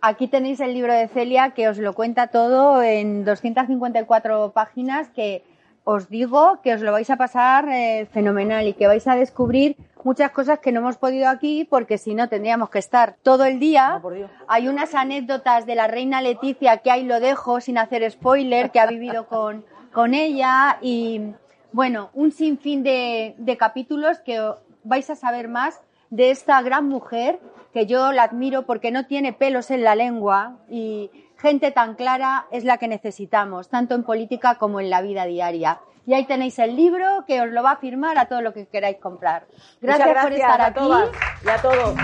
aquí 0.00 0.28
tenéis 0.28 0.60
el 0.60 0.74
libro 0.74 0.92
de 0.92 1.08
Celia 1.08 1.50
que 1.50 1.68
os 1.68 1.78
lo 1.78 1.94
cuenta 1.94 2.28
todo 2.28 2.82
en 2.82 3.24
254 3.24 4.52
páginas 4.52 5.08
que 5.10 5.44
os 5.88 6.08
digo 6.08 6.60
que 6.62 6.74
os 6.74 6.80
lo 6.80 6.90
vais 6.90 7.08
a 7.10 7.16
pasar 7.16 7.68
eh, 7.68 8.06
fenomenal 8.10 8.66
y 8.66 8.74
que 8.74 8.88
vais 8.88 9.06
a 9.06 9.14
descubrir 9.14 9.76
muchas 10.02 10.32
cosas 10.32 10.58
que 10.58 10.72
no 10.72 10.80
hemos 10.80 10.96
podido 10.96 11.28
aquí 11.28 11.64
porque 11.64 11.96
si 11.96 12.12
no 12.12 12.28
tendríamos 12.28 12.70
que 12.70 12.80
estar 12.80 13.16
todo 13.22 13.44
el 13.44 13.60
día. 13.60 14.00
No. 14.02 14.10
Hay 14.48 14.66
unas 14.66 14.96
anécdotas 14.96 15.64
de 15.64 15.76
la 15.76 15.86
reina 15.86 16.20
Leticia 16.22 16.78
que 16.78 16.90
ahí 16.90 17.04
lo 17.04 17.20
dejo 17.20 17.60
sin 17.60 17.78
hacer 17.78 18.10
spoiler, 18.10 18.72
que 18.72 18.80
ha 18.80 18.86
vivido 18.86 19.26
con, 19.28 19.64
con 19.92 20.14
ella 20.14 20.78
y 20.80 21.32
bueno, 21.70 22.10
un 22.14 22.32
sinfín 22.32 22.82
de, 22.82 23.36
de 23.38 23.56
capítulos 23.56 24.18
que 24.18 24.40
vais 24.82 25.08
a 25.08 25.14
saber 25.14 25.46
más 25.46 25.80
de 26.10 26.30
esta 26.30 26.60
gran 26.62 26.88
mujer 26.88 27.40
que 27.72 27.86
yo 27.86 28.12
la 28.12 28.24
admiro 28.24 28.64
porque 28.64 28.90
no 28.90 29.06
tiene 29.06 29.32
pelos 29.32 29.70
en 29.70 29.84
la 29.84 29.94
lengua 29.94 30.58
y 30.68 31.10
gente 31.36 31.70
tan 31.70 31.94
clara 31.94 32.46
es 32.50 32.64
la 32.64 32.78
que 32.78 32.88
necesitamos, 32.88 33.68
tanto 33.68 33.94
en 33.94 34.02
política 34.02 34.56
como 34.56 34.80
en 34.80 34.90
la 34.90 35.02
vida 35.02 35.26
diaria. 35.26 35.80
Y 36.06 36.14
ahí 36.14 36.24
tenéis 36.24 36.58
el 36.58 36.76
libro 36.76 37.24
que 37.26 37.40
os 37.40 37.50
lo 37.50 37.62
va 37.62 37.72
a 37.72 37.76
firmar 37.76 38.16
a 38.16 38.26
todo 38.26 38.40
lo 38.40 38.54
que 38.54 38.66
queráis 38.66 38.98
comprar. 38.98 39.46
Gracias, 39.80 40.22
por 40.22 40.32
estar 40.32 40.60
a 40.60 40.66
aquí. 40.66 40.78
todas 40.78 41.10
y 41.44 41.48
a 41.48 41.62
todos. 41.62 41.94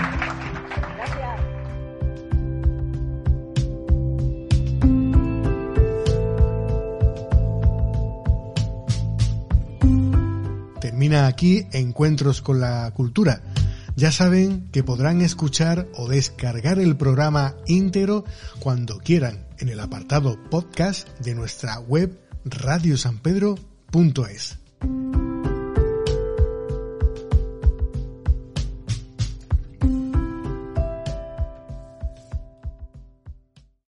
Termina 10.81 11.27
aquí 11.27 11.65
Encuentros 11.71 12.41
con 12.41 12.59
la 12.59 12.91
Cultura. 12.93 13.39
Ya 13.95 14.11
saben 14.11 14.69
que 14.71 14.83
podrán 14.83 15.21
escuchar 15.21 15.87
o 15.95 16.07
descargar 16.07 16.79
el 16.79 16.97
programa 16.97 17.55
íntegro 17.67 18.25
cuando 18.59 18.97
quieran 18.97 19.45
en 19.59 19.69
el 19.69 19.79
apartado 19.79 20.35
podcast 20.49 21.07
de 21.19 21.35
nuestra 21.35 21.79
web 21.79 22.19
radiosanpedro.es. 22.43 24.57